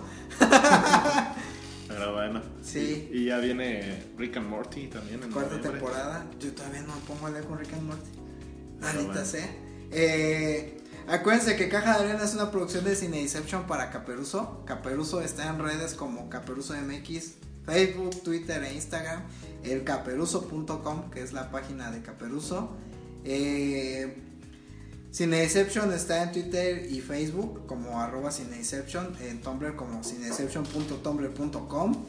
Pero 1.88 2.14
bueno. 2.14 2.40
Sí. 2.62 3.08
Y, 3.12 3.18
y, 3.18 3.24
ya 3.26 3.38
viene 3.38 4.02
Rick 4.16 4.38
and 4.38 4.48
Morty 4.48 4.86
también. 4.88 5.22
En 5.22 5.30
Cuarta 5.30 5.56
noviembre. 5.56 5.80
temporada. 5.80 6.26
Yo 6.40 6.52
todavía 6.52 6.80
no 6.82 6.94
me 6.94 7.00
pongo 7.02 7.26
a 7.26 7.30
leer 7.30 7.44
con 7.44 7.58
Rick 7.58 7.74
and 7.74 7.82
Morty. 7.82 8.10
Maldita 8.80 9.04
bueno. 9.12 9.24
sea. 9.26 9.48
Eh, 9.92 10.80
acuérdense 11.08 11.56
que 11.56 11.68
Caja 11.68 11.98
de 11.98 12.04
Arena 12.04 12.24
es 12.24 12.34
una 12.34 12.50
producción 12.50 12.84
de 12.84 12.96
Cineception 12.96 13.66
para 13.66 13.90
Caperuso. 13.90 14.64
Caperuso 14.64 15.20
está 15.20 15.48
en 15.48 15.58
redes 15.58 15.94
como 15.94 16.28
Caperuso 16.28 16.74
MX, 16.74 17.34
Facebook, 17.64 18.22
Twitter 18.22 18.62
e 18.64 18.74
Instagram. 18.74 19.22
El 19.62 19.84
caperuso.com, 19.84 21.10
que 21.10 21.22
es 21.22 21.32
la 21.32 21.50
página 21.50 21.90
de 21.90 22.02
Caperuso. 22.02 22.76
Eh, 23.24 24.22
está 25.92 26.22
en 26.22 26.32
Twitter 26.32 26.86
y 26.90 27.00
Facebook 27.00 27.66
como 27.66 28.00
arroba 28.00 28.30
Cineception, 28.30 29.16
en 29.20 29.40
Tumblr 29.40 29.76
como 29.76 30.02
cineception.tumblr.com. 30.02 32.04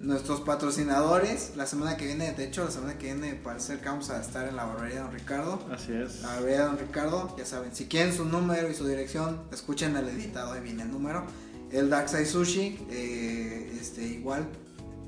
Nuestros 0.00 0.40
patrocinadores, 0.40 1.52
la 1.56 1.66
semana 1.66 1.98
que 1.98 2.06
viene, 2.06 2.32
de 2.32 2.44
hecho, 2.44 2.64
la 2.64 2.70
semana 2.70 2.96
que 2.96 3.12
viene 3.12 3.34
parece 3.34 3.80
que 3.80 3.84
vamos 3.86 4.08
a 4.08 4.18
estar 4.18 4.48
en 4.48 4.56
la 4.56 4.64
barbería 4.64 4.94
de 4.94 5.02
Don 5.02 5.12
Ricardo. 5.12 5.62
Así 5.70 5.92
es. 5.92 6.22
La 6.22 6.28
barbería 6.28 6.60
de 6.60 6.64
Don 6.64 6.78
Ricardo, 6.78 7.36
ya 7.36 7.44
saben, 7.44 7.74
si 7.74 7.84
quieren 7.84 8.14
su 8.14 8.24
número 8.24 8.70
y 8.70 8.74
su 8.74 8.86
dirección, 8.86 9.42
escuchen 9.52 9.94
el 9.98 10.08
editado, 10.08 10.52
ahí 10.52 10.62
viene 10.62 10.84
el 10.84 10.90
número. 10.90 11.26
El 11.70 11.90
Daksai 11.90 12.24
Sushi, 12.24 12.78
eh, 12.90 13.76
este, 13.78 14.06
igual, 14.06 14.48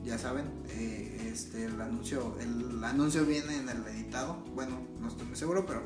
ya 0.04 0.18
saben, 0.18 0.44
eh, 0.68 1.30
este, 1.32 1.64
el 1.64 1.80
anuncio, 1.80 2.36
el 2.38 2.84
anuncio 2.84 3.24
viene 3.24 3.56
en 3.56 3.70
el 3.70 3.86
editado. 3.86 4.44
Bueno, 4.54 4.78
no 5.00 5.08
estoy 5.08 5.26
muy 5.26 5.36
seguro, 5.36 5.64
pero 5.64 5.84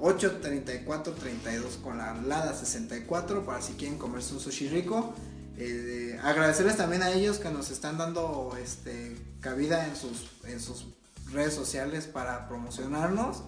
83432 0.00 1.78
con 1.78 1.98
la 1.98 2.14
Lada 2.14 2.54
64 2.54 3.44
para 3.44 3.60
si 3.60 3.72
quieren 3.72 3.98
comerse 3.98 4.32
un 4.32 4.38
sushi 4.38 4.68
rico. 4.68 5.12
Eh, 5.60 6.16
agradecerles 6.22 6.76
también 6.76 7.02
a 7.02 7.10
ellos 7.10 7.38
que 7.38 7.50
nos 7.50 7.70
están 7.70 7.98
dando 7.98 8.56
este, 8.62 9.16
cabida 9.40 9.88
en 9.88 9.96
sus, 9.96 10.30
en 10.44 10.60
sus 10.60 10.86
redes 11.32 11.52
sociales 11.52 12.06
para 12.06 12.46
promocionarnos. 12.46 13.42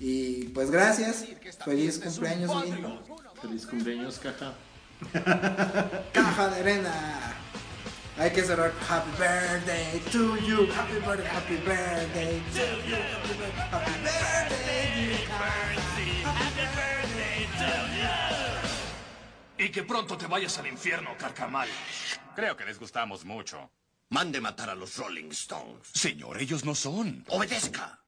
Y 0.00 0.48
pues 0.48 0.70
gracias. 0.72 1.24
Feliz 1.64 1.98
cumpleaños, 1.98 2.50
Feliz 3.40 3.66
cumpleaños, 3.66 4.18
caja. 4.18 4.54
Caja 6.12 6.48
de 6.48 6.60
arena. 6.60 7.36
Hay 8.18 8.32
que 8.32 8.42
cerrar. 8.42 8.72
Happy 8.88 9.10
birthday 9.16 10.00
to 10.10 10.36
you. 10.38 10.66
Happy 10.72 10.98
birthday, 10.98 11.24
happy 11.24 11.56
birthday 11.58 12.42
to 12.52 12.66
you. 12.88 12.96
Happy 12.96 13.34
birthday, 13.38 13.62
happy 13.62 13.92
birthday, 14.02 15.26
caja. 15.28 15.78
Happy 16.24 16.66
birthday 16.74 17.46
to 17.58 17.97
Y 19.58 19.70
que 19.70 19.82
pronto 19.82 20.16
te 20.16 20.26
vayas 20.26 20.56
al 20.58 20.68
infierno, 20.68 21.16
carcamal. 21.18 21.68
Creo 22.36 22.56
que 22.56 22.64
les 22.64 22.78
gustamos 22.78 23.24
mucho. 23.24 23.70
Mande 24.10 24.40
matar 24.40 24.70
a 24.70 24.74
los 24.74 24.96
Rolling 24.96 25.30
Stones. 25.30 25.88
Señor, 25.92 26.40
ellos 26.40 26.64
no 26.64 26.74
son. 26.74 27.24
Obedezca. 27.28 28.00